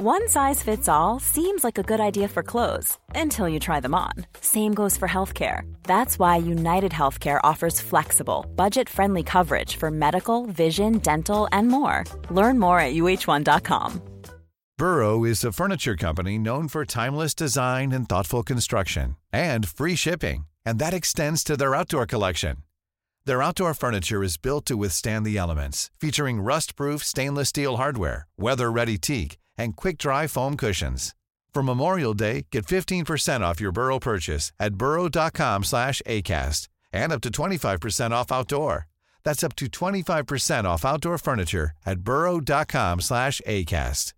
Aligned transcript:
One 0.00 0.28
size 0.28 0.62
fits 0.62 0.88
all 0.88 1.18
seems 1.18 1.64
like 1.64 1.76
a 1.76 1.82
good 1.82 1.98
idea 1.98 2.28
for 2.28 2.44
clothes 2.44 2.96
until 3.16 3.48
you 3.48 3.58
try 3.58 3.80
them 3.80 3.96
on. 3.96 4.12
Same 4.40 4.72
goes 4.72 4.96
for 4.96 5.08
healthcare. 5.08 5.62
That's 5.82 6.20
why 6.20 6.36
United 6.36 6.92
Healthcare 6.92 7.40
offers 7.42 7.80
flexible, 7.80 8.46
budget 8.54 8.88
friendly 8.88 9.24
coverage 9.24 9.74
for 9.74 9.90
medical, 9.90 10.46
vision, 10.46 10.98
dental, 10.98 11.48
and 11.50 11.66
more. 11.66 12.04
Learn 12.30 12.60
more 12.60 12.78
at 12.78 12.94
uh1.com. 12.94 14.00
Burrow 14.78 15.24
is 15.24 15.42
a 15.42 15.50
furniture 15.50 15.96
company 15.96 16.38
known 16.38 16.68
for 16.68 16.84
timeless 16.84 17.34
design 17.34 17.90
and 17.90 18.08
thoughtful 18.08 18.44
construction 18.44 19.16
and 19.32 19.68
free 19.68 19.96
shipping, 19.96 20.46
and 20.64 20.78
that 20.78 20.94
extends 20.94 21.42
to 21.42 21.56
their 21.56 21.74
outdoor 21.74 22.06
collection. 22.06 22.58
Their 23.24 23.42
outdoor 23.42 23.74
furniture 23.74 24.22
is 24.22 24.36
built 24.36 24.64
to 24.66 24.76
withstand 24.76 25.26
the 25.26 25.36
elements, 25.36 25.90
featuring 26.00 26.40
rust 26.40 26.76
proof 26.76 27.02
stainless 27.02 27.48
steel 27.48 27.78
hardware, 27.78 28.28
weather 28.38 28.70
ready 28.70 28.96
teak, 28.96 29.38
and 29.58 29.76
quick-dry 29.76 30.28
foam 30.28 30.56
cushions. 30.56 31.14
For 31.52 31.62
Memorial 31.62 32.14
Day, 32.14 32.46
get 32.52 32.66
15% 32.66 33.40
off 33.40 33.60
your 33.60 33.72
Burrow 33.72 33.98
purchase 33.98 34.52
at 34.60 34.74
burrow.com 34.74 35.64
slash 35.64 36.00
ACAST 36.06 36.68
and 36.92 37.12
up 37.12 37.20
to 37.22 37.30
25% 37.30 38.12
off 38.12 38.30
outdoor. 38.30 38.86
That's 39.24 39.42
up 39.42 39.56
to 39.56 39.66
25% 39.66 40.64
off 40.64 40.84
outdoor 40.84 41.18
furniture 41.18 41.72
at 41.84 41.98
burrow.com 42.00 43.00
slash 43.00 43.40
ACAST. 43.46 44.12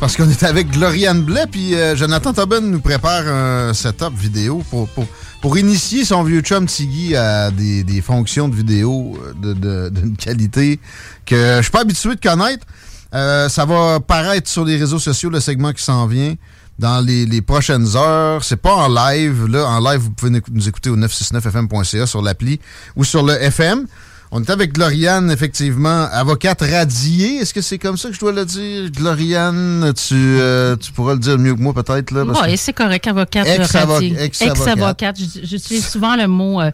Parce 0.00 0.14
qu'on 0.16 0.30
est 0.30 0.44
avec 0.44 0.70
Gloriane 0.70 1.22
Blais, 1.22 1.48
puis 1.50 1.74
euh, 1.74 1.96
Jonathan 1.96 2.32
Tobin 2.32 2.60
nous 2.60 2.80
prépare 2.80 3.26
un 3.26 3.74
setup 3.74 4.14
vidéo 4.14 4.62
pour, 4.70 4.88
pour, 4.90 5.04
pour 5.40 5.56
initier 5.56 6.04
son 6.04 6.22
vieux 6.22 6.40
chum 6.40 6.66
Tiggy 6.66 7.14
à 7.14 7.50
des, 7.50 7.84
des 7.84 8.00
fonctions 8.00 8.48
de 8.48 8.56
vidéo 8.56 9.18
d'une 9.40 9.54
de, 9.54 9.88
de, 9.88 10.16
qualité 10.16 10.80
que 11.24 11.56
je 11.58 11.62
suis 11.62 11.70
pas 11.70 11.82
habitué 11.82 12.14
de 12.14 12.20
connaître. 12.20 12.66
Euh, 13.14 13.48
ça 13.48 13.64
va 13.64 14.00
paraître 14.00 14.48
sur 14.48 14.64
les 14.64 14.76
réseaux 14.76 14.98
sociaux, 14.98 15.30
le 15.30 15.40
segment 15.40 15.72
qui 15.72 15.82
s'en 15.82 16.06
vient 16.06 16.34
dans 16.78 17.04
les, 17.04 17.24
les, 17.24 17.40
prochaines 17.40 17.96
heures. 17.96 18.44
C'est 18.44 18.56
pas 18.56 18.74
en 18.74 18.88
live. 18.88 19.46
Là, 19.46 19.66
en 19.66 19.80
live, 19.80 20.00
vous 20.00 20.10
pouvez 20.10 20.40
nous 20.50 20.68
écouter 20.68 20.90
au 20.90 20.96
969fm.ca 20.96 22.06
sur 22.06 22.22
l'appli 22.22 22.60
ou 22.96 23.04
sur 23.04 23.22
le 23.22 23.34
FM. 23.34 23.86
On 24.30 24.42
est 24.42 24.50
avec 24.50 24.74
Gloriane, 24.74 25.30
effectivement, 25.30 26.06
avocate 26.12 26.60
radiée. 26.60 27.36
Est-ce 27.36 27.54
que 27.54 27.62
c'est 27.62 27.78
comme 27.78 27.96
ça 27.96 28.08
que 28.08 28.14
je 28.14 28.20
dois 28.20 28.32
le 28.32 28.44
dire? 28.44 28.90
Gloriane, 28.90 29.92
tu, 29.94 30.14
euh, 30.14 30.76
tu 30.76 30.92
pourras 30.92 31.14
le 31.14 31.18
dire 31.18 31.38
mieux 31.38 31.54
que 31.54 31.60
moi, 31.60 31.72
peut-être. 31.72 32.12
Oui, 32.12 32.56
c'est 32.58 32.74
correct, 32.74 33.06
avocate 33.06 33.48
radiée. 33.72 34.16
Ex-avocate. 34.20 35.16
J'utilise 35.42 35.86
souvent 35.86 36.14
le 36.14 36.26
mot 36.26 36.60
euh, 36.60 36.70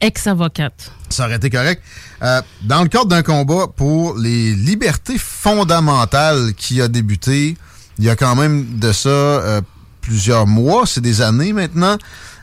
ex-avocate. 0.00 0.92
Ça 1.08 1.24
aurait 1.24 1.36
été 1.36 1.48
correct. 1.50 1.82
Euh, 2.22 2.42
dans 2.62 2.82
le 2.82 2.88
cadre 2.88 3.06
d'un 3.06 3.22
combat 3.22 3.66
pour 3.74 4.16
les 4.18 4.52
libertés 4.54 5.18
fondamentales 5.18 6.52
qui 6.56 6.82
a 6.82 6.88
débuté, 6.88 7.56
il 7.98 8.04
y 8.04 8.10
a 8.10 8.16
quand 8.16 8.36
même 8.36 8.78
de 8.78 8.92
ça 8.92 9.08
euh, 9.08 9.60
plusieurs 10.00 10.46
mois, 10.46 10.86
c'est 10.86 11.00
des 11.00 11.22
années 11.22 11.52
maintenant. 11.52 11.96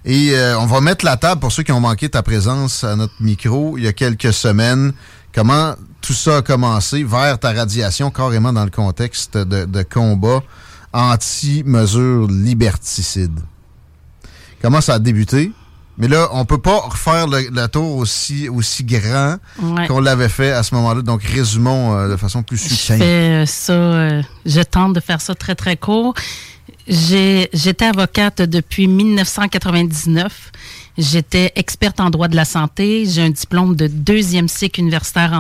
Et 0.08 0.32
euh, 0.34 0.58
on 0.60 0.68
va 0.68 0.82
mettre 0.82 1.04
la 1.04 1.18
table 1.18 1.42
pour 1.42 1.52
ceux 1.52 1.64
qui 1.64 1.72
ont 1.72 1.80
manqué 1.80 2.10
ta 2.10 2.22
présence 2.22 2.84
à 2.84 2.96
notre 2.96 3.16
micro 3.20 3.76
il 3.78 3.84
y 3.84 3.88
a 3.88 3.94
quelques 3.94 4.34
semaines. 4.34 4.94
Comment 5.34 5.74
tout 6.02 6.14
ça 6.14 6.38
a 6.38 6.42
commencé 6.44 7.04
vers 7.04 7.40
ta 7.40 7.52
radiation, 7.52 8.12
carrément 8.12 8.54
dans 8.54 8.64
le 8.64 8.70
contexte 8.70 9.38
de, 9.38 9.66
de 9.66 9.82
combat 9.84 10.42
anti-mesures 10.94 12.28
liberticides. 12.28 13.40
Comment 14.62 14.82
ça 14.82 14.96
a 14.96 15.00
débuté? 15.00 15.52
Mais 15.98 16.08
là, 16.08 16.28
on 16.34 16.44
peut 16.46 16.58
pas 16.58 16.78
refaire 16.80 17.28
le, 17.28 17.68
tour 17.68 17.98
aussi, 17.98 18.50
aussi 18.50 18.84
grand 18.84 19.38
Ouais. 19.62 19.88
qu'on 19.88 20.00
l'avait 20.02 20.30
fait 20.30 20.52
à 20.52 20.62
ce 20.62 20.76
moment-là. 20.76 21.02
Donc, 21.02 21.24
résumons 21.24 21.96
euh, 21.98 22.10
de 22.10 22.18
façon 22.18 22.44
plus 22.44 22.58
Je 22.58 22.68
succincte. 22.70 23.02
fais 23.02 23.44
euh, 23.44 23.46
ça, 23.46 23.74
euh, 23.74 24.22
je 24.46 24.62
tente 24.62 24.94
de 24.94 25.00
faire 25.00 25.22
ça 25.22 25.36
très, 25.36 25.56
très 25.56 25.78
court. 25.78 26.14
J'étais 26.88 27.86
avocate 27.86 28.42
depuis 28.42 28.88
1999. 28.88 30.52
J'étais 30.98 31.52
experte 31.56 32.00
en 32.00 32.10
droit 32.10 32.28
de 32.28 32.36
la 32.36 32.46
santé. 32.46 33.06
J'ai 33.06 33.24
un 33.24 33.30
diplôme 33.30 33.76
de 33.76 33.88
deuxième 33.88 34.48
cycle 34.48 34.80
universitaire 34.80 35.34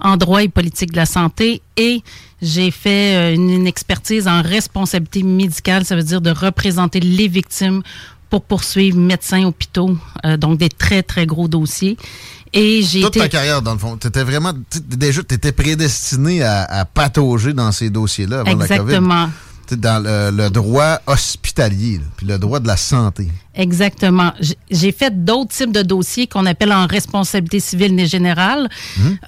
en, 0.00 0.16
droit 0.16 0.42
et 0.42 0.48
politique 0.48 0.92
de 0.92 0.96
la 0.96 1.06
santé. 1.06 1.60
Et 1.76 2.02
j'ai 2.40 2.70
fait 2.70 3.16
euh, 3.16 3.34
une, 3.34 3.50
une 3.50 3.66
expertise 3.66 4.28
en 4.28 4.42
responsabilité 4.42 5.22
médicale. 5.24 5.84
Ça 5.84 5.96
veut 5.96 6.04
dire 6.04 6.20
de 6.20 6.30
représenter 6.30 7.00
les 7.00 7.26
victimes 7.26 7.82
pour 8.30 8.42
poursuivre 8.42 8.98
médecins, 8.98 9.44
hôpitaux. 9.44 9.96
euh, 10.24 10.36
donc, 10.36 10.58
des 10.58 10.68
très, 10.68 11.02
très 11.02 11.26
gros 11.26 11.48
dossiers. 11.48 11.96
Et 12.52 12.82
j'ai 12.82 13.00
Toute 13.02 13.16
été... 13.16 13.20
ta 13.20 13.28
carrière, 13.28 13.62
dans 13.62 13.72
le 13.72 13.78
fond, 13.78 13.96
t'étais 13.96 14.24
vraiment, 14.24 14.52
déjà, 14.88 15.22
t'étais 15.22 15.52
prédestiné 15.52 16.42
à, 16.42 16.62
à 16.64 16.84
patauger 16.84 17.52
dans 17.52 17.72
ces 17.72 17.90
dossiers-là 17.90 18.40
avant 18.40 18.56
la 18.56 18.66
COVID. 18.68 18.80
Exactement. 18.80 19.28
Dans 19.76 20.02
le, 20.02 20.30
le 20.36 20.50
droit 20.50 20.98
hospitalier, 21.06 21.98
là, 21.98 22.04
puis 22.16 22.26
le 22.26 22.38
droit 22.38 22.60
de 22.60 22.66
la 22.66 22.76
santé. 22.76 23.28
Exactement. 23.54 24.32
J'ai 24.70 24.92
fait 24.92 25.24
d'autres 25.24 25.50
types 25.50 25.72
de 25.72 25.82
dossiers 25.82 26.26
qu'on 26.26 26.46
appelle 26.46 26.72
en 26.72 26.86
responsabilité 26.86 27.60
civile 27.60 27.98
et 27.98 28.06
générale, 28.06 28.68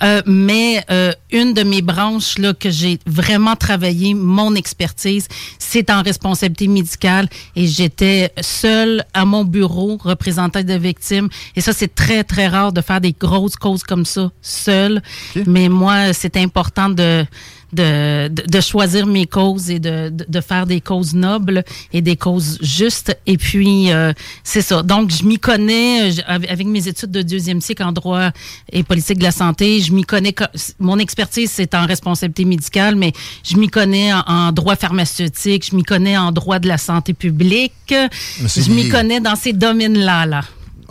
Euh, 0.03 0.23
mais 0.27 0.83
euh, 0.91 1.13
une 1.31 1.53
de 1.53 1.63
mes 1.63 1.83
branches 1.83 2.39
là 2.39 2.55
que 2.55 2.71
j'ai 2.71 2.99
vraiment 3.07 3.57
travaillé, 3.57 4.15
mon 4.15 4.55
expertise, 4.55 5.27
c'est 5.59 5.91
en 5.91 6.03
responsabilité 6.03 6.69
médicale 6.69 7.29
et 7.57 7.67
j'étais 7.67 8.33
seule 8.41 9.05
à 9.13 9.25
mon 9.25 9.45
bureau 9.45 9.99
représentant 10.03 10.63
des 10.63 10.79
victimes. 10.79 11.29
Et 11.57 11.61
ça, 11.61 11.73
c'est 11.73 11.95
très 11.95 12.25
très 12.25 12.49
rare 12.49 12.73
de 12.73 12.81
faire 12.81 13.01
des 13.01 13.13
grosses 13.13 13.57
causes 13.57 13.83
comme 13.83 14.05
ça 14.05 14.31
seule. 14.43 15.03
Mais 15.47 15.69
moi, 15.69 16.13
c'est 16.13 16.37
important 16.37 16.89
de 16.89 17.25
de, 17.73 18.29
de, 18.29 18.43
de 18.47 18.61
choisir 18.61 19.07
mes 19.07 19.27
causes 19.27 19.71
et 19.71 19.79
de, 19.79 20.09
de, 20.11 20.25
de 20.29 20.41
faire 20.41 20.67
des 20.67 20.81
causes 20.81 21.15
nobles 21.15 21.65
et 21.93 22.01
des 22.03 22.17
causes 22.17 22.59
justes. 22.61 23.17
Et 23.27 23.37
puis, 23.37 23.93
euh, 23.93 24.13
c'est 24.45 24.63
ça. 24.63 24.83
Donc, 24.83 25.11
je 25.11 25.25
m'y 25.25 25.39
connais 25.39 26.11
euh, 26.11 26.39
avec 26.49 26.67
mes 26.67 26.89
études 26.89 27.11
de 27.11 27.23
deuxième 27.23 27.61
cycle 27.61 27.83
en 27.83 27.93
droit 27.93 28.31
et 28.73 28.83
politique 28.83 29.19
de 29.19 29.25
la 29.25 29.31
santé. 29.33 29.81
Je 29.81 29.93
m'y 29.93 30.03
connais. 30.03 30.33
co- 30.33 30.45
Mon 30.79 30.99
expertise, 30.99 31.51
c'est 31.53 31.75
en 31.75 31.87
responsabilité 31.87 32.45
médicale, 32.45 32.97
mais 32.97 33.13
je 33.45 33.57
m'y 33.57 33.69
connais 33.69 34.13
en, 34.13 34.21
en 34.27 34.53
droit 34.53 34.77
pharmaceutique. 34.77 35.67
Je 35.71 35.77
m'y 35.77 35.83
connais 35.83 36.17
en 36.17 36.33
droit 36.33 36.59
de 36.59 36.69
la 36.69 36.79
santé 36.79 37.15
publique. 37.15 37.73
Je 37.91 38.71
m'y 38.71 38.89
connais 38.89 39.21
dans 39.21 39.37
ces 39.37 39.53
domaines-là, 39.53 40.27
là. 40.27 40.43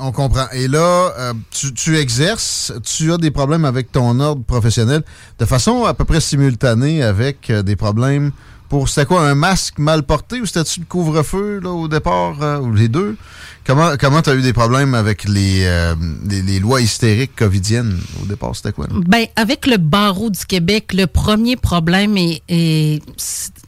On 0.01 0.11
comprend. 0.11 0.45
Et 0.53 0.67
là, 0.67 1.13
euh, 1.17 1.33
tu, 1.75 1.97
exerces, 1.97 2.71
tu 2.83 3.11
as 3.11 3.17
des 3.17 3.31
problèmes 3.31 3.65
avec 3.65 3.91
ton 3.91 4.19
ordre 4.19 4.43
professionnel 4.43 5.03
de 5.37 5.45
façon 5.45 5.85
à 5.85 5.93
peu 5.93 6.05
près 6.05 6.21
simultanée 6.21 7.03
avec 7.03 7.49
euh, 7.49 7.61
des 7.63 7.75
problèmes 7.75 8.31
pour, 8.69 8.87
c'était 8.87 9.05
quoi, 9.05 9.27
un 9.27 9.35
masque 9.35 9.79
mal 9.79 10.03
porté 10.03 10.39
ou 10.39 10.45
c'était-tu 10.45 10.81
le 10.81 10.85
couvre-feu 10.85 11.59
au 11.65 11.87
départ, 11.87 12.41
euh, 12.41 12.59
ou 12.59 12.73
les 12.73 12.87
deux? 12.87 13.17
Comment 13.65 13.97
comment 13.99 14.21
tu 14.23 14.31
as 14.31 14.35
eu 14.35 14.41
des 14.41 14.53
problèmes 14.53 14.95
avec 14.95 15.25
les, 15.25 15.63
euh, 15.65 15.93
les, 16.27 16.41
les 16.41 16.59
lois 16.59 16.81
hystériques 16.81 17.35
covidiennes 17.35 17.99
au 18.21 18.25
départ? 18.25 18.55
C'était 18.55 18.71
quoi? 18.71 18.87
là? 18.87 18.93
Ben, 19.05 19.25
avec 19.35 19.67
le 19.67 19.77
barreau 19.77 20.29
du 20.31 20.43
Québec, 20.45 20.93
le 20.93 21.05
premier 21.05 21.55
problème 21.55 22.17
et, 22.17 23.01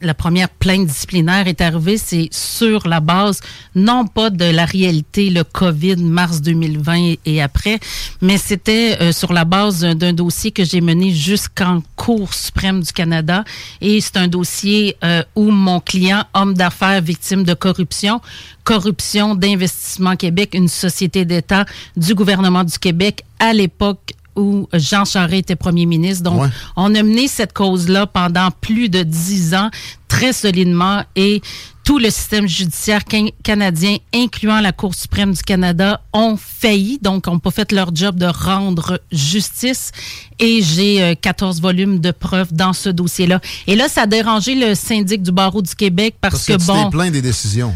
la 0.00 0.14
première 0.14 0.48
plainte 0.48 0.86
disciplinaire 0.86 1.46
est 1.46 1.60
arrivée, 1.60 1.98
c'est 1.98 2.28
sur 2.32 2.88
la 2.88 2.98
base, 2.98 3.40
non 3.76 4.06
pas 4.06 4.30
de 4.30 4.44
la 4.44 4.64
réalité, 4.64 5.30
le 5.30 5.44
COVID, 5.44 5.96
mars 5.96 6.40
2020 6.40 7.14
et, 7.24 7.40
après, 7.40 7.78
mais 8.20 8.38
c'était 8.38 8.96
euh, 9.00 9.12
sur 9.12 9.32
la 9.32 9.44
base 9.44 9.82
d'un 9.82 10.12
dossier 10.12 10.50
que 10.50 10.64
j'ai 10.64 10.80
mené 10.80 11.12
jusqu'en 11.12 11.80
Cour 11.94 12.34
suprême 12.34 12.82
du 12.82 12.92
Canada. 12.92 13.44
Et 13.80 14.00
c'est 14.00 14.16
un 14.16 14.26
dossier 14.26 14.91
euh, 15.04 15.22
où 15.34 15.50
mon 15.50 15.80
client, 15.80 16.24
homme 16.34 16.54
d'affaires 16.54 17.00
victime 17.00 17.44
de 17.44 17.54
corruption, 17.54 18.20
corruption 18.64 19.34
d'Investissement 19.34 20.16
Québec, 20.16 20.54
une 20.54 20.68
société 20.68 21.24
d'État 21.24 21.64
du 21.96 22.14
gouvernement 22.14 22.64
du 22.64 22.78
Québec 22.78 23.24
à 23.38 23.52
l'époque 23.52 24.14
où 24.36 24.68
Jean 24.72 25.04
Charest 25.04 25.34
était 25.40 25.56
premier 25.56 25.86
ministre. 25.86 26.24
Donc, 26.24 26.42
Ouais. 26.42 26.48
on 26.76 26.94
a 26.94 27.02
mené 27.02 27.28
cette 27.28 27.52
cause-là 27.52 28.06
pendant 28.06 28.50
plus 28.60 28.88
de 28.88 29.02
dix 29.02 29.54
ans, 29.54 29.70
très 30.08 30.32
solidement, 30.32 31.02
et 31.16 31.42
tout 31.84 31.98
le 31.98 32.10
système 32.10 32.46
judiciaire 32.46 33.04
can- 33.04 33.30
canadien, 33.42 33.96
incluant 34.14 34.60
la 34.60 34.70
Cour 34.72 34.94
suprême 34.94 35.32
du 35.32 35.42
Canada, 35.42 36.00
ont 36.12 36.36
failli, 36.36 36.98
donc 37.02 37.26
ont 37.26 37.38
pas 37.40 37.50
fait 37.50 37.72
leur 37.72 37.94
job 37.94 38.16
de 38.16 38.26
rendre 38.26 39.00
justice. 39.10 39.90
Et 40.38 40.62
j'ai 40.62 41.02
euh, 41.02 41.14
14 41.20 41.60
volumes 41.60 41.98
de 41.98 42.10
preuves 42.12 42.52
dans 42.52 42.72
ce 42.72 42.88
dossier-là. 42.88 43.40
Et 43.66 43.74
là, 43.74 43.88
ça 43.88 44.02
a 44.02 44.06
dérangé 44.06 44.54
le 44.54 44.74
syndic 44.76 45.22
du 45.22 45.32
barreau 45.32 45.60
du 45.62 45.74
Québec 45.74 46.14
parce, 46.20 46.34
Parce 46.34 46.46
que, 46.46 46.52
que, 46.52 46.58
tu 46.60 46.66
bon... 46.66 46.90
plaint 46.90 47.12
des 47.12 47.22
décisions. 47.22 47.74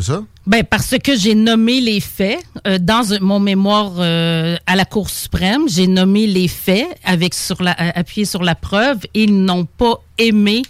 C'est? 0.00 0.12
Ben 0.46 0.64
parce 0.64 0.96
que 0.98 1.16
j'ai 1.16 1.34
nommé 1.34 1.80
les 1.80 2.00
faits 2.00 2.44
euh, 2.66 2.78
dans 2.78 3.02
mon 3.20 3.40
mémoire 3.40 3.92
euh, 3.98 4.56
à 4.66 4.76
la 4.76 4.84
Cour 4.84 5.08
suprême. 5.08 5.68
J'ai 5.68 5.86
nommé 5.86 6.26
les 6.26 6.48
faits 6.48 6.86
avec 7.04 7.34
sur 7.34 7.62
la 7.62 7.76
euh, 7.80 8.24
sur 8.24 8.42
la 8.42 8.54
preuve. 8.54 8.98
Ils 9.14 9.44
n'ont 9.44 9.64
pas 9.64 10.02
aimé 10.18 10.62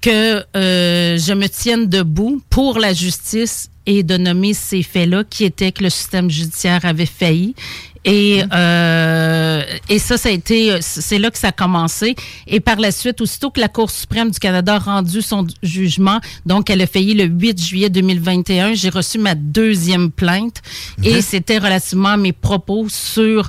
que 0.00 0.44
je 0.54 1.32
me 1.32 1.46
tienne 1.46 1.86
debout 1.86 2.42
pour 2.50 2.80
la 2.80 2.92
justice 2.92 3.70
et 3.86 4.02
de 4.02 4.16
nommer 4.16 4.52
ces 4.52 4.82
faits-là 4.82 5.22
qui 5.22 5.44
étaient 5.44 5.70
que 5.70 5.84
le 5.84 5.90
système 5.90 6.28
judiciaire 6.28 6.84
avait 6.84 7.06
failli 7.06 7.54
Et, 8.04 8.42
euh, 8.52 9.62
et 9.88 9.98
ça, 9.98 10.16
ça 10.16 10.28
a 10.28 10.32
été, 10.32 10.78
c'est 10.80 11.18
là 11.18 11.30
que 11.30 11.38
ça 11.38 11.48
a 11.48 11.52
commencé. 11.52 12.16
Et 12.46 12.60
par 12.60 12.76
la 12.76 12.90
suite, 12.90 13.20
aussitôt 13.20 13.50
que 13.50 13.60
la 13.60 13.68
Cour 13.68 13.90
suprême 13.90 14.30
du 14.30 14.38
Canada 14.38 14.74
a 14.74 14.78
rendu 14.78 15.22
son 15.22 15.46
jugement, 15.62 16.20
donc 16.44 16.68
elle 16.70 16.82
a 16.82 16.86
failli 16.86 17.14
le 17.14 17.24
8 17.24 17.62
juillet 17.62 17.90
2021, 17.90 18.74
j'ai 18.74 18.88
reçu 18.88 19.18
ma 19.18 19.34
deuxième 19.34 20.10
plainte. 20.10 20.62
Et 21.04 21.22
c'était 21.22 21.58
relativement 21.58 22.10
à 22.10 22.16
mes 22.16 22.32
propos 22.32 22.86
sur 22.88 23.48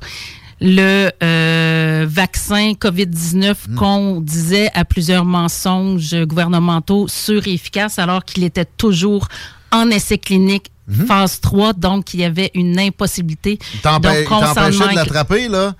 le 0.61 1.09
euh, 1.21 2.05
vaccin 2.07 2.71
COVID-19 2.73 3.75
qu'on 3.75 4.21
disait 4.21 4.69
à 4.73 4.85
plusieurs 4.85 5.25
mensonges 5.25 6.15
gouvernementaux 6.23 7.07
sûrs 7.09 7.47
et 7.47 7.53
efficaces 7.53 7.99
alors 7.99 8.23
qu'il 8.23 8.43
était 8.45 8.65
toujours 8.65 9.27
en 9.73 9.89
essai 9.89 10.17
clinique 10.17 10.72
phase 11.07 11.39
3, 11.39 11.73
donc 11.73 12.13
il 12.13 12.19
y 12.21 12.23
avait 12.25 12.51
une 12.53 12.77
impossibilité 12.79 13.57
T'empê- 13.81 14.25
T'empêchais 14.25 14.89
de 14.89 14.95
l'attraper, 14.95 15.47
là, 15.47 15.75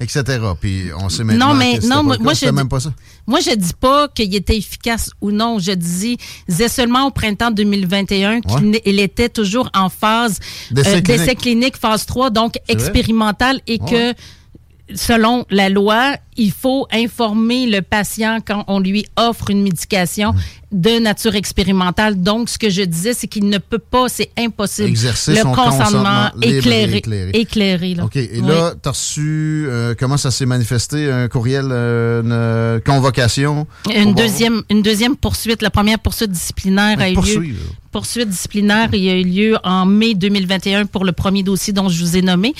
etc. 0.00 0.22
Puis 0.60 0.84
on 0.98 1.08
sait 1.08 1.24
maintenant 1.24 1.48
Non, 1.48 1.54
mais- 1.54 1.78
que 1.78 1.86
non, 1.86 2.04
pas 2.06 2.16
moi- 2.18 2.34
je- 2.34 2.46
même 2.46 2.68
pas 2.68 2.80
ça. 2.80 2.92
Moi, 3.26 3.40
je 3.40 3.54
dis 3.54 3.72
pas 3.78 4.08
qu'il 4.08 4.34
était 4.34 4.56
efficace 4.56 5.10
ou 5.20 5.30
non. 5.32 5.58
Je 5.58 5.72
dis, 5.72 6.16
disais 6.48 6.68
seulement 6.68 7.06
au 7.06 7.10
printemps 7.10 7.50
2021 7.50 8.40
qu'il 8.40 8.66
Ouais. 8.70 8.80
était 9.02 9.28
toujours 9.28 9.68
en 9.74 9.88
phase 9.88 10.38
D'essai 10.70 10.96
euh, 10.96 11.00
clinique. 11.00 11.38
clinique, 11.40 11.76
phase 11.76 12.06
3, 12.06 12.30
donc 12.30 12.54
C'est 12.66 12.72
vrai? 12.74 12.82
expérimental 12.84 13.60
et 13.66 13.80
Ouais. 13.82 13.90
que 13.90 14.94
selon 14.94 15.44
la 15.50 15.68
loi, 15.68 16.16
il 16.36 16.52
faut 16.52 16.86
informer 16.92 17.66
le 17.66 17.82
patient 17.82 18.38
quand 18.46 18.64
on 18.68 18.80
lui 18.80 19.06
offre 19.16 19.50
une 19.50 19.62
médication 19.62 20.34
de 20.72 20.98
nature 20.98 21.34
expérimentale. 21.36 22.20
Donc, 22.22 22.48
ce 22.48 22.58
que 22.58 22.68
je 22.70 22.82
disais, 22.82 23.14
c'est 23.14 23.28
qu'il 23.28 23.48
ne 23.48 23.58
peut 23.58 23.78
pas, 23.78 24.08
c'est 24.08 24.30
impossible. 24.38 24.88
Exercer 24.88 25.32
le 25.32 25.38
son 25.38 25.52
consentement 25.52 26.30
et 26.42 26.58
éclairé. 26.58 26.96
éclairé. 26.96 27.30
éclairé, 27.34 27.94
là. 27.94 28.04
OK. 28.04 28.16
Et 28.16 28.40
Oui. 28.40 28.46
là, 28.46 28.74
t'as 28.80 28.90
reçu, 28.90 29.66
euh, 29.68 29.94
comment 29.98 30.16
ça 30.16 30.30
s'est 30.30 30.46
manifesté? 30.46 31.10
Un 31.10 31.28
courriel, 31.28 31.68
euh, 31.70 32.22
une 32.22 32.32
euh, 32.32 32.80
convocation? 32.80 33.66
Une 33.94 34.14
deuxième, 34.14 34.62
une 34.70 34.82
deuxième 34.82 35.16
poursuite. 35.16 35.62
La 35.62 35.70
première 35.70 35.98
poursuite 35.98 36.30
disciplinaire 36.32 36.98
a 37.00 37.10
eu 37.10 37.14
lieu. 37.14 37.54
Poursuite 37.92 38.28
disciplinaire, 38.28 38.90
il 38.92 39.04
y 39.04 39.08
a 39.08 39.14
eu 39.16 39.24
lieu 39.24 39.56
en 39.64 39.86
mai 39.86 40.12
2021 40.14 40.84
pour 40.84 41.04
le 41.06 41.12
premier 41.12 41.42
dossier 41.42 41.72
dont 41.72 41.88
je 41.88 41.98
vous 42.04 42.16
ai 42.18 42.20
nommé, 42.20 42.52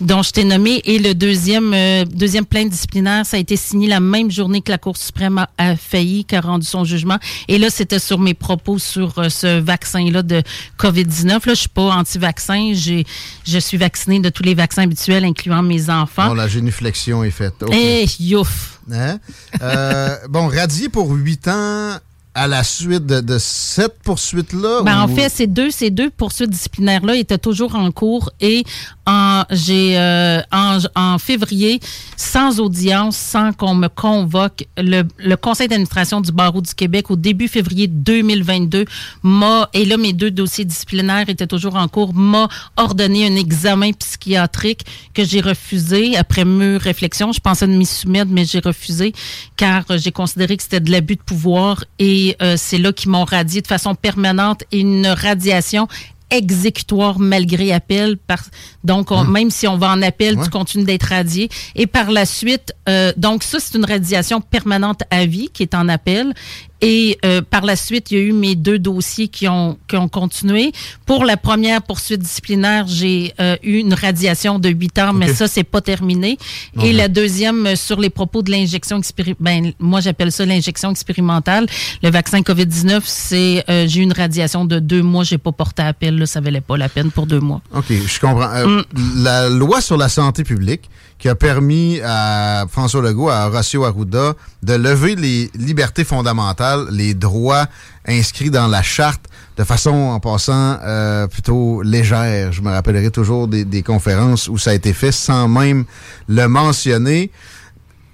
dont 0.00 0.22
je 0.22 0.30
t'ai 0.30 0.44
nommé, 0.44 0.82
et 0.84 1.00
le 1.00 1.14
deuxième, 1.14 1.72
euh, 1.74 2.04
deuxième 2.04 2.44
plainte 2.44 2.68
disciplinaire, 2.70 3.23
ça 3.24 3.36
a 3.36 3.40
été 3.40 3.56
signé 3.56 3.88
la 3.88 4.00
même 4.00 4.30
journée 4.30 4.60
que 4.60 4.70
la 4.70 4.78
Cour 4.78 4.96
suprême 4.96 5.38
a, 5.38 5.48
a 5.58 5.76
failli, 5.76 6.24
qui 6.24 6.36
a 6.36 6.40
rendu 6.40 6.66
son 6.66 6.84
jugement. 6.84 7.18
Et 7.48 7.58
là, 7.58 7.70
c'était 7.70 7.98
sur 7.98 8.18
mes 8.18 8.34
propos 8.34 8.78
sur 8.78 9.18
euh, 9.18 9.28
ce 9.28 9.60
vaccin-là 9.60 10.22
de 10.22 10.42
COVID-19. 10.78 11.28
Là, 11.28 11.40
je 11.48 11.54
suis 11.54 11.68
pas 11.68 11.94
anti-vaccin, 11.94 12.72
j'ai, 12.74 13.04
je 13.46 13.58
suis 13.58 13.76
vaccinée 13.76 14.20
de 14.20 14.28
tous 14.28 14.42
les 14.42 14.54
vaccins 14.54 14.82
habituels, 14.82 15.24
incluant 15.24 15.62
mes 15.62 15.90
enfants. 15.90 16.28
Bon, 16.28 16.34
la 16.34 16.48
génuflexion 16.48 17.24
est 17.24 17.30
faite. 17.30 17.54
Eh, 17.72 18.06
youf! 18.20 18.80
Hein? 18.92 19.18
Euh, 19.62 20.16
bon, 20.28 20.48
radié 20.48 20.88
pour 20.88 21.10
huit 21.12 21.48
ans 21.48 21.98
à 22.34 22.48
la 22.48 22.64
suite 22.64 23.06
de, 23.06 23.20
de 23.20 23.38
cette 23.38 23.98
poursuite-là? 24.02 24.82
Ben, 24.82 25.00
en 25.00 25.08
fait, 25.08 25.28
ces 25.28 25.46
deux, 25.46 25.70
ces 25.70 25.90
deux 25.90 26.10
poursuites 26.10 26.50
disciplinaires-là 26.50 27.16
étaient 27.16 27.38
toujours 27.38 27.76
en 27.76 27.92
cours 27.92 28.30
et 28.40 28.64
en, 29.06 29.44
j'ai, 29.50 29.98
euh, 29.98 30.40
en, 30.50 30.78
en 30.94 31.18
février, 31.18 31.78
sans 32.16 32.58
audience, 32.58 33.16
sans 33.16 33.52
qu'on 33.52 33.74
me 33.74 33.88
convoque, 33.88 34.66
le, 34.76 35.02
le 35.18 35.36
conseil 35.36 35.68
d'administration 35.68 36.20
du 36.20 36.32
barreau 36.32 36.60
du 36.60 36.74
Québec 36.74 37.10
au 37.10 37.16
début 37.16 37.48
février 37.48 37.86
2022 37.86 38.84
m'a, 39.22 39.68
et 39.72 39.84
là, 39.84 39.96
mes 39.96 40.12
deux 40.12 40.30
dossiers 40.30 40.64
disciplinaires 40.64 41.28
étaient 41.28 41.46
toujours 41.46 41.76
en 41.76 41.86
cours, 41.86 42.14
m'a 42.14 42.48
ordonné 42.76 43.26
un 43.26 43.36
examen 43.36 43.92
psychiatrique 43.92 44.84
que 45.12 45.24
j'ai 45.24 45.40
refusé 45.40 46.16
après 46.16 46.44
mûre 46.44 46.80
réflexion. 46.80 47.32
Je 47.32 47.40
pensais 47.40 47.66
de 47.66 47.72
m'y 47.72 47.86
soumettre, 47.86 48.30
mais 48.30 48.44
j'ai 48.44 48.60
refusé 48.60 49.12
car 49.56 49.84
euh, 49.90 49.98
j'ai 49.98 50.12
considéré 50.12 50.56
que 50.56 50.62
c'était 50.62 50.80
de 50.80 50.90
l'abus 50.90 51.16
de 51.16 51.22
pouvoir 51.22 51.84
et 51.98 52.23
euh, 52.42 52.54
c'est 52.56 52.78
là 52.78 52.92
qu'ils 52.92 53.10
m'ont 53.10 53.24
radié 53.24 53.60
de 53.60 53.66
façon 53.66 53.94
permanente 53.94 54.62
et 54.72 54.80
une 54.80 55.06
radiation 55.06 55.86
exécutoire 56.30 57.18
malgré 57.18 57.72
appel. 57.72 58.16
Par, 58.16 58.42
donc, 58.82 59.10
on- 59.10 59.24
même 59.24 59.50
si 59.50 59.66
on 59.68 59.76
va 59.76 59.90
en 59.90 60.02
appel, 60.02 60.36
Ouais. 60.36 60.44
tu 60.44 60.50
continues 60.50 60.84
d'être 60.84 61.04
radié. 61.10 61.48
Et 61.76 61.86
par 61.86 62.10
la 62.10 62.26
suite, 62.26 62.72
euh, 62.88 63.12
donc 63.16 63.42
ça, 63.44 63.58
c'est 63.60 63.76
une 63.78 63.84
radiation 63.84 64.40
permanente 64.40 65.02
à 65.10 65.26
vie 65.26 65.48
qui 65.52 65.62
est 65.62 65.74
en 65.74 65.88
appel. 65.88 66.34
Et 66.80 67.18
euh, 67.24 67.40
par 67.40 67.64
la 67.64 67.76
suite, 67.76 68.10
il 68.10 68.18
y 68.18 68.20
a 68.20 68.24
eu 68.24 68.32
mes 68.32 68.56
deux 68.56 68.78
dossiers 68.78 69.28
qui 69.28 69.48
ont, 69.48 69.78
qui 69.88 69.96
ont 69.96 70.08
continué. 70.08 70.72
Pour 71.06 71.24
la 71.24 71.36
première 71.36 71.80
poursuite 71.80 72.20
disciplinaire, 72.20 72.86
j'ai 72.86 73.32
euh, 73.40 73.56
eu 73.62 73.78
une 73.78 73.94
radiation 73.94 74.58
de 74.58 74.68
8 74.68 74.98
ans, 74.98 75.12
mais 75.14 75.32
ça, 75.32 75.48
c'est 75.48 75.64
pas 75.64 75.80
terminé. 75.80 76.36
Et 76.82 76.92
la 76.92 77.08
deuxième, 77.08 77.66
euh, 77.66 77.76
sur 77.76 78.00
les 78.00 78.10
propos 78.10 78.42
de 78.42 78.50
l'injection 78.50 78.98
expérimentale, 78.98 79.36
ben, 79.40 79.72
moi, 79.78 80.00
j'appelle 80.00 80.30
ça 80.30 80.44
l'injection 80.44 80.90
expérimentale. 80.90 81.66
Le 82.02 82.10
vaccin 82.10 82.40
COVID-19, 82.40 83.00
c'est, 83.04 83.64
euh, 83.70 83.86
j'ai 83.88 84.00
eu 84.00 84.02
une 84.02 84.12
radiation 84.12 84.66
de 84.66 84.78
deux 84.78 85.02
mois. 85.02 85.24
J'ai 85.24 85.38
pas 85.38 85.52
porté 85.52 85.82
appel, 85.82 86.18
là, 86.18 86.26
ça 86.26 86.40
valait 86.40 86.60
pas 86.60 86.76
la 86.76 86.88
peine 86.88 87.10
pour 87.10 87.26
deux 87.26 87.40
mois. 87.40 87.62
OK, 87.74 87.86
je 87.90 88.20
comprends. 88.20 88.52
Euh, 88.52 88.74
Mm. 88.74 89.22
La 89.22 89.48
loi 89.48 89.80
sur 89.80 89.96
la 89.96 90.08
santé 90.08 90.44
publique 90.44 90.90
qui 91.24 91.30
a 91.30 91.34
permis 91.34 92.02
à 92.04 92.66
François 92.70 93.00
Legault, 93.00 93.30
à 93.30 93.46
Horacio 93.46 93.82
Arruda, 93.86 94.34
de 94.62 94.74
lever 94.74 95.14
les 95.14 95.50
libertés 95.54 96.04
fondamentales, 96.04 96.86
les 96.90 97.14
droits 97.14 97.66
inscrits 98.06 98.50
dans 98.50 98.66
la 98.66 98.82
charte 98.82 99.22
de 99.56 99.64
façon, 99.64 99.94
en 99.94 100.20
passant, 100.20 100.76
euh, 100.82 101.26
plutôt 101.26 101.80
légère. 101.80 102.52
Je 102.52 102.60
me 102.60 102.70
rappellerai 102.70 103.10
toujours 103.10 103.48
des, 103.48 103.82
conférences 103.82 104.48
où 104.48 104.58
ça 104.58 104.72
a 104.72 104.74
été 104.74 104.92
fait 104.92 105.12
sans 105.12 105.48
même 105.48 105.86
le 106.28 106.46
mentionner. 106.46 107.30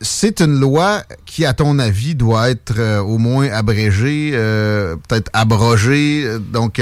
C'est 0.00 0.40
une 0.40 0.60
loi 0.60 1.02
qui, 1.26 1.44
à 1.44 1.52
ton 1.52 1.80
avis, 1.80 2.14
doit 2.14 2.48
être 2.48 2.78
euh, 2.78 3.00
au 3.00 3.18
moins 3.18 3.50
abrégée, 3.50 4.30
euh, 4.34 4.94
peut-être 5.08 5.30
abrogée, 5.32 6.28
donc 6.52 6.80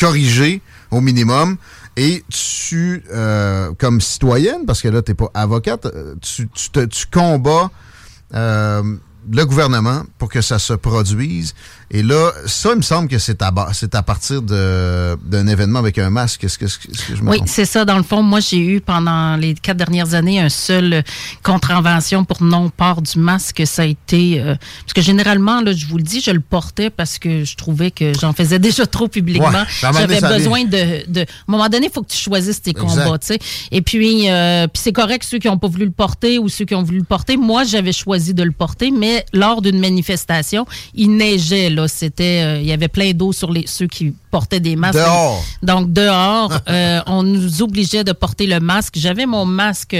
corrigée 0.00 0.62
au 0.90 1.02
minimum. 1.02 1.58
Et 1.96 2.24
tu, 2.28 3.04
euh, 3.12 3.72
comme 3.78 4.00
citoyenne, 4.00 4.66
parce 4.66 4.82
que 4.82 4.88
là, 4.88 5.00
tu 5.02 5.14
pas 5.14 5.30
avocate, 5.34 5.86
euh, 5.86 6.14
tu, 6.20 6.48
tu, 6.48 6.70
te- 6.70 6.84
tu 6.86 7.06
combats 7.06 7.70
euh, 8.34 8.82
le 9.32 9.44
gouvernement 9.46 10.02
pour 10.18 10.28
que 10.28 10.40
ça 10.40 10.58
se 10.58 10.72
produise. 10.74 11.54
Et 11.90 12.02
là, 12.02 12.32
ça, 12.46 12.70
il 12.72 12.76
me 12.78 12.82
semble 12.82 13.08
que 13.08 13.18
c'est 13.18 13.40
à, 13.42 13.52
c'est 13.72 13.94
à 13.94 14.02
partir 14.02 14.42
de- 14.42 15.16
d'un 15.24 15.46
événement 15.46 15.78
avec 15.78 15.98
un 15.98 16.10
masque. 16.10 16.42
Est-ce 16.44 16.58
que, 16.58 16.66
je 16.66 17.22
me 17.22 17.30
Oui, 17.30 17.38
c'est 17.46 17.66
ça. 17.66 17.84
Dans 17.84 17.96
le 17.96 18.02
fond, 18.02 18.22
moi, 18.22 18.40
j'ai 18.40 18.58
eu 18.58 18.80
pendant 18.80 19.36
les 19.36 19.54
quatre 19.54 19.76
dernières 19.76 20.14
années 20.14 20.40
un 20.40 20.48
seul 20.48 20.92
euh, 20.92 21.02
contravention 21.42 22.24
pour 22.24 22.42
non-port 22.42 23.02
du 23.02 23.18
masque. 23.18 23.62
Ça 23.66 23.82
a 23.82 23.84
été... 23.84 24.40
euh, 24.40 24.54
parce 24.82 24.92
que 24.94 25.02
généralement, 25.02 25.60
là, 25.60 25.72
je 25.72 25.86
vous 25.86 25.98
le 25.98 26.02
dis, 26.02 26.20
je 26.20 26.30
le 26.32 26.40
portais 26.40 26.90
parce 26.90 27.18
que 27.18 27.44
je 27.44 27.54
trouvais 27.54 27.90
que 27.90 28.12
j'en 28.18 28.32
faisais 28.32 28.58
déjà 28.68 28.86
trop 28.86 29.06
publiquement. 29.08 29.48
Ouais, 29.50 29.92
J'avais 29.92 30.20
besoin 30.20 30.64
de, 30.64 31.08
de... 31.10 31.20
À 31.20 31.22
un 31.22 31.26
moment 31.52 31.68
donné, 31.68 31.86
il 31.86 31.92
faut 31.92 32.02
que 32.02 32.10
tu 32.10 32.18
choisisses 32.18 32.60
tes 32.62 32.70
Exact. 32.70 33.04
combats. 33.04 33.18
Et 33.70 33.82
puis, 33.82 34.30
euh, 34.30 34.66
puis 34.66 34.82
c'est 34.82 34.92
correct 34.92 35.24
ceux 35.28 35.38
qui 35.38 35.46
n'ont 35.48 35.58
pas 35.58 35.68
voulu 35.68 35.84
le 35.84 35.90
porter 35.92 36.38
ou 36.38 36.48
ceux 36.48 36.64
qui 36.64 36.74
ont 36.74 36.82
voulu 36.82 36.98
le 36.98 37.04
porter. 37.04 37.36
Moi, 37.36 37.64
j'avais 37.64 37.92
choisi 37.92 38.34
de 38.34 38.42
le 38.42 38.52
porter, 38.52 38.90
mais 38.90 39.13
lors 39.32 39.62
d'une 39.62 39.78
manifestation, 39.78 40.66
il 40.94 41.16
neigeait, 41.16 41.70
là. 41.70 41.88
C'était... 41.88 42.42
euh, 42.44 42.60
il 42.60 42.66
y 42.66 42.72
avait 42.72 42.88
plein 42.88 43.12
d'eau 43.12 43.32
sur 43.32 43.52
les 43.52 43.66
ceux 43.66 43.86
qui 43.86 44.14
portaient 44.30 44.60
des 44.60 44.76
masques. 44.76 44.98
Dehors. 44.98 45.44
Donc, 45.62 45.92
dehors, 45.92 46.52
euh, 46.68 47.00
on 47.06 47.22
nous 47.22 47.62
obligeait 47.62 48.04
de 48.04 48.12
porter 48.12 48.46
le 48.46 48.60
masque. 48.60 48.94
J'avais 48.96 49.26
mon 49.26 49.44
masque 49.44 49.96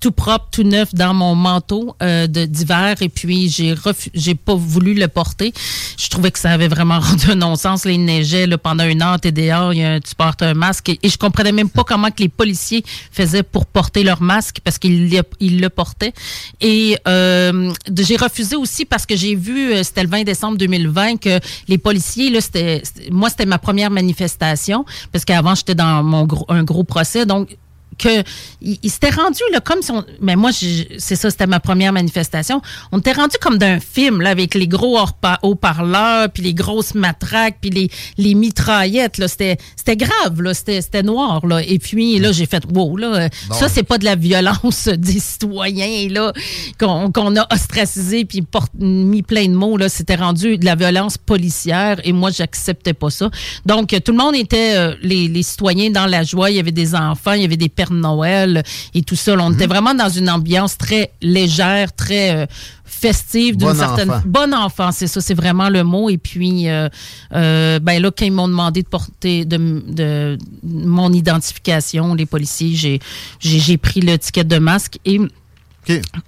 tout 0.00 0.12
propre, 0.12 0.48
tout 0.50 0.62
neuf 0.62 0.94
dans 0.94 1.14
mon 1.14 1.34
manteau 1.34 1.96
euh, 2.02 2.26
d'hiver 2.26 2.96
et 3.00 3.08
puis 3.08 3.48
j'ai 3.48 3.74
j'ai 4.14 4.34
pas 4.34 4.54
voulu 4.54 4.94
le 4.94 5.08
porter. 5.08 5.52
Je 5.98 6.08
trouvais 6.08 6.30
que 6.30 6.38
ça 6.38 6.50
avait 6.50 6.68
vraiment 6.68 7.00
rendu 7.00 7.30
un 7.30 7.34
non-sens. 7.36 7.84
Il 7.84 8.04
neigeait 8.04 8.46
là, 8.46 8.58
pendant 8.58 8.84
une 8.84 9.02
heure, 9.02 9.20
t'es 9.20 9.32
dehors, 9.32 9.72
y 9.72 9.84
a 9.84 10.00
tu 10.00 10.14
portes 10.14 10.42
un 10.42 10.54
masque 10.54 10.88
et, 10.90 10.98
et 11.02 11.08
je 11.08 11.18
comprenais 11.18 11.52
même 11.52 11.70
pas 11.70 11.84
comment 11.84 12.10
que 12.10 12.22
les 12.22 12.28
policiers 12.28 12.84
faisaient 13.10 13.42
pour 13.42 13.66
porter 13.66 14.02
leur 14.02 14.22
masque 14.22 14.58
parce 14.64 14.78
qu'ils 14.78 15.20
ils 15.40 15.60
le 15.60 15.70
portaient. 15.70 16.12
Et 16.60 16.96
euh, 17.08 17.72
j'ai 17.96 18.16
refusé 18.16 18.56
aussi 18.56 18.84
parce 18.84 19.06
que 19.06 19.16
j'ai 19.16 19.34
vu, 19.34 19.72
euh, 19.72 19.82
c'était 19.82 20.02
le 20.02 20.08
20 20.08 20.24
décembre 20.24 20.56
2020, 20.58 21.16
que 21.18 21.40
les 21.68 21.78
policiers, 21.78 22.30
là, 22.30 22.40
c'était- 22.40 22.82
moi, 23.10 23.30
c'était 23.30 23.46
ma 23.46 23.58
première 23.58 23.90
manifestation 23.90 24.84
parce 25.12 25.24
qu'avant, 25.24 25.54
j'étais 25.54 25.74
dans 25.74 26.02
mon 26.02 26.24
gros, 26.24 26.46
un 26.48 26.64
gros 26.64 26.84
procès. 26.84 27.26
Donc, 27.26 27.56
que 27.98 28.22
il, 28.60 28.78
il 28.82 28.90
s'était 28.90 29.10
rendu 29.10 29.40
là 29.52 29.60
comme 29.60 29.82
si 29.82 29.90
on 29.90 30.04
mais 30.20 30.36
moi 30.36 30.50
c'est 30.52 31.16
ça 31.16 31.30
c'était 31.30 31.46
ma 31.46 31.60
première 31.60 31.92
manifestation. 31.92 32.60
On 32.92 32.98
était 32.98 33.12
rendu 33.12 33.36
comme 33.40 33.58
d'un 33.58 33.80
film 33.80 34.20
là 34.20 34.30
avec 34.30 34.54
les 34.54 34.68
gros 34.68 34.98
haut-parleurs 35.42 36.30
puis 36.30 36.42
les 36.42 36.54
grosses 36.54 36.94
matraques 36.94 37.58
puis 37.60 37.70
les 37.70 37.90
les 38.18 38.34
mitraillettes 38.34 39.18
là. 39.18 39.28
C'était 39.28 39.56
c'était 39.76 39.96
grave 39.96 40.42
là. 40.42 40.54
C'était 40.54 40.80
c'était 40.80 41.02
noir 41.02 41.46
là. 41.46 41.62
Et 41.62 41.78
puis 41.78 42.18
là 42.18 42.32
j'ai 42.32 42.46
fait 42.46 42.64
wow 42.72 42.96
là 42.96 43.06
euh, 43.06 43.28
Bon. 43.48 43.54
ça 43.54 43.68
c'est 43.68 43.82
pas 43.82 43.98
de 43.98 44.04
la 44.04 44.16
violence 44.16 44.88
des 44.96 45.20
citoyens 45.20 46.08
là 46.10 46.32
qu'on 46.78 47.10
qu'on 47.12 47.36
a 47.36 47.46
ostracisé 47.52 48.24
puis 48.24 48.44
mis 48.78 49.22
plein 49.22 49.46
de 49.46 49.54
mots 49.54 49.76
là. 49.76 49.88
C'était 49.88 50.16
rendu 50.16 50.58
de 50.58 50.64
la 50.64 50.74
violence 50.74 51.18
policière 51.18 52.00
et 52.04 52.12
moi 52.12 52.30
j'acceptais 52.30 52.94
pas 52.94 53.10
ça. 53.10 53.30
Donc 53.64 53.92
euh, 53.92 54.00
tout 54.00 54.12
le 54.12 54.18
monde 54.18 54.34
était 54.34 54.76
euh, 54.76 54.94
les, 55.02 55.28
les 55.28 55.42
citoyens 55.42 55.90
dans 55.90 56.06
la 56.06 56.22
joie. 56.22 56.50
Il 56.50 56.56
y 56.56 56.60
avait 56.60 56.72
des 56.72 56.94
enfants 56.94 57.32
il 57.32 57.42
y 57.42 57.44
avait 57.44 57.56
des 57.56 57.68
personnes 57.68 57.85
Père 57.86 57.92
Noël 57.92 58.62
et 58.94 59.02
tout 59.02 59.16
ça. 59.16 59.34
On 59.38 59.52
était 59.52 59.66
vraiment 59.66 59.94
dans 59.94 60.08
une 60.08 60.30
ambiance 60.30 60.76
très 60.78 61.12
légère, 61.22 61.94
très 61.94 62.36
euh, 62.36 62.46
festive 62.84 63.56
d'une 63.56 63.68
Bon 63.68 63.74
certaine 63.74 64.10
enfant. 64.10 64.22
bon 64.24 64.54
enfant, 64.54 64.92
c'est 64.92 65.06
ça, 65.06 65.20
c'est 65.20 65.34
vraiment 65.34 65.68
le 65.68 65.84
mot. 65.84 66.08
Et 66.08 66.18
puis, 66.18 66.68
euh, 66.68 66.88
euh, 67.34 67.78
ben 67.78 68.00
là, 68.00 68.10
quand 68.16 68.24
ils 68.24 68.32
m'ont 68.32 68.48
demandé 68.48 68.82
de 68.82 68.88
porter 68.88 69.44
de, 69.44 69.56
de 69.86 70.38
mon 70.62 71.12
identification, 71.12 72.14
les 72.14 72.26
policiers, 72.26 72.74
j'ai 72.74 73.00
j'ai 73.38 73.58
j'ai 73.58 73.76
pris 73.76 74.00
le 74.00 74.18
ticket 74.18 74.44
de 74.44 74.58
masque 74.58 74.98
et 75.04 75.20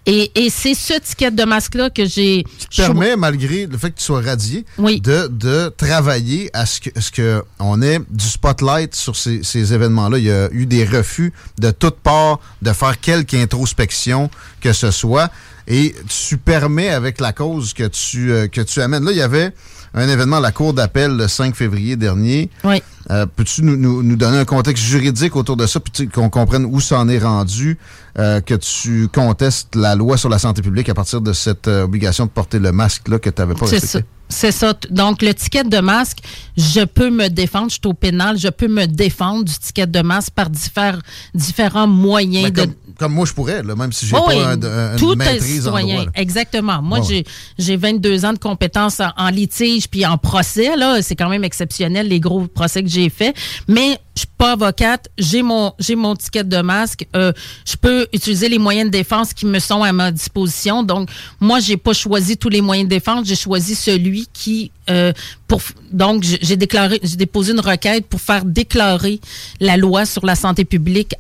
Et, 0.07 0.31
et 0.35 0.51
c'est 0.51 0.75
ce 0.75 0.95
ticket 1.01 1.31
de 1.31 1.45
masque-là 1.45 1.91
que 1.91 2.05
j'ai. 2.07 2.45
Qui 2.59 2.67
te 2.69 2.77
permet, 2.77 3.17
malgré 3.17 3.67
le 3.67 3.77
fait 3.77 3.91
que 3.91 3.99
tu 3.99 4.05
sois 4.05 4.21
radié, 4.23 4.65
Oui. 4.79 5.01
de, 5.01 5.27
de 5.29 5.69
travailler 5.77 6.51
à 6.53 6.65
ce 6.67 6.81
que, 6.81 6.91
ce 7.01 7.11
que 7.11 7.43
on 7.59 7.83
ait 7.83 7.99
du 8.11 8.25
spotlight 8.29 8.95
sur 8.95 9.17
ces, 9.17 9.43
ces 9.43 9.73
événements-là. 9.75 10.19
Il 10.19 10.25
y 10.25 10.31
a 10.31 10.49
eu 10.53 10.67
des 10.67 10.85
refus 10.85 11.33
de 11.59 11.71
toutes 11.71 11.97
parts 11.99 12.41
de 12.63 12.73
faire 12.73 12.99
quelque 13.01 13.35
introspection 13.37 14.31
que 14.61 14.73
ce 14.73 14.91
soit. 14.91 15.31
Et 15.67 15.95
tu 16.09 16.39
permets, 16.39 16.89
avec 16.89 17.21
la 17.21 17.33
cause 17.33 17.75
que 17.75 17.85
tu, 17.89 18.33
euh, 18.33 18.49
que 18.49 18.63
tu 18.63 18.81
amènes. 18.81 19.05
Là, 19.05 19.11
il 19.13 19.19
y 19.19 19.23
avait 19.23 19.53
un 20.03 20.09
événement 20.09 20.37
à 20.37 20.41
la 20.41 20.53
Cour 20.53 20.73
d'appel 20.75 21.17
le 21.17 21.29
5 21.29 21.55
février 21.55 21.97
dernier. 21.97 22.51
Oui. 22.65 22.83
Euh, 23.11 23.25
Peux-tu 23.27 23.63
nous, 23.63 23.77
nous- 23.77 24.03
nous 24.03 24.17
donner 24.17 24.37
un 24.39 24.45
contexte 24.45 24.85
juridique 24.85 25.35
autour 25.37 25.57
de 25.57 25.67
ça, 25.67 25.81
puis 25.81 26.09
qu'on 26.09 26.29
comprenne 26.29 26.65
où 26.67 26.81
ça 26.81 26.99
en 26.99 27.09
est 27.09 27.19
rendu, 27.19 27.79
euh, 28.19 28.41
que 28.41 28.55
tu 28.55 29.09
contestes 29.09 29.75
la 29.75 29.95
loi 29.95 30.17
sur 30.19 30.29
la 30.29 30.39
santé 30.39 30.61
publique 30.63 30.89
à 30.91 30.95
partir 30.95 31.21
de 31.23 31.33
cette 31.33 31.69
euh, 31.69 31.85
obligation 31.85 32.27
de 32.27 32.31
porter 32.31 32.59
le 32.59 32.71
masque 32.73 33.09
là 33.09 33.19
que 33.19 33.31
tu 33.31 33.41
n'avais 33.41 33.55
pas 33.55 33.67
respecté? 33.67 34.05
C'est 34.29 34.53
ça. 34.53 34.75
Donc, 34.91 35.23
le 35.23 35.33
ticket 35.35 35.65
de 35.65 35.79
masque, 35.79 36.19
je 36.57 36.85
peux 36.85 37.11
me 37.11 37.29
défendre. 37.29 37.69
Je 37.71 37.75
suis 37.75 37.81
au 37.87 37.95
pénal. 37.95 38.39
Je 38.39 38.49
peux 38.49 38.69
me 38.69 38.87
défendre 38.87 39.45
du 39.45 39.53
ticket 39.59 39.87
de 39.87 40.01
masque 40.03 40.31
par 40.35 40.51
diffère- 40.51 41.01
différents 41.35 41.87
moyens 41.87 42.45
Mais 42.45 42.51
de. 42.51 42.61
comme, 42.61 42.75
comme 42.99 43.13
moi, 43.15 43.27
je 43.27 43.33
pourrais, 43.33 43.63
là, 43.63 43.75
même 43.75 43.93
si 43.93 44.07
j'ai 44.07 44.17
Oh 44.17 44.27
pas 44.27 44.35
un- 44.35 44.63
un- 44.63 44.93
une 44.93 44.99
tout 44.99 45.15
maîtrise 45.15 45.67
en 45.67 45.73
citoyen. 45.77 45.97
droit. 46.03 46.13
Exactement. 46.15 46.83
Moi, 46.83 47.01
j'ai 47.09 47.25
j'ai 47.59 47.77
22 47.77 48.25
ans 48.25 48.33
de 48.33 48.39
compétences 48.39 49.01
en, 49.01 49.11
en 49.17 49.29
litige 49.31 49.89
puis 49.89 50.05
en 50.05 50.19
procès. 50.19 50.77
Là, 50.77 51.01
c'est 51.01 51.17
quand 51.17 51.29
même 51.31 51.45
exceptionnel 51.45 52.09
les 52.09 52.21
gros 52.21 52.47
procès 52.49 52.83
que 52.83 52.89
j'ai 52.89 53.09
faits. 53.09 53.35
Mais 53.67 53.99
je 54.15 54.21
suis 54.21 54.29
pas 54.37 54.53
avocate. 54.53 55.09
J'ai 55.17 55.43
mon 55.43 55.73
j'ai 55.79 55.95
mon 55.97 56.15
ticket 56.17 56.45
de 56.45 56.61
masque. 56.61 57.07
Euh, 57.17 57.33
je 57.65 57.77
peux 57.77 58.07
utiliser 58.13 58.49
les 58.49 58.59
moyens 58.59 58.87
de 58.91 58.93
défense 58.93 59.33
qui 59.33 59.47
me 59.47 59.59
sont 59.59 59.83
à 59.83 59.93
ma 59.93 60.11
disposition. 60.11 60.83
Donc, 60.83 61.09
moi, 61.41 61.61
j'ai 61.61 61.77
pas 61.77 61.93
choisi 61.93 62.37
tous 62.37 62.49
les 62.49 62.61
moyens 62.61 62.89
de 62.89 62.95
défense. 62.95 63.27
J'ai 63.27 63.37
choisi 63.37 63.75
celui 63.75 64.18
qui 64.27 64.71
euh, 64.91 65.13
pour 65.47 65.61
donc 65.93 66.23
j'ai 66.23 66.57
déposé 66.57 67.53
une 67.53 67.61
requête 67.61 68.07
pour 68.07 68.21
faire 68.21 68.45
déclarer 68.45 69.21
la 69.61 69.77
loi 69.77 70.07
sur 70.07 70.25
la 70.27 70.35
santé 70.35 70.65
publique 70.65 71.15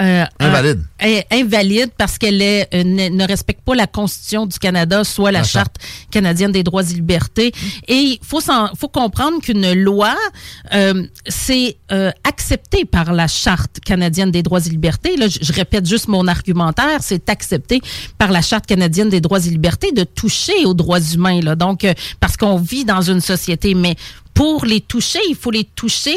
euh, 0.00 0.24
Invalide. 0.40 0.80
euh, 1.04 1.20
invalide 1.30 1.90
parce 1.96 2.18
qu'elle 2.18 2.42
est 2.42 2.68
euh, 2.74 2.82
ne, 2.84 3.26
respecte 3.26 3.62
pas 3.62 3.74
la 3.74 3.86
Constitution 3.86 4.44
du 4.46 4.58
Canada, 4.58 5.04
soit 5.04 5.30
la, 5.30 5.40
La 5.40 5.44
Charte 5.44 5.76
canadienne 6.10 6.50
des 6.52 6.62
droits 6.64 6.82
et 6.82 6.94
libertés. 6.94 7.52
Et 7.86 7.94
il 7.94 8.18
faut, 8.22 8.40
faut 8.76 8.88
comprendre 8.88 9.40
qu'une 9.40 9.72
loi, 9.74 10.16
euh, 10.74 11.06
c'est 11.28 11.76
euh, 11.92 12.10
accepté 12.24 12.84
par 12.84 13.12
la 13.12 13.28
Charte 13.28 13.80
canadienne 13.84 14.30
des 14.30 14.42
droits 14.42 14.60
et 14.66 14.68
libertés. 14.70 15.16
Là, 15.16 15.28
je, 15.28 15.38
je 15.40 15.52
répète 15.52 15.86
juste 15.86 16.08
mon 16.08 16.26
argumentaire, 16.26 16.98
c'est 17.00 17.28
accepté 17.28 17.80
par 18.18 18.32
la 18.32 18.42
Charte 18.42 18.66
canadienne 18.66 19.10
des 19.10 19.20
droits 19.20 19.38
et 19.46 19.50
libertés 19.50 19.92
de 19.92 20.04
toucher 20.04 20.64
aux 20.64 20.74
droits 20.74 21.00
humains. 21.00 21.40
Là. 21.40 21.54
Donc, 21.54 21.84
euh, 21.84 21.94
parce 22.20 22.36
qu'on 22.36 22.56
vit 22.56 22.84
dans 22.84 23.02
une 23.02 23.20
société, 23.20 23.74
mais 23.74 23.94
pour 24.34 24.64
les 24.64 24.80
toucher, 24.80 25.20
il 25.28 25.36
faut 25.36 25.52
les 25.52 25.62
toucher 25.64 26.16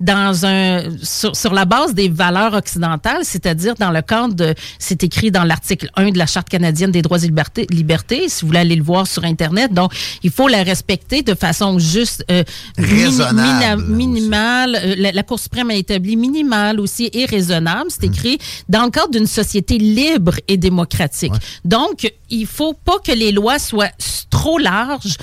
dans 0.00 0.46
un 0.46 0.84
sur, 1.02 1.36
sur 1.36 1.52
la 1.52 1.66
base 1.66 1.92
des 1.92 2.08
valeurs 2.08 2.54
occidentales, 2.54 3.24
c'est-à-dire 3.24 3.74
dans 3.74 3.90
le 3.90 4.00
cadre 4.00 4.32
de 4.34 4.54
c'est 4.78 5.02
écrit 5.04 5.30
dans 5.30 5.44
l'article 5.44 5.90
1 5.96 6.10
de 6.12 6.18
la 6.18 6.24
Charte 6.26 6.48
canadienne 6.48 6.90
des 6.90 7.02
droits 7.02 7.18
et 7.18 7.26
libertés, 7.26 7.66
libertés, 7.70 8.28
si 8.28 8.40
vous 8.42 8.48
voulez 8.48 8.60
aller 8.60 8.76
le 8.76 8.82
voir 8.82 9.06
sur 9.06 9.24
internet. 9.24 9.72
Donc, 9.74 9.92
il 10.22 10.30
faut 10.30 10.48
la 10.48 10.62
respecter 10.62 11.22
de 11.22 11.34
façon 11.34 11.78
juste 11.78 12.24
euh, 12.30 12.42
Raisonnable, 12.78 13.82
mina- 13.82 13.96
minimale. 13.96 14.78
Euh, 14.82 14.94
La, 14.96 15.12
la 15.12 15.22
Cour 15.22 15.38
suprême 15.38 15.70
a 15.70 15.74
établi 15.74 16.16
minimale 16.16 16.80
aussi 16.80 17.10
et 17.12 17.26
raisonnable. 17.26 17.90
C'est 17.90 18.04
écrit 18.04 18.38
dans 18.68 18.84
le 18.84 18.90
cadre 18.90 19.10
d'une 19.10 19.26
société 19.26 19.78
libre 19.78 20.34
et 20.48 20.56
démocratique. 20.56 21.32
Donc, 21.64 22.10
il 22.30 22.46
faut 22.46 22.72
pas 22.74 22.98
que 23.04 23.12
les 23.12 23.32
lois 23.32 23.58
soient 23.58 23.90
trop 24.30 24.58
larges 24.58 25.16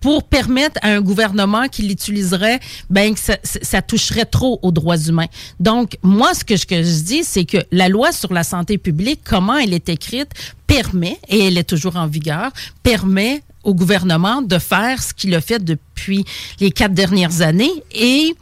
pour 0.00 0.24
permettre 0.24 0.78
à 0.82 0.88
un 0.88 1.00
gouvernement 1.00 1.68
qui 1.68 1.82
l'utiliserait, 1.82 2.60
ben 2.88 3.14
que 3.14 3.20
ça, 3.20 3.36
ça 3.42 3.82
toucherait 3.82 4.24
trop 4.24 4.58
aux 4.62 4.72
droits 4.72 4.98
humains. 4.98 5.28
Donc, 5.58 5.96
moi, 6.02 6.34
ce 6.34 6.44
que 6.44 6.56
je, 6.56 6.66
que 6.66 6.82
je 6.82 7.02
dis, 7.02 7.24
c'est 7.24 7.44
que 7.44 7.58
la 7.70 7.88
loi 7.88 8.12
sur 8.12 8.32
la 8.32 8.42
santé 8.42 8.78
publique, 8.78 9.20
comment 9.24 9.56
elle 9.56 9.74
est 9.74 9.88
écrite, 9.88 10.30
permet, 10.66 11.18
et 11.28 11.46
elle 11.46 11.58
est 11.58 11.68
toujours 11.68 11.96
en 11.96 12.06
vigueur, 12.06 12.50
permet 12.82 13.42
au 13.62 13.74
gouvernement 13.74 14.42
de 14.42 14.58
faire 14.58 15.02
ce 15.02 15.12
qu'il 15.12 15.34
a 15.34 15.40
fait 15.40 15.62
depuis 15.62 16.24
les 16.60 16.70
quatre 16.70 16.94
dernières 16.94 17.42
années 17.42 17.82
et 17.92 18.34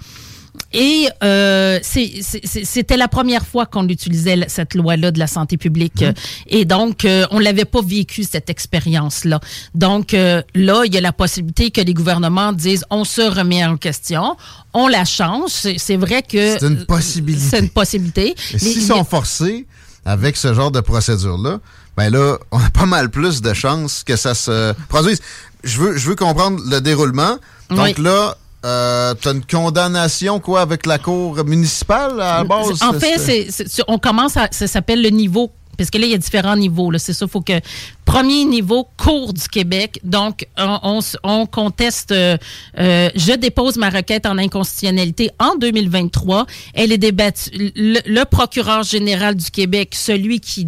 et 0.72 1.08
euh, 1.22 1.78
c'était 1.82 2.96
la 2.96 3.08
première 3.08 3.46
fois 3.46 3.66
qu'on 3.66 3.88
utilisait 3.88 4.46
cette 4.48 4.74
loi-là 4.74 5.10
de 5.10 5.18
la 5.18 5.26
santé 5.26 5.56
publique. 5.56 6.04
Et 6.46 6.64
donc, 6.64 7.04
euh, 7.04 7.26
on 7.30 7.38
l'avait 7.38 7.64
pas 7.64 7.80
vécu, 7.82 8.24
cette 8.24 8.50
expérience-là. 8.50 9.40
Donc, 9.74 10.14
euh, 10.14 10.42
là, 10.54 10.82
il 10.84 10.92
y 10.94 10.98
a 10.98 11.00
la 11.00 11.12
possibilité 11.12 11.70
que 11.70 11.80
les 11.80 11.94
gouvernements 11.94 12.52
disent, 12.52 12.84
on 12.90 13.04
se 13.04 13.22
remet 13.22 13.64
en 13.64 13.76
question, 13.76 14.36
on 14.74 14.88
la 14.88 15.04
change. 15.04 15.50
C'est 15.50 15.96
vrai 15.96 16.22
que... 16.22 16.58
C'est 16.58 16.66
une 16.66 16.84
possibilité. 16.86 17.46
C'est 17.50 17.58
une 17.60 17.70
possibilité. 17.70 18.34
S'ils 18.56 18.82
sont 18.82 19.04
forcés 19.04 19.66
avec 20.04 20.36
ce 20.36 20.54
genre 20.54 20.70
de 20.70 20.80
procédure-là, 20.80 21.60
ben 21.96 22.10
là, 22.10 22.38
on 22.50 22.58
a 22.58 22.70
pas 22.70 22.86
mal 22.86 23.10
plus 23.10 23.42
de 23.42 23.52
chances 23.54 24.04
que 24.04 24.16
ça 24.16 24.34
se 24.34 24.72
produise. 24.88 25.20
Je 25.64 25.78
veux, 25.80 25.96
je 25.96 26.08
veux 26.08 26.14
comprendre 26.14 26.60
le 26.68 26.80
déroulement. 26.80 27.36
Donc 27.70 27.94
Oui. 27.96 28.02
là, 28.02 28.36
euh, 28.64 29.14
tu 29.20 29.28
as 29.28 29.32
une 29.32 29.44
condamnation, 29.44 30.40
quoi, 30.40 30.60
avec 30.60 30.86
la 30.86 30.98
cour 30.98 31.44
municipale 31.44 32.20
à 32.20 32.38
la 32.38 32.44
base? 32.44 32.82
En 32.82 32.92
fait, 32.94 33.48
on 33.86 33.98
commence 33.98 34.36
à, 34.36 34.48
ça 34.50 34.66
s'appelle 34.66 35.02
le 35.02 35.10
niveau, 35.10 35.52
parce 35.78 35.90
que 35.90 35.96
là, 35.98 36.04
il 36.06 36.10
y 36.10 36.14
a 36.14 36.18
différents 36.18 36.56
niveaux. 36.56 36.92
C'est 36.98 37.12
ça, 37.14 37.26
faut 37.26 37.40
que 37.40 37.60
premier 38.04 38.44
niveau, 38.46 38.88
Cour 38.96 39.32
du 39.32 39.46
Québec. 39.48 40.00
Donc, 40.02 40.46
on, 40.56 41.46
conteste. 41.46 42.10
euh, 42.12 42.36
euh, 42.78 43.10
je 43.14 43.32
dépose 43.36 43.76
ma 43.76 43.90
requête 43.90 44.26
en 44.26 44.38
inconstitutionnalité 44.38 45.30
en 45.38 45.56
2023. 45.56 46.46
Elle 46.74 46.92
est 46.92 46.98
débattue. 46.98 47.50
Le, 47.76 48.24
procureur 48.24 48.82
général 48.82 49.34
du 49.36 49.50
Québec, 49.50 49.94
celui 49.94 50.40
qui, 50.40 50.66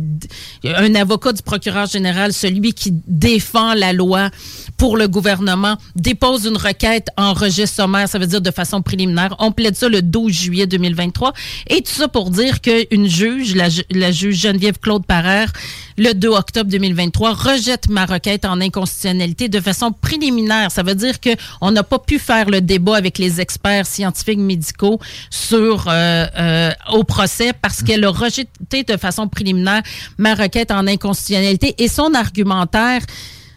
un 0.64 0.94
avocat 0.94 1.32
du 1.32 1.42
procureur 1.42 1.86
général, 1.86 2.32
celui 2.32 2.72
qui 2.72 2.92
défend 3.06 3.74
la 3.74 3.92
loi 3.92 4.30
pour 4.76 4.96
le 4.96 5.08
gouvernement, 5.08 5.76
dépose 5.96 6.44
une 6.46 6.56
requête 6.56 7.08
en 7.16 7.32
registre 7.32 7.76
sommaire, 7.76 8.08
ça 8.08 8.18
veut 8.18 8.26
dire 8.26 8.40
de 8.40 8.50
façon 8.50 8.82
préliminaire. 8.82 9.34
On 9.38 9.50
plaide 9.52 9.76
ça 9.76 9.88
le 9.88 10.02
12 10.02 10.32
juillet 10.32 10.66
2023. 10.66 11.32
Et 11.68 11.82
tout 11.82 11.92
ça 11.92 12.06
pour 12.08 12.30
dire 12.30 12.60
qu'une 12.60 13.08
juge, 13.08 13.54
la, 13.54 13.68
ju- 13.68 13.82
la 13.90 14.12
juge 14.12 14.36
Geneviève 14.40 14.78
Claude 14.78 14.99
Parère, 15.00 15.52
le 15.98 16.12
2 16.12 16.28
octobre 16.28 16.70
2023, 16.70 17.34
rejette 17.34 17.88
ma 17.88 18.06
requête 18.06 18.44
en 18.44 18.60
inconstitutionnalité 18.60 19.48
de 19.48 19.60
façon 19.60 19.92
préliminaire. 19.92 20.70
Ça 20.70 20.82
veut 20.82 20.94
dire 20.94 21.20
que 21.20 21.30
on 21.60 21.70
n'a 21.70 21.82
pas 21.82 21.98
pu 21.98 22.18
faire 22.18 22.48
le 22.48 22.60
débat 22.60 22.96
avec 22.96 23.18
les 23.18 23.40
experts 23.40 23.86
scientifiques 23.86 24.38
médicaux 24.38 24.98
sur 25.30 25.86
euh, 25.88 26.26
euh, 26.38 26.70
au 26.92 27.04
procès 27.04 27.52
parce 27.52 27.82
qu'elle 27.82 28.04
a 28.04 28.10
rejeté 28.10 28.84
de 28.86 28.96
façon 28.96 29.28
préliminaire 29.28 29.82
ma 30.18 30.34
requête 30.34 30.70
en 30.70 30.86
inconstitutionnalité 30.86 31.74
et 31.78 31.88
son 31.88 32.14
argumentaire 32.14 33.02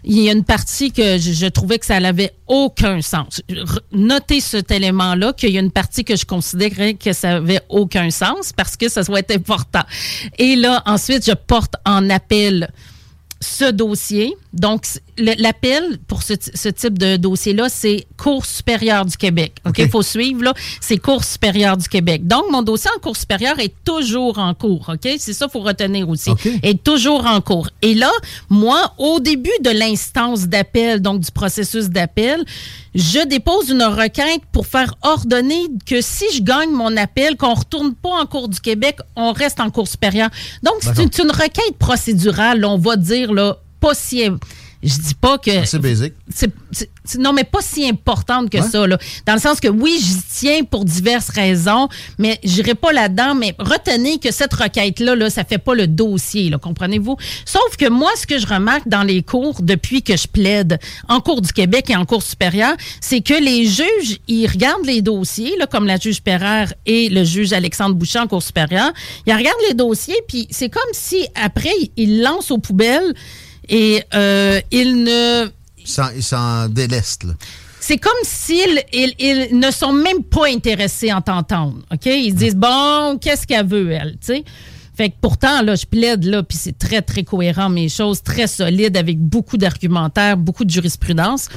il 0.03 0.19
y 0.19 0.29
a 0.29 0.33
une 0.33 0.43
partie 0.43 0.91
que 0.91 1.17
je, 1.17 1.47
trouvais 1.47 1.79
que 1.79 1.85
ça 1.85 1.99
n'avait 1.99 2.33
aucun 2.47 3.01
sens. 3.01 3.41
Notez 3.91 4.41
cet 4.41 4.71
élément-là, 4.71 5.33
qu'il 5.33 5.51
y 5.51 5.57
a 5.57 5.61
une 5.61 5.71
partie 5.71 6.03
que 6.03 6.15
je 6.15 6.25
considérais 6.25 6.95
que 6.95 7.13
ça 7.13 7.37
avait 7.37 7.61
aucun 7.69 8.09
sens 8.09 8.51
parce 8.53 8.75
que 8.75 8.89
ça 8.89 9.03
soit 9.03 9.29
important. 9.31 9.83
Et 10.37 10.55
là, 10.55 10.83
ensuite, 10.85 11.25
je 11.25 11.33
porte 11.33 11.75
en 11.85 12.09
appel 12.09 12.69
ce 13.39 13.71
dossier. 13.71 14.35
Donc, 14.53 14.85
l'appel 15.17 15.97
pour 16.07 16.21
ce, 16.21 16.33
ce 16.53 16.69
type 16.69 16.99
de 16.99 17.17
dossier-là, 17.17 17.69
c'est 17.69 18.05
Cour 18.17 18.45
supérieure 18.45 19.05
du 19.05 19.17
Québec. 19.17 19.55
OK? 19.65 19.79
Il 19.79 19.89
faut 19.89 20.03
suivre, 20.03 20.43
là. 20.43 20.53
C'est 20.79 20.97
Cour 20.97 21.23
supérieure 21.23 21.75
du 21.75 21.87
Québec. 21.87 22.27
Donc, 22.27 22.43
mon 22.51 22.61
dossier 22.61 22.91
en 22.95 22.99
Cour 22.99 23.17
supérieure 23.17 23.59
est 23.59 23.73
toujours 23.83 24.37
en 24.37 24.53
cours. 24.53 24.89
OK? 24.89 25.09
C'est 25.17 25.33
ça 25.33 25.45
qu'il 25.45 25.53
faut 25.53 25.65
retenir 25.65 26.07
aussi. 26.07 26.29
OK. 26.29 26.47
Est 26.61 26.83
toujours 26.83 27.25
en 27.25 27.41
cours. 27.41 27.69
Et 27.81 27.95
là, 27.95 28.11
moi, 28.49 28.93
au 28.97 29.19
début 29.19 29.49
de 29.61 29.71
l'instance 29.71 30.47
d'appel, 30.47 31.01
donc 31.01 31.21
du 31.21 31.31
processus 31.31 31.89
d'appel, 31.89 32.43
je 32.93 33.25
dépose 33.25 33.69
une 33.69 33.83
requête 33.83 34.41
pour 34.51 34.67
faire 34.67 34.93
ordonner 35.01 35.63
que 35.85 36.01
si 36.01 36.25
je 36.35 36.43
gagne 36.43 36.69
mon 36.69 36.95
appel, 36.95 37.37
qu'on 37.37 37.55
retourne 37.55 37.95
pas 37.95 38.21
en 38.21 38.25
Cour 38.27 38.49
du 38.49 38.59
Québec, 38.59 38.99
on 39.15 39.31
reste 39.31 39.59
en 39.59 39.71
Cour 39.71 39.87
supérieure. 39.87 40.29
Donc, 40.61 40.75
c'est 40.81 41.01
une, 41.01 41.09
c'est 41.11 41.23
une 41.23 41.31
requête 41.31 41.77
procédurale, 41.79 42.63
on 42.65 42.77
va 42.77 42.95
dire, 42.95 43.33
là, 43.33 43.57
pas 43.83 43.93
si 43.93 44.23
Je 44.81 44.95
dis 44.95 45.13
pas 45.13 45.37
que. 45.37 45.65
C'est 45.65 45.79
basique. 45.79 46.13
non, 47.19 47.33
mais 47.33 47.43
pas 47.43 47.61
si 47.61 47.85
importante 47.87 48.49
que 48.49 48.61
ça, 48.61 48.87
là. 48.87 48.97
Dans 49.25 49.33
le 49.33 49.39
sens 49.39 49.59
que 49.59 49.67
oui, 49.67 49.97
j'y 50.01 50.21
tiens 50.39 50.63
pour 50.63 50.85
diverses 50.85 51.29
raisons, 51.29 51.89
mais 52.17 52.39
j'irai 52.45 52.75
pas 52.75 52.93
là-dedans. 52.93 53.35
Mais 53.35 53.55
retenez 53.59 54.19
que 54.19 54.31
cette 54.31 54.53
requête-là, 54.53 55.15
là, 55.15 55.29
ça 55.29 55.43
fait 55.43 55.57
pas 55.57 55.75
le 55.75 55.87
dossier, 55.87 56.49
là, 56.49 56.57
comprenez-vous? 56.57 57.17
Sauf 57.45 57.75
que 57.77 57.89
moi, 57.89 58.09
ce 58.15 58.25
que 58.25 58.39
je 58.39 58.47
remarque 58.47 58.87
dans 58.87 59.03
les 59.03 59.21
cours 59.21 59.61
depuis 59.61 60.01
que 60.01 60.15
je 60.15 60.27
plaide 60.27 60.79
en 61.09 61.19
cours 61.19 61.41
du 61.41 61.51
Québec 61.51 61.89
et 61.89 61.97
en 61.97 62.05
cours 62.05 62.23
supérieur, 62.23 62.73
c'est 63.01 63.21
que 63.21 63.33
les 63.33 63.65
juges, 63.65 64.19
ils 64.29 64.47
regardent 64.47 64.85
les 64.85 65.01
dossiers, 65.01 65.57
là, 65.59 65.67
comme 65.67 65.87
la 65.87 65.97
juge 65.97 66.21
Perrer 66.21 66.73
et 66.85 67.09
le 67.09 67.25
juge 67.25 67.51
Alexandre 67.51 67.95
Boucher 67.95 68.19
en 68.19 68.27
cours 68.27 68.43
supérieur. 68.43 68.93
Ils 69.27 69.33
regardent 69.33 69.65
les 69.67 69.73
dossiers, 69.73 70.21
puis 70.27 70.47
c'est 70.51 70.69
comme 70.69 70.93
si 70.93 71.27
après, 71.35 71.73
ils 71.97 72.21
lancent 72.21 72.51
aux 72.51 72.59
poubelles 72.59 73.13
et 73.69 74.03
euh, 74.13 74.59
ils 74.71 75.03
ne... 75.03 75.47
Ils 76.15 76.23
s'en 76.23 76.67
délestent, 76.69 77.25
là. 77.25 77.33
C'est 77.79 77.97
comme 77.97 78.13
s'ils 78.23 78.81
ils, 78.93 79.59
ne 79.59 79.69
sont 79.69 79.91
même 79.91 80.23
pas 80.23 80.47
intéressés 80.47 81.11
en 81.11 81.21
t'entendre. 81.21 81.79
OK? 81.91 82.05
Ils 82.05 82.33
disent, 82.33 82.55
bon, 82.55 83.17
qu'est-ce 83.19 83.45
qu'elle 83.45 83.67
veut, 83.67 83.91
elle? 83.91 84.11
Tu 84.21 84.27
sais? 84.27 84.43
Fait 84.95 85.09
que 85.09 85.15
pourtant, 85.19 85.61
là, 85.61 85.75
je 85.75 85.85
plaide, 85.85 86.23
là, 86.23 86.43
puis 86.43 86.57
c'est 86.57 86.77
très, 86.77 87.01
très 87.01 87.23
cohérent, 87.23 87.69
mes 87.69 87.89
choses, 87.89 88.21
très 88.21 88.47
solides, 88.47 88.95
avec 88.95 89.19
beaucoup 89.19 89.57
d'argumentaires, 89.57 90.37
beaucoup 90.37 90.63
de 90.63 90.69
jurisprudence. 90.69 91.49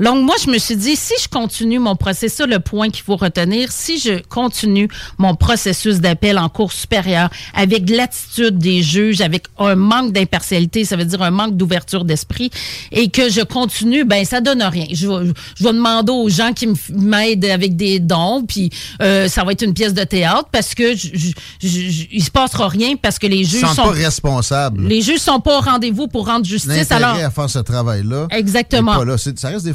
Donc, 0.00 0.24
moi, 0.24 0.34
je 0.42 0.50
me 0.50 0.58
suis 0.58 0.76
dit, 0.76 0.96
si 0.96 1.14
je 1.22 1.28
continue 1.28 1.78
mon 1.78 1.96
processus, 1.96 2.46
le 2.46 2.60
point 2.60 2.90
qu'il 2.90 3.04
faut 3.04 3.16
retenir, 3.16 3.72
si 3.72 3.98
je 3.98 4.22
continue 4.28 4.88
mon 5.18 5.34
processus 5.34 6.00
d'appel 6.00 6.38
en 6.38 6.48
cours 6.48 6.72
supérieure 6.72 7.30
avec 7.54 7.88
l'attitude 7.90 8.58
des 8.58 8.82
juges, 8.82 9.20
avec 9.20 9.46
un 9.58 9.74
manque 9.74 10.12
d'impartialité, 10.12 10.84
ça 10.84 10.96
veut 10.96 11.04
dire 11.04 11.22
un 11.22 11.30
manque 11.30 11.56
d'ouverture 11.56 12.04
d'esprit, 12.04 12.50
et 12.92 13.08
que 13.08 13.30
je 13.30 13.40
continue, 13.40 14.04
ben 14.04 14.24
ça 14.24 14.40
donne 14.40 14.62
rien. 14.62 14.86
Je, 14.92 15.08
vais, 15.08 15.32
je 15.56 15.64
vais 15.64 15.72
demander 15.72 16.12
aux 16.12 16.28
gens 16.28 16.52
qui 16.52 16.68
m'aident 16.90 17.46
avec 17.46 17.76
des 17.76 18.00
dons, 18.00 18.44
puis 18.46 18.70
euh, 19.02 19.28
ça 19.28 19.44
va 19.44 19.52
être 19.52 19.62
une 19.62 19.74
pièce 19.74 19.94
de 19.94 20.04
théâtre 20.04 20.48
parce 20.50 20.74
que 20.74 20.94
je, 20.94 21.32
il 21.60 22.22
se 22.22 22.30
passera 22.30 22.68
rien 22.68 22.96
parce 22.96 23.18
que 23.18 23.26
les 23.26 23.44
juges 23.44 23.60
sont, 23.60 23.74
sont 23.74 23.82
pas 23.82 23.90
responsables. 23.90 24.86
Les 24.86 25.02
juges 25.02 25.18
sont 25.20 25.40
pas 25.40 25.58
au 25.58 25.60
rendez-vous 25.60 26.08
pour 26.08 26.26
rendre 26.26 26.44
justice. 26.44 26.90
Alors 26.90 27.16
à 27.16 27.30
faire 27.30 27.50
ce 27.50 27.58
travail-là. 27.58 28.28
Exactement. 28.30 29.02
Là. 29.02 29.16
Ça 29.18 29.48
reste 29.48 29.64
des 29.64 29.74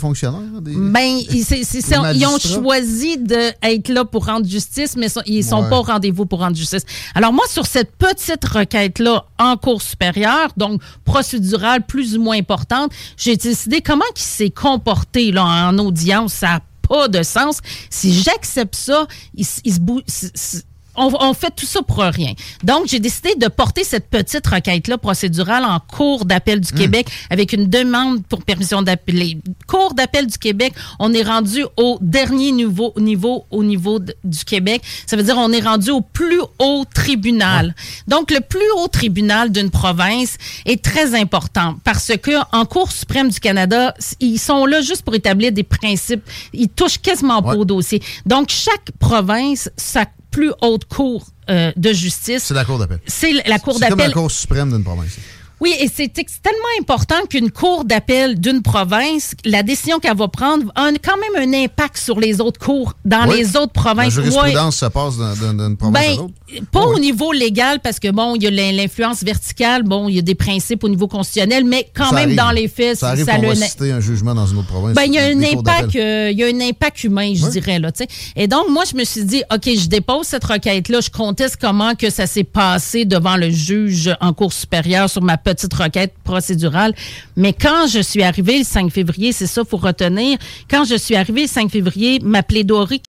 ben, 0.75 1.19
ils 1.29 2.25
ont 2.25 2.39
choisi 2.39 3.17
d'être 3.17 3.89
là 3.89 4.05
pour 4.05 4.25
rendre 4.25 4.47
justice, 4.47 4.95
mais 4.95 5.07
ils 5.25 5.43
sont 5.43 5.67
pas 5.69 5.79
au 5.79 5.83
rendez-vous 5.83 6.25
pour 6.25 6.39
rendre 6.39 6.55
justice. 6.55 6.83
Alors 7.15 7.33
moi, 7.33 7.45
sur 7.47 7.65
cette 7.65 7.95
petite 7.95 8.45
requête-là 8.45 9.25
en 9.39 9.57
cours 9.57 9.81
supérieur, 9.81 10.49
donc 10.57 10.81
procédurale 11.05 11.85
plus 11.85 12.17
ou 12.17 12.21
moins 12.21 12.37
importante, 12.37 12.91
j'ai 13.17 13.37
décidé 13.37 13.81
comment 13.81 14.03
il 14.15 14.21
s'est 14.21 14.49
comporté 14.49 15.31
là, 15.31 15.43
en 15.43 15.77
audience. 15.77 16.33
Ça 16.33 16.47
n'a 16.47 16.61
pas 16.87 17.07
de 17.07 17.23
sens. 17.23 17.59
Si 17.89 18.13
j'accepte 18.13 18.75
ça, 18.75 19.07
il, 19.35 19.45
il 19.63 19.73
se 19.73 20.61
on, 20.95 21.33
fait 21.33 21.51
tout 21.55 21.65
ça 21.65 21.81
pour 21.81 21.99
rien. 21.99 22.33
Donc, 22.63 22.87
j'ai 22.87 22.99
décidé 22.99 23.35
de 23.35 23.47
porter 23.47 23.83
cette 23.83 24.09
petite 24.09 24.45
requête-là 24.45 24.97
procédurale 24.97 25.65
en 25.65 25.79
cours 25.79 26.25
d'appel 26.25 26.59
du 26.59 26.73
hmm. 26.73 26.77
Québec 26.77 27.07
avec 27.29 27.53
une 27.53 27.67
demande 27.67 28.23
pour 28.25 28.43
permission 28.43 28.81
d'appeler. 28.81 29.37
Cours 29.67 29.93
d'appel 29.93 30.27
du 30.27 30.37
Québec, 30.37 30.73
on 30.99 31.13
est 31.13 31.23
rendu 31.23 31.65
au 31.77 31.97
dernier 32.01 32.51
niveau, 32.51 32.93
niveau 32.97 33.45
au 33.49 33.63
niveau 33.63 33.99
du 33.99 34.45
Québec. 34.45 34.81
Ça 35.05 35.15
veut 35.15 35.23
dire 35.23 35.35
on 35.37 35.51
est 35.51 35.61
rendu 35.61 35.91
au 35.91 36.01
plus 36.01 36.41
haut 36.59 36.83
tribunal. 36.93 37.75
Donc, 38.07 38.31
le 38.31 38.39
plus 38.41 38.69
haut 38.77 38.87
tribunal 38.87 39.51
d'une 39.51 39.71
province 39.71 40.37
est 40.65 40.83
très 40.83 41.15
important 41.19 41.75
parce 41.83 42.11
que 42.21 42.31
en 42.51 42.65
Cour 42.65 42.91
suprême 42.91 43.29
du 43.29 43.39
Canada, 43.39 43.93
ils 44.19 44.39
sont 44.39 44.65
là 44.65 44.81
juste 44.81 45.03
pour 45.03 45.15
établir 45.15 45.51
des 45.51 45.63
principes. 45.63 46.23
Ils 46.53 46.69
touchent 46.69 46.99
quasiment 46.99 47.41
pas 47.41 47.55
au 47.55 47.65
dossier. 47.65 48.01
Donc, 48.25 48.49
chaque 48.49 48.91
province, 48.99 49.69
ça 49.77 50.05
plus 50.33 50.51
haute 50.61 50.85
cour 50.85 51.27
euh, 51.49 51.71
de 51.77 51.93
justice. 51.93 52.43
C'est 52.43 52.53
la 52.53 52.65
cour 52.65 52.79
d'appel. 52.79 52.99
C'est 53.05 53.31
la 53.47 53.59
cour 53.59 53.79
d'appel. 53.79 53.81
C'est 53.81 53.89
comme 53.89 53.99
la 53.99 54.13
cour 54.13 54.31
suprême 54.31 54.71
d'une 54.71 54.83
province. 54.83 55.17
Oui, 55.63 55.73
et 55.79 55.87
c'est 55.87 56.11
tellement 56.11 56.59
important 56.81 57.25
qu'une 57.29 57.49
cour 57.49 57.85
d'appel 57.85 58.37
d'une 58.37 58.61
province, 58.61 59.31
la 59.45 59.63
décision 59.63 59.99
qu'elle 59.99 60.17
va 60.17 60.27
prendre 60.27 60.69
a 60.75 60.89
quand 61.01 61.15
même 61.15 61.49
un 61.49 61.63
impact 61.63 61.95
sur 61.95 62.19
les 62.19 62.41
autres 62.41 62.59
cours 62.59 62.95
dans 63.05 63.23
les 63.23 63.55
autres 63.55 63.71
provinces. 63.71 64.13
La 64.17 64.23
jurisprudence 64.23 64.75
se 64.75 64.85
passe 64.87 65.15
d'une 65.15 65.77
province 65.77 65.93
ben, 66.05 66.13
à 66.13 66.15
l'autre? 66.17 66.33
Pas 66.69 66.85
au 66.85 66.99
niveau 66.99 67.31
légal, 67.31 67.79
parce 67.79 67.97
que 67.97 68.11
bon, 68.11 68.35
il 68.35 68.43
y 68.43 68.47
a 68.47 68.71
l'influence 68.73 69.23
verticale, 69.23 69.83
bon, 69.83 70.09
il 70.09 70.15
y 70.15 70.19
a 70.19 70.21
des 70.21 70.35
principes 70.35 70.83
au 70.83 70.89
niveau 70.89 71.07
constitutionnel, 71.07 71.63
mais 71.63 71.89
quand 71.95 72.11
même 72.11 72.35
dans 72.35 72.51
les 72.51 72.67
faits, 72.67 72.97
ça 72.97 73.11
arrive 73.11 73.23
ça 73.25 73.37
va 73.37 73.55
citer 73.55 73.93
un 73.93 74.01
jugement 74.01 74.35
dans 74.35 74.45
une 74.45 74.57
autre 74.57 74.67
province. 74.67 74.95
Ben, 74.95 75.03
il 75.05 75.13
y 75.13 75.17
a 75.17 75.27
un 75.27 75.41
impact, 75.41 75.95
euh, 75.95 76.29
il 76.29 76.37
y 76.37 76.43
a 76.43 76.47
un 76.47 76.59
impact 76.59 77.05
humain, 77.05 77.31
je 77.33 77.47
dirais 77.47 77.79
là. 77.79 77.89
Et 78.35 78.47
donc 78.49 78.65
moi, 78.69 78.83
je 78.83 78.97
me 78.97 79.05
suis 79.05 79.23
dit, 79.23 79.43
ok, 79.49 79.63
je 79.63 79.87
dépose 79.87 80.27
cette 80.27 80.43
requête-là, 80.43 80.99
je 80.99 81.09
conteste 81.09 81.55
comment 81.55 81.95
que 81.95 82.09
ça 82.09 82.27
s'est 82.27 82.43
passé 82.43 83.05
devant 83.05 83.37
le 83.37 83.49
juge 83.49 84.13
en 84.19 84.33
cour 84.33 84.51
supérieure 84.51 85.09
sur 85.09 85.21
ma 85.21 85.37
petite 85.37 85.52
requête 85.73 86.13
procédurale. 86.23 86.93
Mais 87.35 87.53
quand 87.53 87.87
je 87.87 87.99
suis 87.99 88.23
arrivée 88.23 88.59
le 88.59 88.63
5 88.63 88.91
février, 88.91 89.31
c'est 89.31 89.47
ça, 89.47 89.63
faut 89.63 89.77
retenir. 89.77 90.37
Quand 90.69 90.85
je 90.85 90.95
suis 90.95 91.15
arrivée 91.15 91.43
le 91.43 91.47
5 91.47 91.69
février, 91.69 92.19
ma 92.21 92.43
plaidoirie 92.43 93.01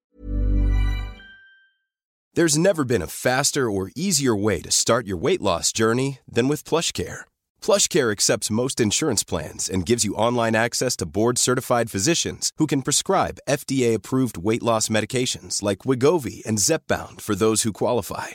There's 2.35 2.59
never 2.59 2.83
been 2.85 3.01
a 3.01 3.07
faster 3.07 3.71
or 3.71 3.93
easier 3.95 4.35
way 4.35 4.61
to 4.63 4.71
start 4.73 5.07
your 5.07 5.17
weight 5.17 5.41
loss 5.41 5.71
journey 5.73 6.19
than 6.27 6.49
with 6.49 6.65
PlushCare. 6.65 7.23
PlushCare 7.63 8.11
accepts 8.11 8.51
most 8.51 8.81
insurance 8.81 9.23
plans 9.23 9.71
and 9.71 9.87
gives 9.87 10.05
you 10.05 10.17
online 10.17 10.57
access 10.57 10.97
to 10.97 11.07
board-certified 11.07 11.93
physicians 11.93 12.51
who 12.59 12.67
can 12.67 12.83
prescribe 12.83 13.39
FDA-approved 13.49 14.37
weight 14.37 14.65
loss 14.65 14.89
medications 14.89 15.63
like 15.63 15.87
Wigovi 15.87 16.45
and 16.45 16.59
Zepbound 16.59 17.21
for 17.21 17.37
those 17.37 17.63
who 17.63 17.73
qualify. 17.73 18.35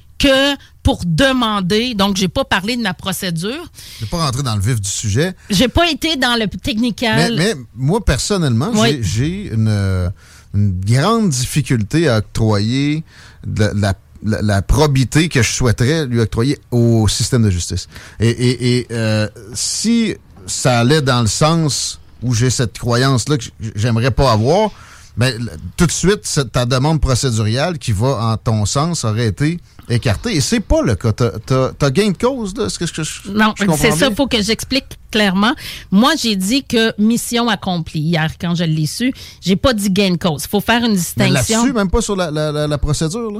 que 0.21 0.55
pour 0.83 1.01
demander. 1.05 1.93
Donc, 1.95 2.17
j'ai 2.17 2.27
pas 2.27 2.43
parlé 2.43 2.77
de 2.77 2.81
ma 2.81 2.93
procédure. 2.93 3.71
Je 3.99 4.05
pas 4.05 4.23
rentré 4.25 4.43
dans 4.43 4.55
le 4.55 4.61
vif 4.61 4.79
du 4.79 4.89
sujet. 4.89 5.33
J'ai 5.49 5.67
pas 5.67 5.89
été 5.89 6.15
dans 6.15 6.39
le 6.39 6.47
technical. 6.47 7.35
Mais, 7.37 7.55
moi, 7.75 8.03
personnellement, 8.03 8.71
j'ai 9.01 9.51
une, 9.51 10.11
grande 10.53 11.29
difficulté 11.29 12.09
à 12.09 12.17
octroyer 12.17 13.03
la, 13.45 14.61
probité 14.61 15.29
que 15.29 15.41
je 15.41 15.49
souhaiterais 15.51 16.05
lui 16.05 16.19
octroyer 16.19 16.59
au 16.71 17.07
système 17.07 17.43
de 17.43 17.49
justice. 17.49 17.87
Et, 18.19 18.85
euh, 18.91 19.27
si 19.53 20.15
ça 20.45 20.79
allait 20.79 21.01
dans 21.01 21.21
le 21.21 21.27
sens 21.27 21.99
où 22.21 22.33
j'ai 22.33 22.49
cette 22.49 22.77
croyance-là 22.77 23.37
que 23.37 23.45
j'aimerais 23.75 24.11
pas 24.11 24.31
avoir, 24.31 24.71
ben, 25.17 25.49
tout 25.77 25.85
de 25.85 25.91
suite, 25.91 26.41
ta 26.51 26.65
demande 26.65 27.01
procéduriale 27.01 27.77
qui 27.77 27.91
va 27.91 28.31
en 28.31 28.37
ton 28.37 28.65
sens 28.65 29.03
aurait 29.03 29.27
été 29.27 29.59
écarté. 29.89 30.35
Et 30.35 30.41
c'est 30.41 30.59
pas 30.59 30.81
le 30.81 30.95
cas. 30.95 31.11
T'as 31.11 31.71
as, 31.81 31.91
gain 31.91 32.11
de 32.11 32.17
cause, 32.17 32.55
là? 32.55 32.67
Que 32.77 32.85
je, 33.03 33.31
non, 33.31 33.53
c'est 33.77 33.91
ça, 33.91 34.07
il 34.09 34.15
faut 34.15 34.27
que 34.27 34.41
j'explique 34.41 34.85
clairement. 35.11 35.53
Moi, 35.91 36.13
j'ai 36.17 36.35
dit 36.35 36.63
que 36.63 36.93
mission 36.99 37.49
accomplie 37.49 37.99
hier, 37.99 38.31
quand 38.39 38.55
je 38.55 38.63
l'ai 38.63 38.85
su. 38.85 39.13
J'ai 39.41 39.57
pas 39.57 39.73
dit 39.73 39.89
gain 39.91 40.11
de 40.11 40.17
cause. 40.17 40.43
Il 40.45 40.49
faut 40.49 40.61
faire 40.61 40.83
une 40.85 40.95
distinction. 40.95 41.59
Là-dessus, 41.59 41.73
même 41.73 41.89
pas 41.89 42.01
sur 42.01 42.15
la, 42.15 42.31
la, 42.31 42.67
la, 42.67 42.77
procédure, 42.77 43.31
là? 43.31 43.39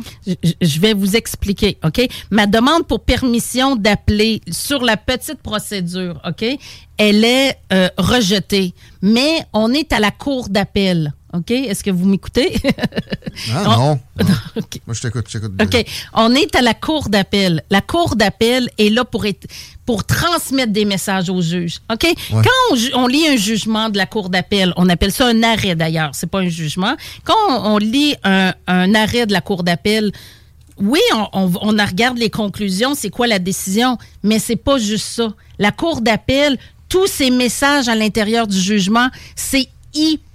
Je, 0.62 0.80
vais 0.80 0.94
vous 0.94 1.16
expliquer, 1.16 1.78
OK? 1.84 2.06
Ma 2.30 2.46
demande 2.48 2.86
pour 2.86 3.00
permission 3.00 3.76
d'appeler 3.78 4.42
sur 4.52 4.82
la 4.84 4.98
petite 4.98 5.42
procédure, 5.42 6.20
OK? 6.28 6.46
Elle 6.98 7.24
est 7.24 7.58
euh, 7.72 7.90
rejetée. 7.98 8.74
Mais 9.02 9.46
on 9.54 9.74
est 9.74 9.94
à 9.94 10.00
la 10.00 10.12
cour 10.12 10.50
d'appel. 10.50 11.14
OK? 11.34 11.52
Est-ce 11.52 11.84
que 11.84 11.92
vous 11.92 12.06
m'écoutez? 12.06 12.58
Ah, 13.54 13.64
On- 13.66 13.70
non. 13.78 14.00
non. 14.18 14.26
OK. 14.58 14.82
Moi, 14.86 14.94
je 14.94 15.02
t'écoute, 15.02 15.26
je 15.30 15.38
t'écoute. 15.38 15.54
OK. 15.62 15.86
On 16.14 16.34
est 16.36 16.56
à 16.56 16.62
la 16.62 16.74
cour 16.74 17.10
d'appel. 17.10 17.64
La 17.70 17.82
cour 17.82 18.16
d'appel 18.16 18.70
est 18.78 18.90
là 18.90 19.06
pour 19.06 19.26
être, 19.26 19.48
pour 19.86 20.04
transmettre 20.04 20.72
des 20.72 20.86
messages 20.86 21.30
aux 21.30 21.42
juges. 21.42 21.80
OK? 21.92 22.08
Quand 22.32 22.78
on, 22.96 23.08
lit 23.08 23.28
un 23.28 23.38
jugement 23.38 23.90
de 23.90 23.98
la 23.98 24.06
cour 24.06 24.30
d'appel, 24.30 24.74
on 24.76 24.90
appelle 24.90 25.12
ça 25.12 25.28
un 25.28 25.44
arrêt 25.44 25.76
d'ailleurs, 25.76 26.12
c'est 26.14 26.30
pas 26.30 26.40
un 26.40 26.50
jugement. 26.50 26.96
Quand 27.24 27.36
on, 27.50 27.74
on 27.74 27.78
lit 27.78 28.16
un, 28.24 28.54
un 28.68 28.96
arrêt 28.96 29.26
de 29.26 29.34
la 29.34 29.42
cour 29.42 29.64
d'appel, 29.64 30.12
oui, 30.78 31.00
on 31.14 31.48
regarde 31.48 32.18
les 32.18 32.30
conclusions, 32.30 32.96
c'est 32.96 33.10
quoi 33.12 33.28
la 33.28 33.40
décision, 33.40 33.98
mais 34.24 34.40
c'est 34.40 34.56
pas 34.56 34.80
juste 34.80 35.06
ça. 35.06 35.34
La 35.60 35.72
cour 35.72 36.02
d'appel, 36.02 36.58
tous 36.90 37.08
ces 37.08 37.30
messages 37.30 37.88
à 37.88 37.96
l'intérieur 37.96 38.48
du 38.48 38.60
jugement, 38.60 39.08
c'est 39.36 39.68
hyper 39.94 40.31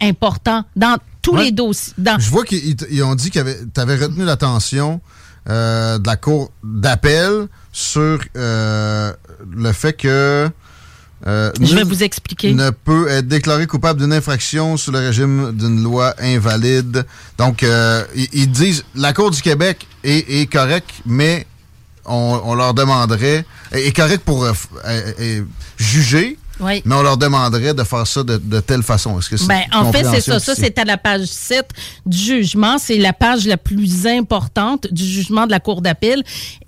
important 0.00 0.64
dans 0.76 0.98
tous 1.22 1.34
Ouais. 1.36 1.44
les 1.44 1.52
dossiers. 1.52 1.92
Dans, 1.98 2.18
Je 2.18 2.30
vois 2.30 2.44
qu'ils 2.44 2.64
ils- 2.64 2.76
ils 2.90 3.02
ont 3.02 3.14
dit 3.14 3.30
que 3.30 3.40
tu 3.64 3.80
avais 3.80 3.96
retenu 3.96 4.24
l'attention 4.24 5.00
euh, 5.48 5.98
de 5.98 6.06
la 6.06 6.16
cour 6.16 6.50
d'appel 6.62 7.46
sur 7.72 8.18
euh, 8.36 9.12
le 9.50 9.72
fait 9.72 9.94
que. 9.94 10.48
euh, 11.26 11.50
je 11.60 11.74
vais 11.74 11.84
vous 11.84 12.02
expliquer. 12.02 12.52
Ne 12.54 12.70
peut 12.70 13.08
être 13.08 13.26
déclaré 13.26 13.66
coupable 13.66 14.00
d'une 14.00 14.12
infraction 14.12 14.76
sous 14.76 14.90
le 14.92 14.98
régime 14.98 15.52
d'une 15.52 15.82
loi 15.82 16.14
invalide. 16.20 17.04
Donc, 17.38 17.62
euh, 17.62 18.04
ils, 18.14 18.28
ils 18.32 18.50
disent 18.50 18.84
la 18.94 19.12
Cour 19.12 19.30
du 19.30 19.40
Québec 19.42 19.86
est, 20.04 20.40
est 20.42 20.46
correcte, 20.46 20.90
mais 21.06 21.46
on, 22.04 22.40
on 22.44 22.54
leur 22.54 22.74
demanderait. 22.74 23.44
est 23.72 23.86
est 23.88 23.92
correct 23.96 24.22
pour 24.24 24.44
euh, 24.44 25.42
juger, 25.78 26.38
Oui. 26.60 26.82
mais 26.84 26.94
on 26.94 27.02
leur 27.02 27.16
demanderait 27.16 27.74
de 27.74 27.84
faire 27.84 28.06
ça 28.06 28.22
de, 28.22 28.36
de 28.36 28.60
telle 28.60 28.82
façon. 28.82 29.18
Est-ce 29.18 29.30
que 29.30 29.36
c'est 29.36 29.46
Ben, 29.46 29.62
en 29.72 29.92
fait, 29.92 30.04
c'est 30.04 30.20
ça. 30.20 30.38
Ça, 30.38 30.54
c'est 30.54 30.78
à 30.78 30.84
la 30.84 30.96
page 30.96 31.26
7 31.26 31.66
du 32.06 32.18
jugement. 32.18 32.78
C'est 32.78 32.98
la 32.98 33.12
page 33.12 33.46
la 33.46 33.56
plus 33.56 34.06
importante 34.06 34.86
du 34.92 35.04
jugement 35.04 35.46
de 35.46 35.50
la 35.50 35.60
Cour 35.60 35.82
d'appel. 35.82 36.22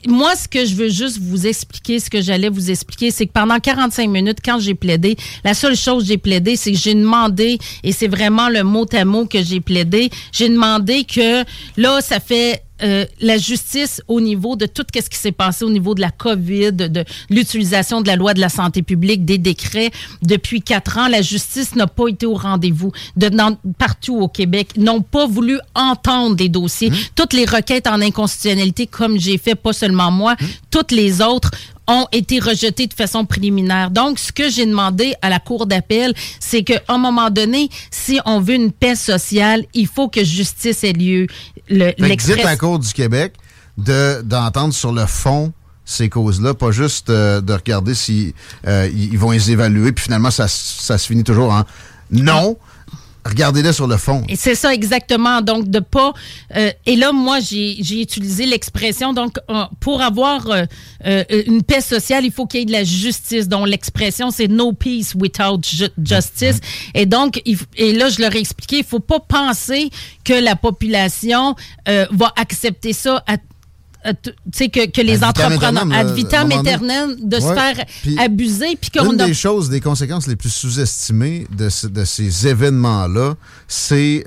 Moi, 0.07 0.35
ce 0.37 0.49
que 0.49 0.65
je 0.65 0.75
veux 0.75 0.89
juste 0.89 1.19
vous 1.21 1.47
expliquer, 1.47 2.01
ce 2.01 2.09
que 2.11 2.21
j'allais 2.21 2.49
vous 2.49 2.71
expliquer, 2.71 3.11
c'est 3.11 3.27
que 3.27 3.33
pendant 3.33 3.59
45 3.59 4.09
minutes, 4.09 4.39
quand 4.45 4.59
j'ai 4.59 4.75
plaidé, 4.75 5.17
la 5.45 5.55
seule 5.55 5.77
chose 5.77 6.05
que 6.05 6.09
j'ai 6.09 6.19
plaidé, 6.19 6.57
c'est 6.57 6.73
que 6.73 6.79
j'ai 6.79 6.95
demandé, 6.95 7.59
et 7.83 7.93
c'est 7.93 8.09
vraiment 8.09 8.49
le 8.49 8.63
mot 8.63 8.87
à 8.93 9.05
mot 9.05 9.27
que 9.27 9.43
j'ai 9.43 9.61
plaidé, 9.61 10.11
j'ai 10.33 10.49
demandé 10.49 11.05
que 11.05 11.45
là, 11.77 12.01
ça 12.01 12.21
fait 12.21 12.63
euh, 12.83 13.05
la 13.21 13.39
justice 13.39 14.03
au 14.09 14.21
niveau 14.21 14.57
de 14.57 14.67
tout 14.67 14.85
ce 14.95 15.09
qui 15.09 15.19
s'est 15.19 15.33
passé 15.33 15.65
au 15.65 15.71
niveau 15.71 15.95
de 15.95 16.01
la 16.01 16.11
COVID, 16.11 16.73
de, 16.73 17.05
l'utilisation 17.29 18.01
de 18.01 18.07
la 18.07 18.17
loi 18.17 18.35
de 18.35 18.41
la 18.41 18.49
santé 18.49 18.83
publique, 18.83 19.25
des 19.25 19.39
décrets. 19.39 19.91
Depuis 20.23 20.63
quatre 20.63 20.99
ans, 20.99 21.09
la 21.09 21.23
justice 21.23 21.75
n'a 21.75 21.87
pas 21.87 22.09
été 22.09 22.27
au 22.27 22.35
rendez-vous. 22.35 22.93
De, 23.17 23.29
dans- 23.29 23.57
partout 23.79 24.17
au 24.17 24.29
Québec, 24.29 24.77
n'ont 24.77 25.03
pas 25.03 25.27
voulu 25.27 25.59
entendre 25.75 26.37
des 26.37 26.49
dossiers. 26.49 26.91
Toutes 27.15 27.33
les 27.33 27.45
requêtes 27.45 27.87
en 27.87 28.01
inconstitutionnalité, 28.01 28.87
comme 28.87 29.19
j'ai 29.19 29.39
fait, 29.39 29.55
pas 29.55 29.73
seulement 29.73 30.11
moi, 30.11 30.37
toutes 30.71 30.93
les 30.93 31.21
autres 31.23 31.51
ont 31.91 32.07
été 32.13 32.39
rejetées 32.39 32.87
de 32.87 32.95
façon 32.95 33.25
préliminaire. 33.27 33.91
Donc, 33.91 34.19
ce 34.19 34.33
que 34.33 34.49
j'ai 34.49 34.65
demandé 34.65 35.15
à 35.23 35.29
la 35.29 35.41
Cour 35.41 35.67
d'appel, 35.67 36.15
c'est 36.39 36.63
qu'à 36.63 36.81
un 36.89 36.99
moment 36.99 37.31
donné, 37.31 37.69
si 37.91 38.21
on 38.25 38.41
veut 38.41 38.55
une 38.55 38.71
paix 38.73 38.95
sociale, 38.95 39.65
il 39.75 39.87
faut 39.89 40.09
que 40.09 40.25
justice 40.25 40.85
ait 40.85 40.93
lieu. 40.93 41.27
Le, 41.69 41.93
dites 42.37 42.45
à 42.47 42.51
la 42.51 42.57
Cour 42.57 42.79
du 42.79 42.93
Québec 42.93 43.35
de- 43.77 44.23
d'entendre 44.23 44.73
sur 44.73 44.93
le 44.93 45.05
fond 45.07 45.53
ces 45.85 46.09
causes-là, 46.09 46.55
pas 46.55 46.71
juste 46.71 47.11
euh, 47.11 47.41
de 47.41 47.53
regarder 47.53 47.95
si 47.95 48.33
euh, 48.69 48.89
ils 48.95 49.19
vont 49.19 49.33
les 49.33 49.51
évaluer, 49.51 49.91
puis 49.91 50.05
finalement, 50.05 50.31
ça, 50.31 50.47
ça 50.47 50.97
se 50.99 51.07
finit 51.09 51.25
toujours 51.25 51.53
en 51.53 51.65
non. 52.13 52.57
Regardez-les 53.25 53.73
sur 53.73 53.87
le 53.87 53.97
fond. 53.97 54.23
Et 54.29 54.37
c'est 54.37 54.55
ça 54.55 54.73
exactement. 54.73 55.41
Donc 55.43 55.69
de 55.69 55.79
pas. 55.81 56.13
euh, 56.57 56.71
et 56.87 56.97
là, 56.97 57.13
moi, 57.13 57.39
j'ai 57.41 57.77
j'ai 57.81 58.01
utilisé 58.01 58.47
l'expression. 58.47 59.13
Donc 59.13 59.39
euh, 59.51 59.65
pour 59.81 60.01
avoir 60.01 60.49
euh, 60.51 60.65
euh, 61.07 61.25
une 61.47 61.63
paix 61.63 61.81
sociale, 61.83 62.25
il 62.25 62.33
faut 62.33 62.47
qu'il 62.47 62.61
y 62.61 62.63
ait 62.63 62.67
de 62.67 62.73
la 62.73 62.85
justice. 62.85 63.47
Donc 63.49 63.69
l'expression, 63.69 64.31
c'est 64.31 64.49
no 64.49 64.73
peace 64.73 65.15
without 65.15 65.61
ju- 65.65 65.89
justice. 66.03 66.61
Et 66.95 67.07
donc, 67.07 67.41
il 67.45 67.59
et 67.77 67.93
là, 67.93 68.09
je 68.09 68.21
leur 68.23 68.35
ai 68.35 68.39
expliqué, 68.41 68.79
il 68.79 68.85
faut 68.85 69.01
pas 69.01 69.21
penser 69.21 69.91
que 70.25 70.33
la 70.33 70.57
population 70.57 71.55
euh, 71.89 72.07
va 72.11 72.33
accepter 72.37 72.93
ça 72.93 73.23
à 73.27 73.37
que, 74.05 74.91
que 74.91 75.01
les 75.03 75.23
entrepreneurs 75.23 75.87
ad 75.93 76.15
vitam 76.15 76.49
donné. 76.49 76.61
aeternam 76.71 77.17
de 77.23 77.41
se 77.41 77.53
faire 77.55 77.85
abuser 78.19 78.77
puis 78.81 78.91
qu'on 78.91 79.13
Une 79.13 79.21
a 79.21 79.27
des 79.27 79.35
choses, 79.35 79.69
des 79.69 79.81
conséquences 79.81 80.27
les 80.27 80.37
plus 80.37 80.51
sous-estimées 80.53 81.47
de, 81.57 81.69
ce- 81.69 81.87
de 81.87 82.05
ces 82.05 82.47
événements-là, 82.49 83.35
c'est 83.69 84.25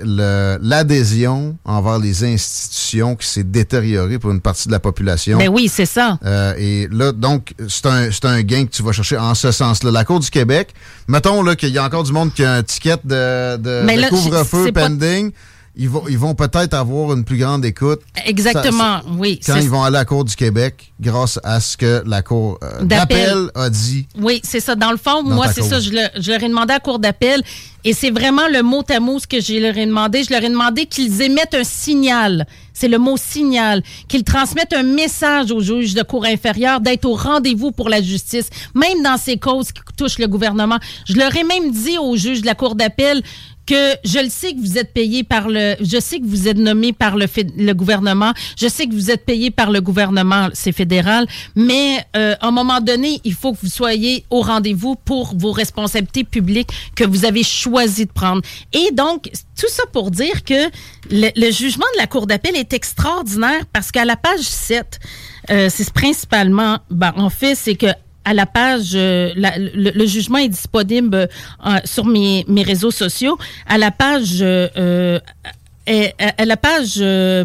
l'adhésion 0.60 1.56
envers 1.64 1.98
les 1.98 2.24
institutions 2.24 3.16
qui 3.16 3.26
s'est 3.26 3.44
détériorée 3.44 4.18
pour 4.18 4.30
une 4.30 4.40
partie 4.40 4.68
de 4.68 4.72
la 4.72 4.80
population. 4.80 5.38
ben 5.38 5.48
oui 5.48 5.68
c'est 5.68 5.86
ça 5.86 6.18
Euh, 6.24 6.54
et 6.58 6.88
là, 6.90 7.12
donc, 7.12 7.54
c'est 7.68 7.86
un, 7.86 8.08
un 8.24 8.42
gain 8.42 8.64
que 8.66 8.70
tu 8.70 8.82
vas 8.82 8.92
chercher 8.92 9.16
en 9.18 9.34
ce 9.34 9.50
sens-là. 9.52 9.90
La 9.90 10.04
Cour 10.04 10.20
du 10.20 10.30
Québec, 10.30 10.72
mettons 11.08 11.42
là, 11.42 11.56
qu'il 11.56 11.70
y 11.70 11.78
a 11.78 11.84
encore 11.84 12.04
du 12.04 12.12
monde 12.12 12.32
qui 12.32 12.44
a 12.44 12.54
un 12.54 12.62
ticket 12.62 12.96
de, 13.04 13.56
de- 13.56 13.82
Mais 13.84 14.08
couvre-feu 14.08 14.72
pas- 14.72 14.82
pending. 14.88 15.32
Ils 15.76 15.88
vont, 15.88 16.04
ils 16.08 16.18
vont 16.18 16.34
peut-être 16.36 16.72
avoir 16.74 17.12
une 17.14 17.24
plus 17.24 17.36
grande 17.36 17.64
écoute. 17.64 18.00
exactement 18.26 19.00
Ça- 19.00 19.02
oui 19.18 19.40
Quand 19.44 19.56
ils 19.56 19.68
vont 19.68 19.82
aller 19.82 19.96
à 19.96 20.00
la 20.00 20.04
Cour 20.04 20.24
du 20.24 20.36
Québec, 20.36 20.92
grâce 21.00 21.40
à 21.42 21.58
ce 21.60 21.76
que 21.76 22.02
la 22.06 22.22
Cour 22.22 22.58
euh, 22.62 22.82
D'appel. 22.84 23.50
a 23.56 23.70
dit. 23.70 24.06
Oui, 24.20 24.40
c'est 24.44 24.60
ça. 24.60 24.76
Dans 24.76 24.92
le 24.92 24.96
fond, 24.96 25.22
Dans 25.24 25.34
moi, 25.34 25.46
c'est 25.52 25.62
ça. 25.62 25.80
Je, 25.80 25.90
le- 25.90 26.20
je 26.22 26.30
leur 26.30 26.42
ai 26.42 26.48
demandé 26.48 26.72
à 26.74 26.78
cour 26.78 27.00
d'appel 27.00 27.42
et 27.82 27.92
c'est 27.92 28.10
vraiment 28.12 28.46
le 28.52 28.62
mot 28.62 28.84
à 28.88 29.00
mot 29.00 29.18
ce 29.18 29.26
que 29.26 29.40
je 29.40 29.54
leur 29.54 29.76
ai 29.76 29.86
demandé. 29.86 30.22
Je 30.22 30.32
leur 30.32 30.44
ai 30.44 30.48
demandé 30.48 30.86
qu'ils 30.86 31.20
émettent 31.22 31.54
un 31.54 31.64
signal. 31.64 32.46
C'est 32.74 32.88
le 32.88 32.98
mot 32.98 33.16
signal. 33.16 33.82
Qu'ils 34.08 34.24
transmettent 34.24 34.74
un 34.74 34.82
message 34.82 35.50
aux 35.50 35.60
juges 35.60 35.94
de 35.94 36.02
cour 36.02 36.26
inférieure 36.26 36.80
d'être 36.80 37.06
au 37.06 37.14
rendez-vous 37.14 37.72
pour 37.72 37.88
la 37.88 38.02
justice, 38.02 38.50
même 38.74 39.02
dans 39.02 39.16
ces 39.16 39.38
causes 39.38 39.72
qui 39.72 39.80
touchent 39.96 40.18
le 40.18 40.28
gouvernement. 40.28 40.78
Je 41.08 41.14
leur 41.14 41.34
ai 41.34 41.44
même 41.44 41.70
dit 41.70 41.96
aux 41.98 42.16
juges 42.16 42.42
de 42.42 42.46
la 42.46 42.54
cour 42.54 42.74
d'appel 42.74 43.22
que 43.66 43.94
je 44.04 44.18
le 44.18 44.28
sais 44.28 44.52
que 44.52 44.60
vous 44.60 44.78
êtes 44.78 44.92
payé 44.92 45.24
par 45.24 45.48
le, 45.48 45.74
je 45.80 45.98
sais 46.00 46.18
que 46.18 46.26
vous 46.26 46.48
êtes 46.48 46.58
nommé 46.58 46.92
par 46.92 47.16
le, 47.16 47.26
le 47.56 47.72
gouvernement, 47.72 48.32
je 48.58 48.68
sais 48.68 48.86
que 48.86 48.92
vous 48.92 49.10
êtes 49.10 49.24
payé 49.24 49.50
par 49.50 49.70
le 49.70 49.80
gouvernement, 49.80 50.48
c'est 50.52 50.72
fédéral, 50.72 51.26
mais 51.54 52.04
euh, 52.16 52.34
à 52.40 52.48
un 52.48 52.50
moment 52.50 52.80
donné, 52.80 53.20
il 53.24 53.34
faut 53.34 53.52
que 53.52 53.58
vous 53.62 53.70
soyez 53.70 54.24
au 54.30 54.42
rendez-vous 54.42 54.96
pour 54.96 55.34
vos 55.36 55.52
responsabilités 55.52 56.24
publiques 56.24 56.70
que 56.94 57.04
vous 57.04 57.24
avez 57.24 57.42
choisi 57.42 58.06
de 58.06 58.12
prendre. 58.12 58.42
Et 58.72 58.90
donc, 58.92 59.30
tout 59.58 59.68
ça 59.68 59.84
pour 59.92 60.10
dire 60.10 60.44
que 60.44 60.70
le, 61.10 61.50
jugement 61.50 61.86
de 61.94 62.00
la 62.00 62.06
Cour 62.06 62.26
d'appel 62.26 62.56
est 62.56 62.72
extraordinaire 62.72 63.66
parce 63.72 63.90
qu'à 63.90 64.04
la 64.04 64.16
page 64.16 64.40
7, 64.40 64.98
euh, 65.50 65.68
c'est 65.70 65.92
principalement, 65.92 66.78
ben, 66.90 67.12
en 67.16 67.30
fait, 67.30 67.54
c'est 67.54 67.76
que 67.76 67.86
à 68.26 68.32
la 68.32 68.46
page, 68.46 68.92
euh, 68.94 69.32
le, 69.36 70.06
jugement 70.06 70.38
est 70.38 70.48
disponible 70.48 71.28
euh, 71.66 71.78
sur 71.84 72.06
mes, 72.06 72.44
réseaux 72.64 72.90
sociaux. 72.90 73.36
À 73.66 73.76
la 73.76 73.90
page, 73.90 74.42
à 75.86 76.32
à 76.38 76.44
la 76.44 76.56
page, 76.56 76.94
euh, 76.98 77.44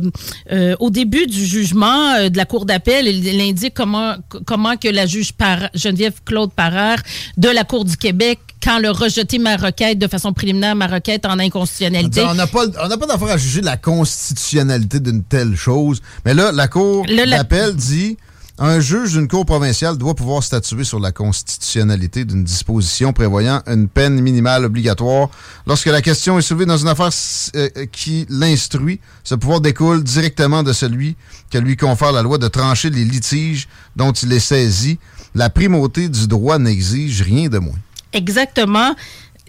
euh, 0.51 0.75
au 0.79 0.89
début 0.89 1.27
du 1.27 1.45
jugement 1.45 2.13
euh, 2.15 2.29
de 2.29 2.37
la 2.37 2.45
Cour 2.45 2.65
d'appel, 2.65 3.07
il, 3.07 3.25
il 3.27 3.41
indique 3.41 3.73
comment, 3.73 4.15
comment 4.45 4.77
que 4.77 4.87
la 4.87 5.05
juge 5.05 5.33
Par- 5.33 5.69
Geneviève 5.73 6.13
Claude 6.25 6.51
Parard 6.53 6.99
de 7.37 7.49
la 7.49 7.63
Cour 7.63 7.85
du 7.85 7.97
Québec, 7.97 8.39
quand 8.63 8.83
a 8.83 8.91
rejeté 8.91 9.39
ma 9.39 9.55
requête 9.57 9.99
de 9.99 10.07
façon 10.07 10.33
préliminaire, 10.33 10.75
ma 10.75 10.87
requête 10.87 11.25
en 11.25 11.39
inconstitutionnalité, 11.39 12.21
On 12.27 12.33
n'a 12.33 12.47
pas, 12.47 12.65
on 12.83 12.87
n'a 12.87 12.97
pas 12.97 13.05
d'affaire 13.07 13.29
à 13.29 13.37
juger 13.37 13.61
la 13.61 13.77
constitutionnalité 13.77 14.99
d'une 14.99 15.23
telle 15.23 15.55
chose. 15.55 16.01
Mais 16.25 16.33
là, 16.33 16.51
la 16.51 16.67
Cour 16.67 17.05
d'appel 17.05 17.75
dit 17.75 18.17
un 18.59 18.81
juge 18.81 19.13
d'une 19.13 19.27
cour 19.27 19.45
provinciale 19.45 19.97
doit 19.97 20.15
pouvoir 20.15 20.43
statuer 20.43 20.83
sur 20.83 20.99
la 20.99 21.13
constitutionnalité 21.13 22.25
d'une 22.25 22.43
disposition 22.43 23.13
prévoyant 23.13 23.61
une 23.67 23.87
peine 23.87 24.19
minimale 24.19 24.65
obligatoire. 24.65 25.29
Lorsque 25.65 25.85
la 25.85 26.01
question 26.01 26.37
est 26.37 26.41
soulevée 26.41 26.65
dans 26.65 26.77
une 26.77 26.89
affaire 26.89 27.09
euh, 27.55 27.69
qui 27.91 28.25
l'instruit, 28.29 28.99
ce 29.23 29.35
pouvoir 29.35 29.61
découle 29.61 30.03
directement 30.03 30.61
de 30.61 30.73
celui 30.73 31.15
que 31.49 31.57
lui 31.57 31.77
confère 31.77 32.11
la 32.11 32.21
loi 32.21 32.37
de 32.37 32.49
trancher 32.49 32.89
les 32.89 33.05
litiges 33.05 33.69
dont 33.95 34.11
il 34.11 34.31
est 34.33 34.39
saisi. 34.39 34.99
La 35.35 35.49
primauté 35.49 36.09
du 36.09 36.27
droit 36.27 36.59
n'exige 36.59 37.21
rien 37.21 37.47
de 37.47 37.59
moins. 37.59 37.77
Exactement. 38.11 38.95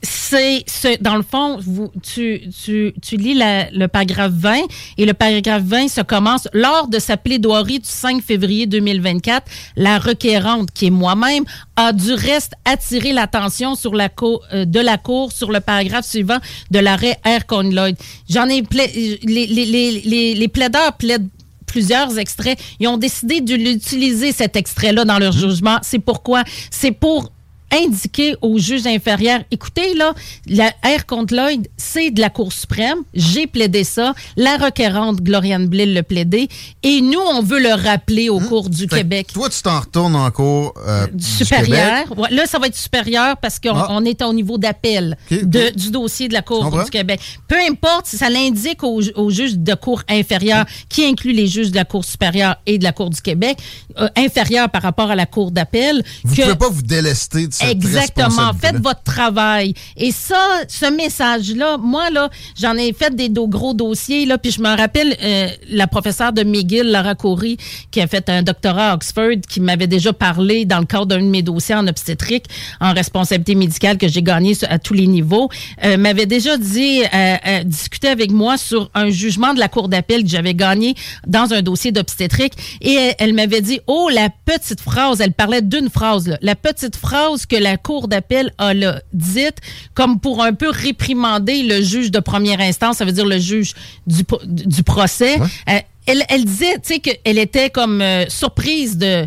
C'est 0.02 0.64
ce- 0.66 1.00
dans 1.02 1.16
le 1.16 1.22
fond, 1.22 1.58
vous, 1.60 1.90
tu, 2.02 2.42
tu, 2.64 2.94
tu 3.02 3.16
lis 3.16 3.34
la- 3.34 3.70
le 3.70 3.86
paragraphe 3.88 4.32
20 4.32 4.60
et 4.96 5.04
le 5.04 5.12
paragraphe 5.14 5.62
20 5.64 5.88
se 5.88 6.00
commence 6.00 6.48
lors 6.52 6.88
de 6.88 6.98
sa 6.98 7.16
plaidoirie 7.16 7.80
du 7.80 7.88
5 7.88 8.22
février 8.22 8.66
2024. 8.66 9.46
La 9.76 9.98
requérante, 9.98 10.70
qui 10.72 10.86
est 10.86 10.90
moi-même, 10.90 11.44
a 11.76 11.92
du 11.92 12.12
reste 12.14 12.52
attiré 12.64 13.12
l'attention 13.12 13.74
sur 13.74 13.94
la 13.94 14.08
cour, 14.08 14.42
euh, 14.52 14.64
de 14.64 14.80
la 14.80 14.96
cour 14.98 15.32
sur 15.32 15.50
le 15.52 15.60
paragraphe 15.60 16.06
suivant 16.06 16.38
de 16.70 16.78
l'arrêt 16.78 17.18
R. 17.24 17.62
Lloyd. 17.62 17.96
J'en 18.28 18.48
ai 18.48 18.62
pla- 18.62 18.86
les, 18.86 19.18
les, 19.24 19.46
les, 19.66 20.00
les, 20.04 20.34
les 20.34 20.48
plaideurs 20.48 20.94
plaident 20.94 21.28
plusieurs 21.66 22.18
extraits. 22.18 22.58
Ils 22.80 22.88
ont 22.88 22.96
décidé 22.96 23.40
de 23.40 23.54
l'utiliser, 23.54 24.32
cet 24.32 24.56
extrait-là, 24.56 25.04
dans 25.04 25.18
leur 25.18 25.32
jugement. 25.32 25.78
C'est 25.82 25.98
pourquoi? 26.00 26.42
C'est 26.70 26.90
pour 26.90 27.30
indiquer 27.72 28.35
au 28.42 28.59
juge 28.59 28.87
inférieur, 28.87 29.40
écoutez, 29.50 29.94
là, 29.94 30.14
la 30.46 30.68
R 30.85 31.06
contre 31.06 31.35
Lloyd, 31.35 31.68
c'est 31.76 32.11
de 32.11 32.20
la 32.20 32.30
Cour 32.30 32.52
suprême. 32.52 32.98
J'ai 33.14 33.46
plaidé 33.46 33.85
ça. 33.85 34.14
La 34.37 34.56
requérante 34.56 35.20
Gloriane 35.20 35.66
Blais 35.66 35.87
le 35.87 36.02
plaidé. 36.02 36.48
Et 36.83 37.00
nous, 37.00 37.20
on 37.20 37.42
veut 37.42 37.61
le 37.61 37.72
rappeler 37.74 38.28
au 38.28 38.40
cours 38.40 38.68
du 38.70 38.87
Québec. 38.87 39.28
Toi, 39.33 39.48
tu 39.50 39.62
t'en 39.62 39.80
retournes 39.80 40.16
en 40.16 40.30
cours 40.30 40.74
euh, 40.87 41.06
du 41.12 41.24
supérieur. 41.24 42.04
Québec. 42.09 42.18
Ouais, 42.18 42.30
là, 42.30 42.46
ça 42.46 42.59
va 42.59 42.66
être 42.66 42.76
supérieur 42.76 43.37
parce 43.37 43.59
qu'on 43.59 43.70
Ah. 43.74 44.00
est 44.04 44.22
au 44.22 44.33
niveau 44.33 44.59
d'appel 44.59 45.16
du 45.30 45.90
dossier 45.90 46.28
de 46.28 46.35
la 46.35 46.42
Cour 46.42 46.70
du 46.85 46.90
Québec. 46.90 47.20
Peu 47.48 47.56
importe 47.70 48.06
si 48.06 48.16
ça 48.16 48.28
l'indique 48.30 48.83
au, 48.83 49.00
ju- 49.00 49.12
au 49.14 49.30
juge 49.30 49.56
de 49.56 49.74
Cour 49.74 50.02
inférieure, 50.09 50.64
qui 50.88 51.04
inclut 51.04 51.33
les 51.33 51.46
juges 51.46 51.70
de 51.70 51.76
la 51.76 51.85
Cour 51.85 52.04
supérieure 52.04 52.56
et 52.66 52.78
de 52.78 52.85
la 52.85 52.92
Cour 52.92 53.11
du 53.11 53.20
Québec, 53.20 53.59
euh, 53.98 54.09
inférieure 54.16 54.68
par 54.70 54.83
rapport 54.83 55.11
à 55.11 55.14
la 55.16 55.26
Cour 55.26 55.50
d'appel. 55.50 56.02
Vous 56.24 56.35
que- 56.35 56.40
ne 56.40 56.46
pouvez 56.46 56.59
pas 56.59 56.68
vous 56.68 56.83
délester 56.83 57.46
de 57.46 57.52
Exactement. 57.68 58.52
Faites 58.60 58.76
votre 58.76 59.02
travail. 59.02 59.74
Et 59.96 60.12
ça, 60.12 60.40
ce 60.68 60.86
message-là, 60.86 61.76
moi, 61.78 62.10
là, 62.10 62.30
j'en 62.60 62.76
ai 62.76 62.92
fait 62.92 63.14
des 63.14 63.30
gros 63.30 63.74
dossiers, 63.74 64.26
là, 64.26 64.38
puis 64.38 64.50
je 64.50 64.60
me 64.60 64.76
rappelle 64.76 65.16
euh, 65.22 65.48
la 65.70 65.86
professeure 65.86 66.32
de 66.32 66.42
McGill, 66.42 66.90
Coury, 67.18 67.56
qui 67.90 68.00
a 68.00 68.06
fait 68.06 68.28
un 68.28 68.42
doctorat 68.42 68.90
à 68.90 68.94
Oxford, 68.94 69.40
qui 69.48 69.60
m'avait 69.60 69.86
déjà 69.86 70.12
parlé 70.12 70.64
dans 70.64 70.78
le 70.78 70.84
cadre 70.84 71.06
d'un 71.06 71.18
de 71.18 71.24
mes 71.24 71.42
dossiers 71.42 71.74
en 71.74 71.86
obstétrique, 71.86 72.46
en 72.80 72.92
responsabilité 72.92 73.54
médicale 73.54 73.98
que 73.98 74.08
j'ai 74.08 74.22
gagné 74.22 74.54
à 74.68 74.78
tous 74.78 74.94
les 74.94 75.06
niveaux, 75.06 75.48
euh, 75.84 75.96
m'avait 75.96 76.26
déjà 76.26 76.56
dit, 76.56 77.02
euh, 77.02 77.36
euh, 77.46 77.64
discuter 77.64 78.08
avec 78.08 78.30
moi 78.30 78.56
sur 78.56 78.90
un 78.94 79.10
jugement 79.10 79.54
de 79.54 79.58
la 79.58 79.68
Cour 79.68 79.88
d'appel 79.88 80.22
que 80.22 80.28
j'avais 80.28 80.54
gagné 80.54 80.94
dans 81.26 81.52
un 81.52 81.62
dossier 81.62 81.92
d'obstétrique. 81.92 82.54
Et 82.80 82.94
elle, 82.94 83.14
elle 83.18 83.34
m'avait 83.34 83.60
dit, 83.60 83.80
oh, 83.86 84.08
la 84.12 84.28
petite 84.28 84.80
phrase, 84.80 85.20
elle 85.20 85.32
parlait 85.32 85.62
d'une 85.62 85.88
phrase, 85.88 86.26
là, 86.26 86.38
la 86.42 86.56
petite 86.56 86.96
phrase 86.96 87.46
que 87.50 87.56
la 87.56 87.76
Cour 87.76 88.08
d'appel 88.08 88.52
a 88.58 88.72
là, 88.72 89.02
dite, 89.12 89.58
comme 89.94 90.20
pour 90.20 90.42
un 90.42 90.54
peu 90.54 90.70
réprimander 90.70 91.62
le 91.64 91.82
juge 91.82 92.10
de 92.10 92.20
première 92.20 92.60
instance, 92.60 92.98
ça 92.98 93.04
veut 93.04 93.12
dire 93.12 93.26
le 93.26 93.38
juge 93.38 93.74
du, 94.06 94.24
pro- 94.24 94.40
du 94.44 94.82
procès. 94.82 95.38
Euh, 95.68 95.78
elle, 96.06 96.22
elle 96.28 96.44
disait, 96.44 96.74
tu 96.74 96.94
sais, 96.94 96.98
qu'elle 97.00 97.38
était 97.38 97.68
comme 97.70 98.00
euh, 98.00 98.24
surprise 98.28 98.96
de 98.96 99.26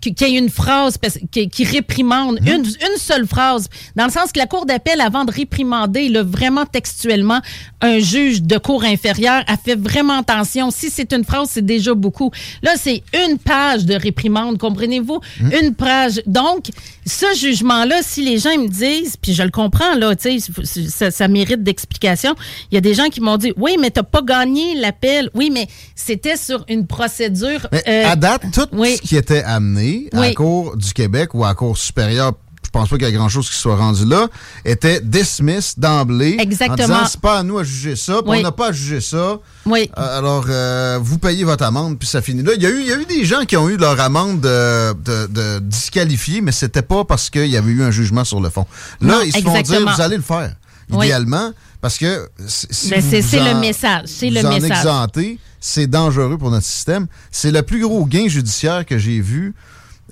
qu'il 0.00 0.28
y 0.28 0.36
ait 0.36 0.38
une 0.38 0.50
phrase 0.50 0.98
qui, 1.30 1.64
réprimande, 1.64 2.38
une, 2.42 2.64
une 2.64 2.98
seule 2.98 3.26
phrase, 3.26 3.68
dans 3.96 4.06
le 4.06 4.10
sens 4.10 4.32
que 4.32 4.38
la 4.38 4.46
Cour 4.46 4.66
d'appel, 4.66 5.00
avant 5.00 5.24
de 5.24 5.32
réprimander 5.32 6.08
là, 6.08 6.22
vraiment 6.22 6.66
textuellement 6.66 7.40
un 7.80 7.98
juge 7.98 8.42
de 8.42 8.58
cour 8.58 8.84
inférieure, 8.84 9.44
a 9.46 9.56
fait 9.56 9.76
vraiment 9.76 10.18
attention. 10.18 10.70
Si 10.70 10.90
c'est 10.90 11.12
une 11.12 11.24
phrase, 11.24 11.48
c'est 11.52 11.64
déjà 11.64 11.94
beaucoup. 11.94 12.32
Là, 12.62 12.72
c'est 12.76 13.02
une 13.26 13.38
page 13.38 13.84
de 13.84 13.94
réprimande, 13.94 14.58
comprenez-vous? 14.58 15.20
Une 15.40 15.74
page. 15.74 16.20
Donc, 16.26 16.66
ce 17.06 17.26
jugement-là, 17.38 17.96
si 18.02 18.24
les 18.24 18.38
gens 18.38 18.56
me 18.58 18.68
disent, 18.68 19.16
puis 19.16 19.32
je 19.32 19.42
le 19.42 19.50
comprends, 19.50 19.94
là, 19.94 20.16
tu 20.16 20.40
sais, 20.40 20.88
ça, 20.88 21.10
ça 21.10 21.28
mérite 21.28 21.62
d'explication. 21.62 22.34
Il 22.70 22.74
y 22.74 22.78
a 22.78 22.80
des 22.80 22.94
gens 22.94 23.08
qui 23.08 23.20
m'ont 23.20 23.36
dit, 23.36 23.52
oui, 23.56 23.76
mais 23.80 23.90
t'as 23.90 24.02
pas 24.02 24.22
gagné 24.22 24.74
l'appel. 24.74 25.30
Oui, 25.34 25.50
mais 25.52 25.68
c'était 25.94 26.36
sur 26.36 26.64
une 26.68 26.86
procédure. 26.86 27.68
Mais 27.70 27.84
euh, 27.86 28.10
à 28.10 28.16
date, 28.16 28.42
tout 28.52 28.66
oui. 28.72 28.96
ce 28.96 29.02
qui 29.02 29.16
était 29.16 29.42
amené 29.44 29.67
à 30.12 30.20
la. 30.20 30.34
Cour 30.34 30.76
du 30.76 30.92
Québec 30.92 31.30
ou 31.34 31.44
à 31.44 31.48
la 31.48 31.54
Cour 31.54 31.76
supérieure, 31.76 32.32
je 32.64 32.70
pense 32.70 32.88
pas 32.90 32.96
qu'il 32.98 33.06
y 33.06 33.10
a 33.10 33.12
grand-chose 33.16 33.48
qui 33.48 33.56
soit 33.56 33.76
rendu 33.76 34.04
là, 34.04 34.28
était 34.64 35.00
dismiss 35.00 35.78
d'emblée. 35.78 36.36
Exactement. 36.38 36.74
En 36.84 36.86
disant, 36.98 37.06
c'est 37.10 37.20
pas 37.20 37.38
à 37.38 37.42
nous 37.42 37.58
à 37.58 37.64
juger 37.64 37.96
ça, 37.96 38.20
Oui. 38.26 38.38
on 38.38 38.42
n'a 38.42 38.52
pas 38.52 38.68
à 38.68 38.72
juger 38.72 39.00
ça. 39.00 39.38
Oui. 39.64 39.90
Euh, 39.96 40.18
Alors, 40.18 40.44
euh, 40.48 40.98
vous 41.00 41.16
payez 41.18 41.44
votre 41.44 41.64
amende, 41.64 41.98
puis 41.98 42.06
ça 42.06 42.20
finit 42.20 42.42
là. 42.42 42.52
Il 42.56 42.62
y, 42.62 42.66
a 42.66 42.70
eu, 42.70 42.80
il 42.80 42.86
y 42.86 42.92
a 42.92 42.96
eu 42.96 43.06
des 43.06 43.24
gens 43.24 43.44
qui 43.46 43.56
ont 43.56 43.68
eu 43.70 43.78
leur 43.78 43.98
amende 44.00 44.40
de, 44.40 44.92
de, 44.92 45.26
de 45.28 45.58
disqualifiée, 45.60 46.40
mais 46.42 46.52
c'était 46.52 46.82
pas 46.82 47.04
parce 47.04 47.30
qu'il 47.30 47.46
y 47.46 47.56
avait 47.56 47.70
eu 47.70 47.82
un 47.82 47.90
jugement 47.90 48.24
sur 48.24 48.40
le 48.40 48.50
fond. 48.50 48.66
Là, 49.00 49.14
Non, 49.14 49.20
ils 49.24 49.32
se 49.32 49.40
font 49.40 49.60
dire, 49.62 49.80
vous 49.94 50.00
allez 50.02 50.16
le 50.16 50.22
faire, 50.22 50.54
Oui. 50.90 51.06
idéalement, 51.06 51.52
parce 51.80 51.96
que 51.96 52.28
si 52.46 52.90
Ben, 52.90 53.00
c'est- 53.00 53.22
le 53.40 53.58
message, 53.60 54.02
c'est 54.06 54.28
le 54.30 54.42
message. 54.42 54.70
exemptez, 54.78 55.38
c'est 55.60 55.86
dangereux 55.86 56.38
pour 56.38 56.50
notre 56.50 56.66
système. 56.66 57.06
C'est 57.30 57.50
le 57.50 57.62
plus 57.62 57.80
gros 57.80 58.04
gain 58.06 58.28
judiciaire 58.28 58.84
que 58.86 58.98
j'ai 58.98 59.20
vu, 59.20 59.54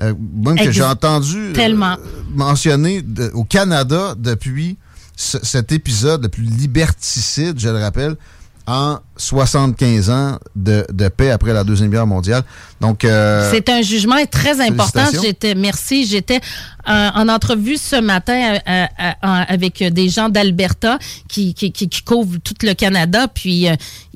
euh, 0.01 0.13
même 0.45 0.57
que 0.57 0.71
j'ai 0.73 0.83
entendu 0.83 1.39
euh, 1.39 1.53
mentionner 2.35 3.03
de- 3.03 3.31
au 3.35 3.45
Canada 3.45 4.15
depuis 4.19 4.77
ce- 5.17 5.39
cet 5.43 5.73
épisode 5.73 6.23
le 6.25 6.29
plus 6.29 6.43
liberticide, 6.45 7.59
je 7.59 7.69
le 7.69 7.79
rappelle, 7.79 8.17
en 8.67 8.99
75 9.17 10.11
ans 10.11 10.39
de, 10.55 10.87
de 10.93 11.09
paix 11.09 11.31
après 11.31 11.53
la 11.53 11.65
Deuxième 11.65 11.91
Guerre 11.91 12.07
mondiale. 12.07 12.43
Donc, 12.81 13.05
euh, 13.05 13.51
C'est 13.53 13.69
un 13.69 13.83
jugement 13.83 14.17
très 14.31 14.61
important. 14.61 15.05
J'étais, 15.23 15.55
merci. 15.55 16.07
J'étais 16.07 16.41
euh, 16.89 17.09
en 17.15 17.29
entrevue 17.29 17.77
ce 17.77 17.97
matin 18.01 18.59
euh, 18.69 18.87
avec 19.21 19.83
des 19.83 20.09
gens 20.09 20.29
d'Alberta 20.29 20.99
qui, 21.29 21.55
qui, 21.55 21.73
qui, 21.73 21.89
qui 21.89 22.03
couvrent 22.03 22.39
tout 22.45 22.55
le 22.63 22.75
Canada. 22.75 23.29
Puis 23.29 23.67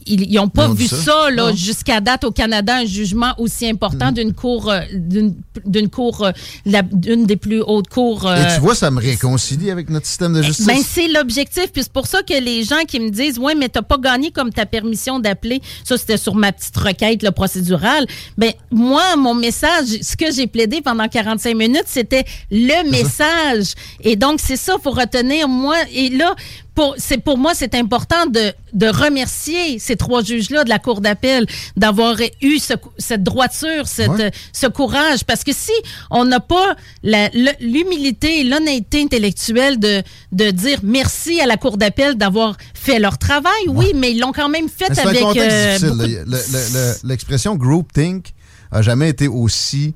ils 0.06 0.34
n'ont 0.34 0.48
pas 0.48 0.68
vu 0.68 0.86
ça, 0.86 0.96
ça? 0.96 1.30
là, 1.30 1.52
jusqu'à 1.54 2.00
date 2.00 2.24
au 2.24 2.30
Canada, 2.30 2.76
un 2.76 2.84
jugement 2.84 3.34
aussi 3.38 3.68
important 3.68 4.12
d'une 4.12 4.32
cour, 4.32 4.72
d'une, 4.92 5.34
d'une 5.66 5.88
cour, 5.88 6.28
d'une 6.64 7.26
des 7.26 7.36
plus 7.36 7.62
hautes 7.62 7.88
cours. 7.88 8.24
et 8.24 8.40
euh, 8.40 8.54
tu 8.54 8.60
vois, 8.60 8.74
ça 8.74 8.90
me 8.90 9.00
réconcilie 9.00 9.70
avec 9.70 9.90
notre 9.90 10.06
système 10.06 10.34
de 10.34 10.42
justice. 10.42 10.66
ben, 10.66 10.78
c'est 10.84 11.08
l'objectif. 11.08 11.70
Puis 11.72 11.82
c'est 11.82 11.92
pour 11.92 12.06
ça 12.06 12.22
que 12.22 12.38
les 12.42 12.64
gens 12.64 12.84
qui 12.86 13.00
me 13.00 13.10
disent, 13.10 13.38
ouais, 13.38 13.54
mais 13.54 13.68
t'as 13.68 13.82
pas 13.82 13.98
gagné 13.98 14.30
comme 14.30 14.52
ta 14.52 14.66
permission 14.90 15.20
d'appeler. 15.20 15.62
Ça, 15.84 15.96
c'était 15.96 16.16
sur 16.16 16.34
ma 16.34 16.52
petite 16.52 16.76
requête 16.76 17.22
là, 17.22 17.30
procédurale. 17.30 18.06
Ben, 18.36 18.52
moi, 18.70 19.16
mon 19.16 19.34
message, 19.34 19.86
ce 20.02 20.16
que 20.16 20.32
j'ai 20.32 20.46
plaidé 20.46 20.80
pendant 20.80 21.06
45 21.06 21.56
minutes, 21.56 21.84
c'était 21.86 22.24
le 22.50 22.90
message. 22.90 23.74
Et 24.00 24.16
donc, 24.16 24.40
c'est 24.42 24.56
ça, 24.56 24.76
faut 24.82 24.90
retenir, 24.90 25.48
moi. 25.48 25.76
Et 25.92 26.08
là, 26.08 26.34
pour, 26.74 26.94
c'est 26.98 27.18
pour 27.18 27.36
moi, 27.38 27.52
c'est 27.54 27.74
important 27.74 28.26
de, 28.26 28.52
de 28.72 28.86
remercier 28.86 29.78
ces 29.78 29.96
trois 29.96 30.22
juges-là 30.22 30.64
de 30.64 30.68
la 30.68 30.78
Cour 30.78 31.00
d'appel 31.00 31.46
d'avoir 31.76 32.16
eu 32.40 32.58
ce- 32.58 32.74
cette 32.98 33.22
droiture, 33.22 33.86
cette, 33.86 34.08
Ouais. 34.08 34.30
ce 34.52 34.66
courage. 34.66 35.24
Parce 35.24 35.44
que 35.44 35.52
si 35.52 35.72
on 36.10 36.24
n'a 36.24 36.40
pas 36.40 36.76
la- 37.02 37.28
l'humilité 37.60 38.40
et 38.40 38.44
l'honnêteté 38.44 39.02
intellectuelle 39.02 39.78
de, 39.78 40.02
de 40.32 40.50
dire 40.50 40.78
merci 40.82 41.40
à 41.40 41.46
la 41.46 41.56
Cour 41.56 41.76
d'appel 41.76 42.14
d'avoir 42.16 42.56
fait 42.74 42.98
leur 42.98 43.18
travail, 43.18 43.62
oui, 43.68 43.92
mais 43.94 44.12
ils 44.12 44.20
l'ont 44.20 44.32
quand 44.32 44.48
même 44.48 44.68
fait 44.68 44.90
Mais 44.90 45.00
avec. 45.00 45.22
euh, 45.36 45.78
de- 45.78 45.86
le- 45.86 46.24
le- 46.26 46.94
L'expression 47.08 47.56
groupthink 47.56 48.26
a 48.70 48.82
jamais 48.82 49.08
été 49.08 49.26
aussi 49.28 49.94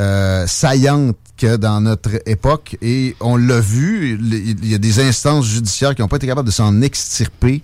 euh, 0.00 0.46
saillante 0.46 1.16
que 1.36 1.56
dans 1.56 1.80
notre 1.80 2.10
époque 2.26 2.76
et 2.82 3.14
on 3.20 3.36
l'a 3.36 3.60
vu, 3.60 4.18
il 4.20 4.68
y 4.70 4.74
a 4.74 4.78
des 4.78 5.00
instances 5.00 5.46
judiciaires 5.46 5.94
qui 5.94 6.02
n'ont 6.02 6.08
pas 6.08 6.16
été 6.16 6.26
capables 6.26 6.46
de 6.48 6.52
s'en 6.54 6.80
extirper 6.82 7.62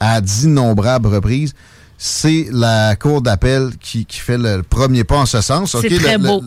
à 0.00 0.20
d'innombrables 0.20 1.06
reprises. 1.08 1.54
C'est 1.96 2.48
la 2.50 2.96
Cour 2.96 3.22
d'appel 3.22 3.70
qui, 3.80 4.04
qui 4.04 4.18
fait 4.18 4.36
le 4.36 4.62
premier 4.62 5.04
pas 5.04 5.16
en 5.18 5.26
ce 5.26 5.40
sens. 5.40 5.74
OK. 5.74 5.84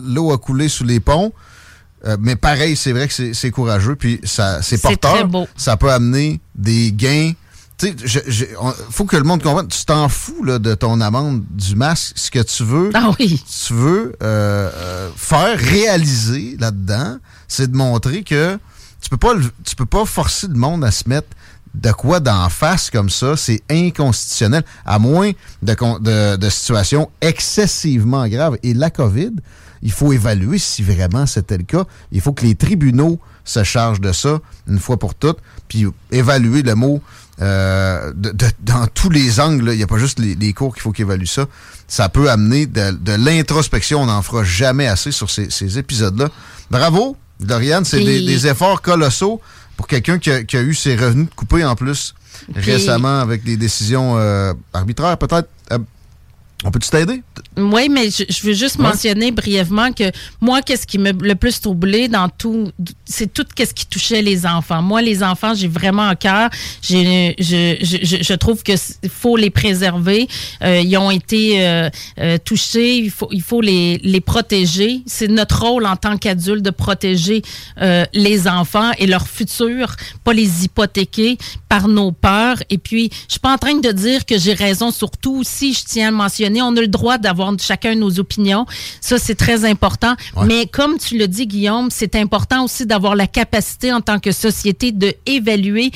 L'eau 0.06 0.32
a 0.32 0.38
coulé 0.38 0.68
sous 0.68 0.84
les 0.84 1.00
ponts. 1.00 1.32
Euh, 2.06 2.16
mais 2.20 2.36
pareil, 2.36 2.76
c'est 2.76 2.92
vrai 2.92 3.08
que 3.08 3.32
c'est- 3.34 3.50
courageux, 3.50 3.96
puis 3.96 4.20
ça 4.22 4.62
c'est 4.62 4.76
C'est 4.76 4.82
porteur. 4.82 5.14
très 5.14 5.24
beau. 5.24 5.48
Ça 5.56 5.76
peut 5.76 5.90
amener 5.90 6.40
des 6.54 6.92
gains. 6.92 7.32
Tu 7.78 7.94
sais, 8.08 8.50
faut 8.90 9.04
que 9.04 9.16
le 9.16 9.22
monde 9.22 9.42
comprenne. 9.42 9.68
Tu 9.68 9.84
t'en 9.84 10.08
fous 10.08 10.42
là, 10.44 10.58
de 10.58 10.74
ton 10.74 11.00
amende 11.00 11.44
du 11.50 11.76
masque. 11.76 12.12
Ce 12.16 12.30
que 12.30 12.40
tu 12.42 12.64
veux, 12.64 12.90
Ah 12.94 13.10
oui. 13.20 13.42
tu 13.66 13.72
veux 13.72 14.14
euh, 14.22 14.70
euh, 14.74 15.10
faire 15.16 15.56
réaliser 15.58 16.56
là-dedans, 16.58 17.18
c'est 17.46 17.70
de 17.70 17.76
montrer 17.76 18.24
que 18.24 18.58
tu 19.00 19.08
peux 19.08 19.16
pas 19.16 19.34
tu 19.64 19.76
peux 19.76 19.86
pas 19.86 20.04
forcer 20.04 20.48
le 20.48 20.54
monde 20.54 20.84
à 20.84 20.90
se 20.90 21.08
mettre 21.08 21.28
de 21.74 21.92
quoi 21.92 22.18
d'en 22.18 22.48
face 22.48 22.90
comme 22.90 23.10
ça, 23.10 23.36
c'est 23.36 23.62
inconstitutionnel, 23.70 24.64
à 24.84 24.98
moins 24.98 25.30
de, 25.62 25.76
de, 26.00 26.36
de 26.36 26.50
situations 26.50 27.10
excessivement 27.20 28.26
graves. 28.26 28.56
Et 28.62 28.74
la 28.74 28.90
COVID, 28.90 29.32
il 29.82 29.92
faut 29.92 30.12
évaluer 30.12 30.58
si 30.58 30.82
vraiment 30.82 31.26
c'était 31.26 31.58
le 31.58 31.64
cas. 31.64 31.84
Il 32.10 32.20
faut 32.20 32.32
que 32.32 32.44
les 32.44 32.54
tribunaux 32.56 33.20
se 33.44 33.62
chargent 33.62 34.00
de 34.00 34.12
ça 34.12 34.40
une 34.66 34.78
fois 34.80 34.98
pour 34.98 35.14
toutes, 35.14 35.38
puis 35.68 35.86
évaluer 36.10 36.62
le 36.62 36.74
mot 36.74 37.00
euh, 37.40 38.12
de- 38.14 38.30
de- 38.30 38.46
dans 38.60 38.86
tous 38.88 39.10
les 39.10 39.40
angles. 39.40 39.70
Il 39.72 39.76
n'y 39.76 39.82
a 39.82 39.86
pas 39.86 39.98
juste 39.98 40.18
les, 40.18 40.34
les 40.34 40.52
cours 40.52 40.74
qu'il 40.74 40.82
faut 40.82 40.92
qu'ils 40.92 41.04
évaluent 41.04 41.26
ça. 41.26 41.46
Ça 41.86 42.08
peut 42.08 42.30
amener 42.30 42.66
de, 42.66 42.90
de 42.92 43.12
l'introspection. 43.12 44.02
On 44.02 44.06
n'en 44.06 44.22
fera 44.22 44.44
jamais 44.44 44.86
assez 44.86 45.12
sur 45.12 45.30
ces, 45.30 45.50
ces 45.50 45.78
épisodes-là. 45.78 46.28
Bravo, 46.70 47.16
Doriane. 47.40 47.84
C'est 47.84 47.98
des, 48.04 48.26
des 48.26 48.46
efforts 48.46 48.82
colossaux 48.82 49.40
pour 49.76 49.86
quelqu'un 49.86 50.18
qui 50.18 50.30
a, 50.30 50.42
qui 50.44 50.56
a 50.56 50.62
eu 50.62 50.74
ses 50.74 50.96
revenus 50.96 51.28
coupés 51.36 51.64
en 51.64 51.76
plus 51.76 52.14
récemment 52.54 53.20
avec 53.20 53.42
des 53.44 53.56
décisions 53.56 54.16
euh, 54.18 54.52
arbitraires, 54.72 55.16
peut-être. 55.18 55.48
Euh, 55.72 55.78
on 56.64 56.70
peut-tu 56.72 56.88
t'aider? 56.90 57.22
Oui, 57.58 57.88
mais 57.88 58.10
je, 58.10 58.24
je 58.28 58.46
veux 58.46 58.52
juste 58.52 58.78
mentionner 58.78 59.32
brièvement 59.32 59.92
que 59.92 60.10
moi, 60.40 60.62
qu'est-ce 60.62 60.86
qui 60.86 60.98
m'a 60.98 61.10
le 61.12 61.34
plus 61.34 61.60
troublé 61.60 62.08
dans 62.08 62.28
tout, 62.28 62.70
c'est 63.04 63.32
tout 63.32 63.44
qu'est-ce 63.54 63.74
qui 63.74 63.86
touchait 63.86 64.22
les 64.22 64.46
enfants. 64.46 64.80
Moi, 64.80 65.02
les 65.02 65.22
enfants, 65.22 65.54
j'ai 65.54 65.68
vraiment 65.68 66.04
un 66.04 66.14
cœur. 66.14 66.50
Je, 66.82 67.32
je, 67.38 68.22
je 68.22 68.34
trouve 68.34 68.62
que 68.62 68.72
faut 69.08 69.36
les 69.36 69.50
préserver. 69.50 70.28
Euh, 70.62 70.80
ils 70.80 70.96
ont 70.96 71.10
été 71.10 71.66
euh, 71.66 71.90
euh, 72.20 72.38
touchés. 72.44 72.98
Il 72.98 73.10
faut, 73.10 73.28
il 73.32 73.42
faut 73.42 73.60
les, 73.60 73.98
les 74.04 74.20
protéger. 74.20 75.02
C'est 75.06 75.28
notre 75.28 75.62
rôle 75.64 75.86
en 75.86 75.96
tant 75.96 76.16
qu'adulte 76.16 76.62
de 76.62 76.70
protéger 76.70 77.42
les 78.12 78.48
enfants 78.48 78.90
et 78.98 79.06
leur 79.06 79.26
futur, 79.26 79.96
pas 80.24 80.32
les 80.32 80.64
hypothéquer 80.64 81.38
par 81.68 81.88
nos 81.88 82.12
peurs. 82.12 82.56
Et 82.70 82.78
puis, 82.78 83.10
je 83.26 83.32
suis 83.32 83.40
pas 83.40 83.52
en 83.52 83.58
train 83.58 83.74
de 83.74 83.92
dire 83.92 84.24
que 84.26 84.38
j'ai 84.38 84.52
raison 84.54 84.90
sur 84.90 85.10
tout. 85.10 85.42
Si 85.44 85.72
je 85.72 85.84
tiens 85.84 86.08
à 86.08 86.10
le 86.10 86.16
mentionner, 86.16 86.62
on 86.62 86.76
a 86.76 86.80
le 86.80 86.88
droit 86.88 87.18
d'avoir 87.18 87.47
chacun 87.60 87.94
nos 87.94 88.18
opinions. 88.18 88.66
Ça, 89.00 89.18
c'est 89.18 89.34
très 89.34 89.64
important. 89.64 90.14
Mais 90.44 90.66
comme 90.66 90.98
tu 90.98 91.18
le 91.18 91.28
dis, 91.28 91.46
Guillaume, 91.46 91.88
c'est 91.90 92.14
important 92.16 92.64
aussi 92.64 92.86
d'avoir 92.86 93.14
la 93.16 93.26
capacité 93.26 93.92
en 93.92 94.00
tant 94.00 94.18
que 94.18 94.32
société 94.32 94.92
de 94.92 95.14
évaluer 95.26 95.90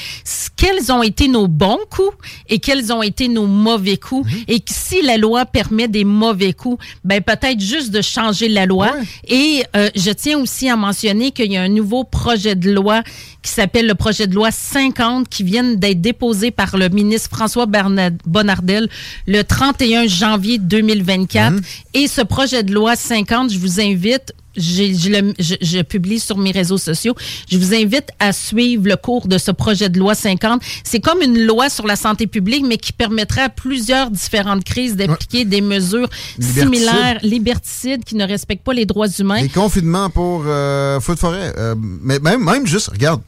quels 0.57 0.93
ont 0.93 1.03
été 1.03 1.29
nos 1.29 1.49
bons 1.49 1.79
coups 1.91 2.17
et 2.49 2.59
quels 2.59 2.93
ont 2.93 3.03
été 3.03 3.29
nos 3.29 3.47
mauvais 3.47 3.97
coups. 3.97 4.31
Mhm. 4.31 4.45
Et 4.49 4.61
que 4.61 4.73
si 4.73 5.03
la 5.03 5.17
loi 5.17 5.45
permet 5.45 5.89
des 5.89 6.05
mauvais 6.05 6.53
coups, 6.53 6.85
ben 7.05 7.21
peut-être 7.21 7.61
juste 7.61 7.91
de 7.91 8.01
changer 8.01 8.49
la 8.49 8.67
loi. 8.67 8.93
Et 9.27 9.65
euh, 9.77 9.91
je 9.95 10.11
tiens 10.11 10.39
aussi 10.39 10.69
à 10.69 10.77
mentionner 10.77 11.33
qu'il 11.33 11.53
y 11.53 11.57
a 11.57 11.63
un 11.63 11.69
nouveau 11.69 12.05
projet 12.05 12.55
de 12.55 12.71
loi 12.71 13.03
qui 13.43 13.51
s'appelle 13.51 13.87
le 13.87 13.95
projet 13.95 14.27
de 14.27 14.35
loi 14.35 14.51
50 14.51 15.29
qui 15.29 15.43
vient 15.43 15.75
d'être 15.75 16.01
déposé 16.01 16.51
par 16.51 16.77
le 16.77 16.89
ministre 16.89 17.29
François 17.31 17.67
Bernard 17.67 18.13
Bonnardel 18.25 18.89
le 19.27 19.43
31 19.43 20.07
janvier 20.07 20.59
2024. 20.59 21.57
Et 21.95 22.07
ce 22.07 22.23
projet 22.23 22.63
de 22.63 22.73
loi 22.73 22.97
50, 22.97 23.53
je 23.53 23.59
vous 23.59 23.81
invite, 23.81 24.33
je, 24.57 25.09
le- 25.11 25.35
je- 25.39 25.55
je 25.61 25.83
publie 25.83 26.21
sur 26.21 26.37
mes 26.39 26.51
réseaux 26.51 26.79
sociaux. 26.79 27.15
Je 27.51 27.57
vous 27.59 27.75
invite 27.75 28.09
à 28.19 28.33
suivre 28.33 28.87
le 28.87 28.97
cours 28.97 29.27
de 29.29 29.39
ce 29.39 29.51
projet 29.51 29.89
de 29.89 29.99
loi 29.99 30.15
50. 30.15 30.61
C'est 30.85 31.01
comme 31.01 31.23
une 31.23 31.45
loi 31.47 31.69
sur 31.69 31.87
la 31.87 31.97
santé 31.97 32.27
publique, 32.27 32.65
mais 32.67 32.77
qui 32.77 32.93
permettrait 32.93 33.43
à 33.43 33.49
plusieurs 33.49 34.11
différentes 34.11 34.65
crises 34.65 34.97
d'appliquer 34.97 35.45
des 35.45 35.61
mesures 35.61 36.09
similaires, 36.41 37.19
liberticides, 37.23 38.05
qui 38.05 38.15
ne 38.17 38.27
respectent 38.27 38.65
pas 38.65 38.75
les 38.75 38.87
droits 38.87 39.09
humains. 39.09 39.41
Les 39.43 39.49
confinements 39.49 40.11
pour 40.11 40.45
euh, 40.47 41.01
feu 41.01 41.15
de 41.15 41.19
forêt. 41.21 41.53
euh, 41.59 41.75
mais 41.79 42.19
même, 42.19 42.45
même 42.45 42.67
juste, 42.67 42.89
regarde, 42.91 43.21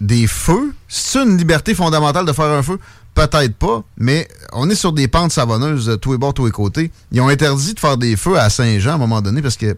des 0.00 0.26
feux, 0.26 0.72
c'est 0.88 1.18
une 1.20 1.36
liberté 1.36 1.74
fondamentale 1.74 2.24
de 2.26 2.32
faire 2.32 2.46
un 2.46 2.62
feu? 2.62 2.78
Peut-être 3.14 3.54
pas, 3.56 3.82
mais 3.96 4.28
on 4.52 4.70
est 4.70 4.76
sur 4.76 4.92
des 4.92 5.08
pentes 5.08 5.32
savonneuses, 5.32 5.86
de 5.86 5.96
tous 5.96 6.12
les 6.12 6.18
bords, 6.18 6.34
tous 6.34 6.46
les 6.46 6.52
côtés. 6.52 6.92
Ils 7.10 7.20
ont 7.20 7.28
interdit 7.28 7.74
de 7.74 7.80
faire 7.80 7.96
des 7.96 8.16
feux 8.16 8.38
à 8.38 8.48
Saint-Jean 8.48 8.92
à 8.92 8.94
un 8.94 8.98
moment 8.98 9.20
donné 9.20 9.42
parce 9.42 9.56
que 9.56 9.76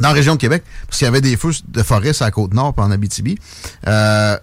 dans 0.00 0.08
la 0.08 0.14
région 0.14 0.34
de 0.34 0.40
Québec, 0.40 0.62
parce 0.86 0.98
qu'il 0.98 1.04
y 1.06 1.08
avait 1.08 1.20
des 1.20 1.36
feux 1.36 1.52
de 1.68 1.82
forêt 1.82 2.12
sur 2.12 2.24
la 2.24 2.30
côte 2.30 2.52
nord 2.54 2.74
puis 2.74 2.84
en 2.84 2.90
Abitibi. 2.90 3.38
Euh, 3.86 4.36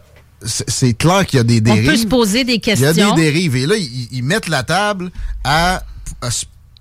c'est 0.43 0.93
clair 0.93 1.25
qu'il 1.27 1.37
y 1.37 1.39
a 1.39 1.43
des 1.43 1.59
On 1.59 1.75
dérives. 1.75 1.89
peut 1.91 1.97
se 1.97 2.07
poser 2.07 2.43
des 2.43 2.53
Il 2.53 2.67
y 2.67 2.85
a 2.85 2.93
questions. 2.93 3.15
des 3.15 3.21
dérives. 3.21 3.55
Et 3.57 3.65
là, 3.67 3.75
ils, 3.77 4.07
ils 4.11 4.23
mettent 4.23 4.47
la 4.47 4.63
table 4.63 5.11
à, 5.43 5.83
à 6.21 6.29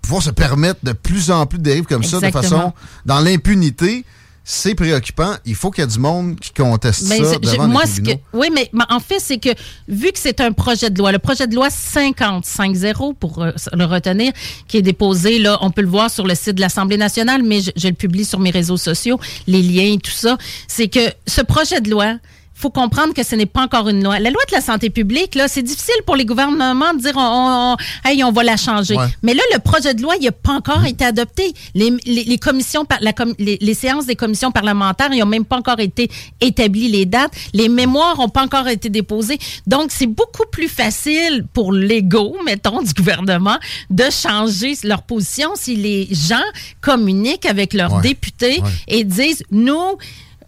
pouvoir 0.00 0.22
se 0.22 0.30
permettre 0.30 0.80
de 0.82 0.92
plus 0.92 1.30
en 1.30 1.44
plus 1.46 1.58
de 1.58 1.64
dérives 1.64 1.84
comme 1.84 2.02
ça, 2.04 2.20
de 2.20 2.30
façon 2.30 2.72
dans 3.04 3.20
l'impunité. 3.20 4.04
C'est 4.42 4.74
préoccupant. 4.74 5.34
Il 5.44 5.54
faut 5.54 5.70
qu'il 5.70 5.82
y 5.82 5.84
ait 5.84 5.90
du 5.90 5.98
monde 5.98 6.38
qui 6.40 6.50
conteste 6.52 7.08
Ben, 7.08 7.24
ça 7.24 7.34
je- 7.34 7.38
devant 7.50 7.68
moi, 7.68 7.82
les 7.84 8.02
que, 8.14 8.20
oui, 8.32 8.48
mais, 8.52 8.68
mais 8.72 8.84
en 8.88 8.98
fait, 8.98 9.18
c'est 9.20 9.38
que 9.38 9.50
vu 9.86 10.10
que 10.12 10.18
c'est 10.18 10.40
un 10.40 10.50
projet 10.52 10.90
de 10.90 10.98
loi, 10.98 11.12
le 11.12 11.18
projet 11.18 11.46
de 11.46 11.54
loi 11.54 11.68
50, 11.70 12.44
5-0 12.44 13.14
pour 13.14 13.42
euh, 13.42 13.52
le 13.74 13.84
retenir, 13.84 14.32
qui 14.66 14.78
est 14.78 14.82
déposé, 14.82 15.38
là, 15.38 15.58
on 15.60 15.70
peut 15.70 15.82
le 15.82 15.88
voir 15.88 16.10
sur 16.10 16.26
le 16.26 16.34
site 16.34 16.54
de 16.56 16.60
l'Assemblée 16.60 16.96
nationale, 16.96 17.42
mais 17.44 17.60
je, 17.60 17.70
je 17.76 17.88
le 17.88 17.94
publie 17.94 18.24
sur 18.24 18.40
mes 18.40 18.50
réseaux 18.50 18.76
sociaux, 18.78 19.20
les 19.46 19.62
liens 19.62 19.92
et 19.94 19.98
tout 19.98 20.10
ça, 20.10 20.36
c'est 20.66 20.88
que 20.88 21.00
ce 21.26 21.42
projet 21.42 21.80
de 21.80 21.90
loi, 21.90 22.16
faut 22.60 22.70
comprendre 22.70 23.14
que 23.14 23.22
ce 23.22 23.34
n'est 23.34 23.46
pas 23.46 23.62
encore 23.62 23.88
une 23.88 24.02
loi. 24.04 24.18
La 24.18 24.30
loi 24.30 24.42
de 24.48 24.54
la 24.54 24.60
santé 24.60 24.90
publique, 24.90 25.34
là, 25.34 25.48
c'est 25.48 25.62
difficile 25.62 25.94
pour 26.06 26.16
les 26.16 26.24
gouvernements 26.24 26.92
de 26.94 27.00
dire 27.00 27.12
on, 27.16 27.20
on, 27.20 27.72
on- 27.72 27.76
hey, 28.08 28.22
on 28.22 28.32
va 28.32 28.42
la 28.44 28.56
changer. 28.56 28.96
Ouais. 28.96 29.06
Mais 29.22 29.34
là, 29.34 29.42
le 29.54 29.58
projet 29.60 29.94
de 29.94 30.02
loi, 30.02 30.14
il 30.20 30.24
n'a 30.26 30.32
pas 30.32 30.52
encore 30.52 30.84
été 30.84 31.04
adopté. 31.04 31.52
Les, 31.74 31.90
les, 32.06 32.24
les 32.24 32.38
commissions, 32.38 32.84
la 33.00 33.12
les, 33.38 33.58
les 33.60 33.74
séances 33.74 34.06
des 34.06 34.16
commissions 34.16 34.50
parlementaires, 34.52 35.08
ils 35.12 35.20
n'ont 35.20 35.26
même 35.26 35.44
pas 35.44 35.56
encore 35.56 35.80
été 35.80 36.10
établies 36.40 36.88
les 36.88 37.06
dates. 37.06 37.32
Les 37.54 37.68
mémoires 37.68 38.18
n'ont 38.18 38.28
pas 38.28 38.42
encore 38.44 38.68
été 38.68 38.88
déposées. 38.88 39.38
Donc, 39.66 39.90
c'est 39.90 40.06
beaucoup 40.06 40.46
plus 40.50 40.68
facile 40.68 41.46
pour 41.52 41.72
l'ego, 41.72 42.36
mettons, 42.44 42.82
du 42.82 42.92
gouvernement, 42.92 43.56
de 43.88 44.04
changer 44.10 44.74
leur 44.84 45.02
position 45.02 45.50
si 45.54 45.76
les 45.76 46.08
gens 46.10 46.44
communiquent 46.80 47.46
avec 47.46 47.72
leurs 47.72 47.94
Ouais. 47.94 48.02
députés 48.02 48.60
Ouais. 48.62 48.70
et 48.88 49.04
disent, 49.04 49.42
nous, 49.50 49.96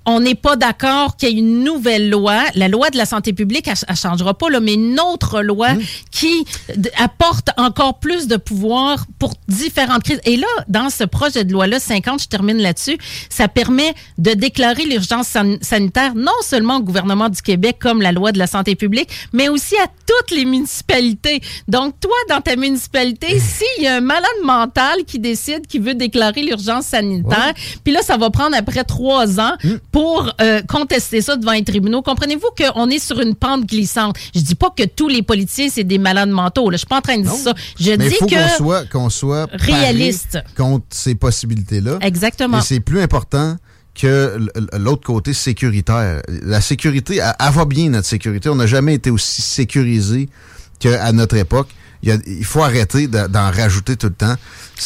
on 0.05 0.21
n'est 0.21 0.35
pas 0.35 0.57
d'accord 0.57 1.17
qu'il 1.17 1.29
y 1.29 1.33
ait 1.33 1.38
une 1.38 1.62
nouvelle 1.65 2.11
loi. 2.11 2.43
La 2.55 2.69
loi 2.69 2.91
de 2.91 2.97
la 2.97 3.07
santé 3.07 3.33
publique, 3.33 3.69
elle, 3.69 3.75
elle 3.88 3.97
changera 3.97 4.35
pas, 4.35 4.51
là, 4.51 4.61
mais 4.61 4.75
une 4.75 4.99
autre 4.99 5.43
loi 5.43 5.69
qui 6.11 6.45
d- 6.77 6.91
apporte 6.99 7.51
encore 7.57 7.99
plus 8.01 8.27
de 8.27 8.37
pouvoir 8.37 9.07
pour 9.19 9.35
différentes 9.49 10.03
crises. 10.03 10.21
Et 10.25 10.37
là, 10.37 10.47
dans 10.69 10.91
ce 10.91 11.05
projet 11.05 11.45
de 11.45 11.53
loi-là, 11.53 11.79
50, 11.79 12.23
je 12.23 12.29
termine 12.29 12.59
là-dessus, 12.59 12.99
ça 13.31 13.49
permet 13.49 13.95
de 14.19 14.33
déclarer 14.33 14.85
l'urgence 14.85 15.29
san- 15.29 15.59
sanitaire 15.62 16.15
non 16.15 16.33
seulement 16.43 16.77
au 16.79 16.83
gouvernement 16.83 17.29
du 17.29 17.41
Québec 17.41 17.77
comme 17.81 18.03
la 18.03 18.12
loi 18.12 18.33
de 18.33 18.38
la 18.38 18.47
santé 18.47 18.75
publique, 18.75 19.09
mais 19.33 19.49
aussi 19.49 19.77
à 19.77 19.87
toutes 19.87 20.37
les 20.37 20.45
municipalités. 20.45 21.41
Donc, 21.69 21.99
toi, 22.01 22.12
dans 22.29 22.41
ta 22.41 22.57
municipalité, 22.57 23.38
s'il 23.38 23.85
y 23.85 23.87
a 23.87 23.97
un 23.97 24.01
malade 24.01 24.29
mental 24.45 25.05
qui 25.07 25.19
décide 25.19 25.67
qu'il 25.67 25.83
veut 25.83 25.95
déclarer 25.95 26.43
l'urgence 26.43 26.87
sanitaire, 26.87 27.53
puis 27.85 27.93
là, 27.93 28.01
ça 28.03 28.17
va 28.17 28.31
prendre 28.31 28.57
après 28.57 28.85
trois 28.85 29.38
ans 29.41 29.53
pour 29.92 30.33
euh, 30.40 30.62
contester 30.62 31.20
ça 31.20 31.37
devant 31.37 31.52
les 31.52 31.62
tribunaux. 31.64 32.02
Comprenez-vous 32.02 32.48
qu'on 32.57 32.88
est 32.88 32.98
sur 32.98 33.20
une 33.20 33.35
pente 33.35 33.66
glissante? 33.66 34.16
Je 34.35 34.40
dis 34.40 34.55
pas 34.55 34.70
que 34.76 34.85
tous 34.85 35.09
les 35.09 35.22
politiciens, 35.22 35.68
c'est 35.70 35.85
des 35.85 35.98
malades 35.98 36.31
mentaux. 36.31 36.70
Là. 36.70 36.76
Je 36.76 36.78
suis 36.78 36.87
pas 36.87 36.96
en 36.98 37.02
train 37.02 37.18
de 37.18 37.22
dire 37.22 37.33
ça. 37.33 37.55
Je 37.78 37.90
Mais 37.92 38.09
dis 38.09 38.14
faut 38.16 38.26
que... 38.26 38.35
qu'on 38.35 38.57
soit, 38.57 38.85
qu'on 38.90 39.11
soit 39.11 39.46
réaliste. 39.52 40.38
contre 40.57 40.87
ces 40.90 41.14
possibilités-là. 41.14 41.98
Exactement. 42.00 42.59
Et 42.59 42.62
c'est 42.62 42.81
plus 42.81 43.00
important 43.00 43.57
que 43.94 44.38
l'autre 44.78 45.02
côté 45.07 45.35
sécuritaire. 45.35 46.22
La 46.42 46.62
sécurité, 46.62 47.16
elle, 47.18 47.35
elle 47.38 47.52
va 47.52 47.64
bien, 47.66 47.90
notre 47.90 48.09
sécurité. 48.09 48.48
On 48.48 48.55
n'a 48.55 48.66
jamais 48.66 48.94
été 48.94 49.11
aussi 49.11 49.42
sécurisé 49.42 50.31
qu'à 50.78 51.12
notre 51.12 51.37
époque. 51.37 51.68
Il, 52.02 52.09
y 52.09 52.12
a- 52.12 52.18
il 52.26 52.44
faut 52.44 52.62
arrêter 52.62 53.07
de- 53.07 53.26
d'en 53.28 53.50
rajouter 53.50 53.96
tout 53.96 54.07
le 54.09 54.14
temps. 54.14 54.35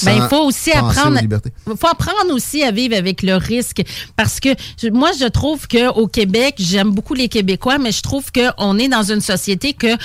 Ben, 0.04 0.12
il 0.14 0.20
sans 0.20 0.28
faut 0.28 0.44
aussi 0.44 0.72
apprendre. 0.72 1.18
Il 1.22 1.76
faut 1.76 1.86
apprendre 1.86 2.32
aussi 2.32 2.62
à 2.62 2.70
vivre 2.70 2.96
avec 2.96 3.22
le 3.22 3.36
risque. 3.36 3.82
Parce 4.16 4.40
que 4.40 4.48
moi, 4.90 5.10
je 5.18 5.26
trouve 5.26 5.66
que 5.66 5.88
au 5.90 6.06
Québec, 6.06 6.56
j'aime 6.58 6.90
beaucoup 6.90 7.14
les 7.14 7.28
Québécois, 7.28 7.78
mais 7.78 7.92
je 7.92 8.02
trouve 8.02 8.30
qu'on 8.32 8.78
est 8.78 8.88
dans 8.88 9.02
une 9.02 9.20
société 9.20 9.72
que 9.72 9.96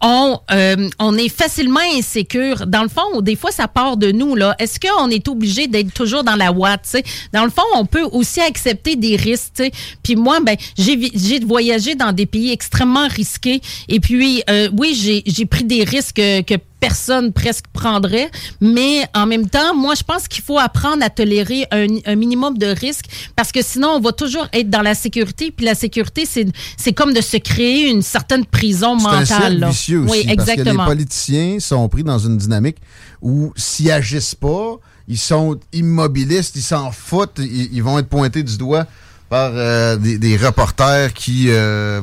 on, 0.00 0.38
euh, 0.50 0.88
on 0.98 1.16
est 1.16 1.28
facilement 1.28 1.80
insécure. 1.96 2.66
Dans 2.66 2.82
le 2.82 2.88
fond, 2.88 3.20
des 3.20 3.36
fois, 3.36 3.50
ça 3.50 3.68
part 3.68 3.96
de 3.96 4.12
nous. 4.12 4.34
là. 4.34 4.54
Est-ce 4.58 4.78
qu'on 4.78 5.08
est 5.08 5.26
obligé 5.28 5.66
d'être 5.66 5.92
toujours 5.92 6.24
dans 6.24 6.36
la 6.36 6.52
ouate? 6.52 6.96
Dans 7.32 7.44
le 7.44 7.50
fond, 7.50 7.62
on 7.74 7.86
peut 7.86 8.04
aussi 8.12 8.40
accepter 8.40 8.96
des 8.96 9.16
risques. 9.16 9.52
tu 9.56 9.64
sais. 9.64 9.72
Puis 10.02 10.16
moi, 10.16 10.40
ben, 10.40 10.56
j'ai 10.76 11.40
voyagé 11.40 11.94
dans 11.94 12.12
des 12.12 12.26
pays 12.26 12.52
extrêmement 12.52 13.08
risqués. 13.08 13.60
Et 13.88 14.00
puis, 14.00 14.42
euh, 14.50 14.68
oui, 14.76 14.98
j'ai 15.00 15.22
j'ai 15.26 15.46
pris 15.46 15.64
des 15.64 15.84
risques 15.84 16.16
que, 16.16 16.42
que 16.42 16.54
personne 16.80 17.32
presque 17.32 17.66
prendrait. 17.72 18.30
Mais 18.60 19.04
en 19.14 19.26
même 19.26 19.48
temps, 19.48 19.74
moi, 19.74 19.94
je 19.94 20.02
pense 20.02 20.28
qu'il 20.28 20.42
faut 20.44 20.58
apprendre 20.58 21.02
à 21.04 21.10
tolérer 21.10 21.66
un, 21.70 21.86
un 22.06 22.14
minimum 22.16 22.56
de 22.58 22.66
risques 22.66 23.06
parce 23.36 23.52
que 23.52 23.62
sinon, 23.62 23.88
on 23.96 24.00
va 24.00 24.12
toujours 24.12 24.46
être 24.52 24.70
dans 24.70 24.82
la 24.82 24.94
sécurité. 24.94 25.50
Puis 25.50 25.66
la 25.66 25.74
sécurité, 25.74 26.24
c'est 26.26 26.46
c'est 26.76 26.92
comme 26.92 27.12
de 27.12 27.20
se 27.20 27.36
créer 27.36 27.88
une 27.90 28.02
certaine 28.02 28.44
prison 28.46 28.98
C'est 28.98 29.06
un 29.06 29.10
mentale. 29.10 29.26
cercle 29.26 29.58
là. 29.58 29.68
vicieux 29.70 30.00
aussi. 30.00 30.10
oui, 30.12 30.24
Parce 30.36 30.46
que 30.46 30.46
les 30.46 30.52
exactement. 30.52 30.86
politiciens 30.86 31.60
sont 31.60 31.88
pris 31.88 32.04
dans 32.04 32.18
une 32.18 32.36
dynamique 32.38 32.76
où 33.20 33.52
s'ils 33.56 33.90
agissent 33.90 34.34
pas, 34.34 34.76
ils 35.08 35.18
sont 35.18 35.58
immobilistes, 35.72 36.54
ils 36.56 36.62
s'en 36.62 36.90
foutent, 36.92 37.38
ils, 37.38 37.72
ils 37.72 37.82
vont 37.82 37.98
être 37.98 38.08
pointés 38.08 38.42
du 38.42 38.56
doigt 38.58 38.86
par 39.28 39.50
euh, 39.54 39.96
des, 39.96 40.18
des 40.18 40.36
reporters 40.36 41.12
qui 41.12 41.46
euh, 41.48 42.00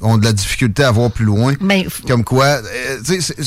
ont 0.00 0.18
de 0.18 0.24
la 0.24 0.32
difficulté 0.32 0.84
à 0.84 0.90
voir 0.90 1.10
plus 1.10 1.24
loin. 1.24 1.54
Mais 1.60 1.82
f- 1.84 2.06
Comme 2.06 2.24
quoi, 2.24 2.46
euh, 2.46 2.98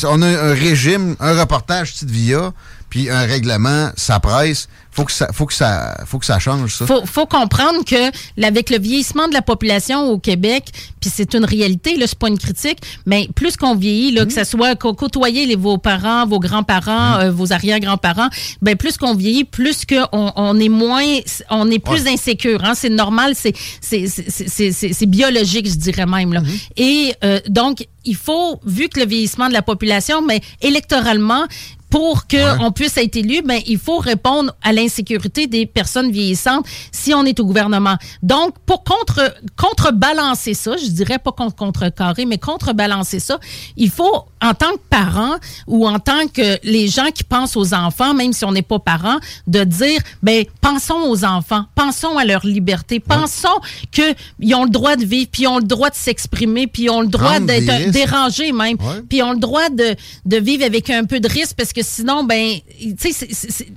on 0.07 0.21
a 0.21 0.27
un 0.27 0.53
régime, 0.53 1.15
un 1.19 1.39
reportage 1.39 1.93
petite 1.93 2.09
via, 2.11 2.53
puis 2.91 3.09
un 3.09 3.21
règlement, 3.21 3.89
ça 3.95 4.19
presse. 4.19 4.67
Faut 4.93 5.05
que 5.05 5.11
ça, 5.13 5.29
faut 5.31 5.45
que 5.45 5.53
ça, 5.53 5.97
faut 6.05 6.19
que 6.19 6.25
ça 6.25 6.37
change 6.37 6.75
ça. 6.75 6.85
faut, 6.85 7.05
faut 7.05 7.25
comprendre 7.25 7.85
que 7.85 8.11
avec 8.45 8.69
le 8.69 8.77
vieillissement 8.77 9.29
de 9.29 9.33
la 9.33 9.41
population 9.41 10.09
au 10.09 10.19
Québec, 10.19 10.65
puis 10.99 11.09
c'est 11.09 11.33
une 11.33 11.45
réalité, 11.45 11.95
là, 11.95 12.07
c'est 12.07 12.19
pas 12.19 12.27
une 12.27 12.37
critique, 12.37 12.79
mais 13.05 13.29
plus 13.33 13.55
qu'on 13.55 13.73
vieillit, 13.75 14.11
là, 14.11 14.25
que 14.25 14.33
ce 14.33 14.43
soit 14.43 14.75
co- 14.75 14.93
côtoyer 14.93 15.45
les, 15.45 15.55
vos 15.55 15.77
parents, 15.77 16.27
vos 16.27 16.39
grands-parents, 16.39 17.21
euh, 17.21 17.31
vos 17.31 17.53
arrière-grands-parents, 17.53 18.27
ben 18.61 18.75
plus 18.75 18.97
qu'on 18.97 19.15
vieillit, 19.15 19.45
plus 19.45 19.85
qu'on 19.85 20.33
on 20.35 20.59
est 20.59 20.67
moins, 20.67 21.19
on 21.49 21.71
est 21.71 21.79
plus 21.79 22.05
insécure. 22.07 22.61
Hein, 22.65 22.73
c'est 22.75 22.89
normal, 22.89 23.33
c'est 23.33 23.53
c'est 23.79 25.05
biologique, 25.05 25.69
je 25.69 25.75
dirais 25.75 26.05
même. 26.05 26.33
Là. 26.33 26.41
Et 26.75 27.13
euh, 27.23 27.39
donc, 27.47 27.87
il 28.03 28.17
faut, 28.17 28.59
vu 28.65 28.89
que 28.89 28.99
le 28.99 29.05
vieillissement 29.05 29.47
de 29.47 29.53
la 29.53 29.61
population, 29.61 30.21
mais 30.21 30.41
électoralement, 30.61 31.45
pour 31.91 32.25
qu'on 32.25 32.71
puisse 32.71 32.97
être 32.97 33.17
élu, 33.17 33.41
ben, 33.43 33.59
il 33.67 33.77
faut 33.77 33.97
répondre 33.97 34.55
à 34.63 34.71
l'insécurité 34.71 35.45
des 35.45 35.65
personnes 35.65 36.09
vieillissantes 36.09 36.65
si 36.91 37.13
on 37.13 37.25
est 37.25 37.39
au 37.39 37.45
gouvernement. 37.45 37.97
Donc, 38.23 38.55
pour 38.65 38.83
contre, 38.85 39.35
contrebalancer 39.57 40.53
ça, 40.53 40.77
je 40.77 40.87
dirais 40.87 41.19
pas 41.19 41.33
contre 41.33 41.55
contrecarrer, 41.55 42.25
mais 42.25 42.37
contrebalancer 42.37 43.19
ça, 43.19 43.39
il 43.75 43.89
faut, 43.89 44.25
en 44.41 44.53
tant 44.53 44.71
que 44.71 44.79
parent 44.89 45.35
ou 45.67 45.85
en 45.85 45.99
tant 45.99 46.27
que 46.33 46.57
les 46.63 46.87
gens 46.87 47.11
qui 47.13 47.25
pensent 47.25 47.57
aux 47.57 47.73
enfants, 47.73 48.13
même 48.13 48.31
si 48.31 48.45
on 48.45 48.53
n'est 48.53 48.61
pas 48.61 48.79
parent, 48.79 49.17
de 49.47 49.65
dire, 49.65 49.99
ben, 50.23 50.45
pensons 50.61 51.09
aux 51.09 51.25
enfants, 51.25 51.65
pensons 51.75 52.17
à 52.17 52.23
leur 52.23 52.45
liberté, 52.45 53.01
pensons 53.01 53.59
qu'ils 53.91 54.55
ont 54.55 54.63
le 54.63 54.69
droit 54.69 54.95
de 54.95 55.03
vivre, 55.03 55.27
puis 55.29 55.43
ils 55.43 55.47
ont 55.47 55.59
le 55.59 55.65
droit 55.65 55.89
de 55.89 55.95
s'exprimer, 55.95 56.67
puis 56.67 56.83
ils 56.83 56.89
ont 56.89 57.01
le 57.01 57.07
droit 57.07 57.41
d'être 57.41 57.91
dérangés 57.91 58.53
même, 58.53 58.77
puis 59.09 59.17
ils 59.17 59.23
ont 59.23 59.33
le 59.33 59.39
droit 59.39 59.69
de, 59.69 59.95
de 60.25 60.37
vivre 60.37 60.63
avec 60.63 60.89
un 60.89 61.03
peu 61.03 61.19
de 61.19 61.27
risque, 61.27 61.55
parce 61.57 61.73
que 61.73 61.80
sinon, 61.81 62.23
ben, 62.23 62.55
tu 62.99 63.13
sais, 63.13 63.27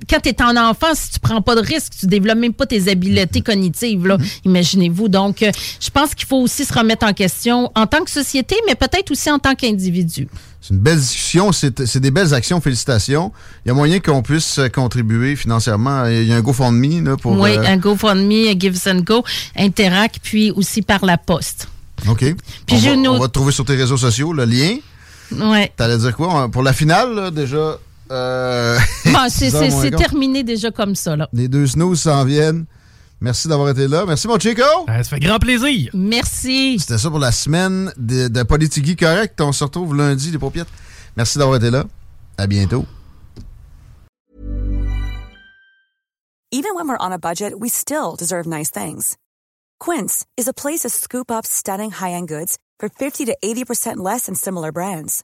quand 0.09 0.19
tu 0.21 0.29
es 0.29 0.41
en 0.41 0.55
enfant, 0.55 0.93
si 0.93 1.11
tu 1.11 1.19
prends 1.19 1.41
pas 1.41 1.55
de 1.55 1.61
risque, 1.61 1.93
tu 1.99 2.07
développes 2.07 2.37
même 2.37 2.53
pas 2.53 2.65
tes 2.65 2.89
habiletés 2.89 3.41
cognitives, 3.41 4.07
là, 4.07 4.17
mm-hmm. 4.17 4.39
imaginez-vous. 4.45 5.07
Donc, 5.07 5.43
euh, 5.43 5.51
je 5.79 5.89
pense 5.89 6.15
qu'il 6.15 6.27
faut 6.27 6.37
aussi 6.37 6.65
se 6.65 6.73
remettre 6.73 7.05
en 7.05 7.13
question 7.13 7.71
en 7.75 7.87
tant 7.87 8.03
que 8.03 8.11
société, 8.11 8.55
mais 8.67 8.75
peut-être 8.75 9.11
aussi 9.11 9.29
en 9.29 9.39
tant 9.39 9.55
qu'individu. 9.55 10.27
C'est 10.61 10.73
une 10.73 10.79
belle 10.79 10.99
discussion, 10.99 11.51
c'est 11.51 11.97
des 11.97 12.09
belles 12.09 12.33
actions, 12.33 12.59
félicitations. 12.59 13.31
Il 13.63 13.67
y 13.67 13.71
a 13.71 13.75
moyen 13.75 13.99
qu'on 13.99 14.23
puisse 14.23 14.59
contribuer 14.73 15.35
financièrement. 15.35 16.05
Il 16.07 16.23
y 16.23 16.33
a 16.33 16.37
un 16.37 16.41
GoFundMe 16.41 17.05
là, 17.05 17.17
pour... 17.17 17.33
Oui, 17.33 17.51
euh, 17.51 17.67
un 17.67 17.77
GoFundMe, 17.77 18.47
un 18.49 18.59
Give 18.59 18.75
and 18.87 19.01
Go, 19.01 19.23
Interac, 19.55 20.19
puis 20.23 20.49
aussi 20.49 20.81
par 20.81 21.05
la 21.05 21.19
poste. 21.19 21.67
OK. 22.07 22.25
Puis 22.65 22.77
on, 22.87 23.03
va, 23.03 23.09
on 23.11 23.19
va 23.19 23.27
te 23.27 23.33
trouver 23.33 23.51
sur 23.51 23.63
tes 23.63 23.75
réseaux 23.75 23.97
sociaux, 23.97 24.33
le 24.33 24.45
lien. 24.45 24.77
Ouais. 25.31 25.71
T'allais 25.77 25.99
dire 25.99 26.15
quoi? 26.15 26.49
Pour 26.49 26.63
la 26.63 26.73
finale, 26.73 27.29
déjà... 27.29 27.77
Euh... 28.11 28.77
Bon, 29.05 29.19
c'est 29.29 29.91
terminé 29.91 30.43
déjà 30.43 30.71
comme 30.71 30.95
ça. 30.95 31.15
Là. 31.15 31.27
Les 31.33 31.47
deux 31.47 31.67
snooze 31.67 32.01
s'en 32.01 32.23
viennent. 32.25 32.65
Merci 33.21 33.47
d'avoir 33.47 33.69
été 33.69 33.87
là. 33.87 34.05
Merci, 34.05 34.27
mon 34.27 34.37
Chico. 34.37 34.61
ça 34.87 35.03
fait 35.03 35.19
grand 35.19 35.39
plaisir. 35.39 35.89
Merci. 35.93 36.77
C'était 36.79 36.97
ça 36.97 37.09
pour 37.09 37.19
la 37.19 37.31
semaine 37.31 37.91
de, 37.97 38.27
de 38.27 38.43
Politigui 38.43 38.95
Correct. 38.95 39.39
On 39.41 39.51
se 39.51 39.63
retrouve 39.63 39.95
lundi, 39.95 40.31
les 40.31 40.37
paupiètes. 40.37 40.67
Merci 41.15 41.37
d'avoir 41.37 41.57
été 41.57 41.71
là. 41.71 41.85
À 42.37 42.45
bientôt. 42.45 42.85
Even 46.51 46.75
when 46.75 46.87
we're 46.87 46.97
on 46.99 47.11
a 47.11 47.17
budget, 47.17 47.53
we 47.59 47.69
still 47.69 48.15
deserve 48.17 48.47
nice 48.47 48.69
things. 48.69 49.17
Quince 49.79 50.25
is 50.37 50.47
a 50.47 50.53
place 50.53 50.81
to 50.81 50.89
scoop 50.89 51.29
up 51.29 51.45
stunning 51.45 51.91
high-end 51.91 52.27
goods 52.27 52.57
for 52.79 52.87
50 52.87 53.25
to 53.25 53.35
80% 53.43 53.97
less 53.97 54.27
than 54.27 54.35
similar 54.35 54.71
brands. 54.71 55.23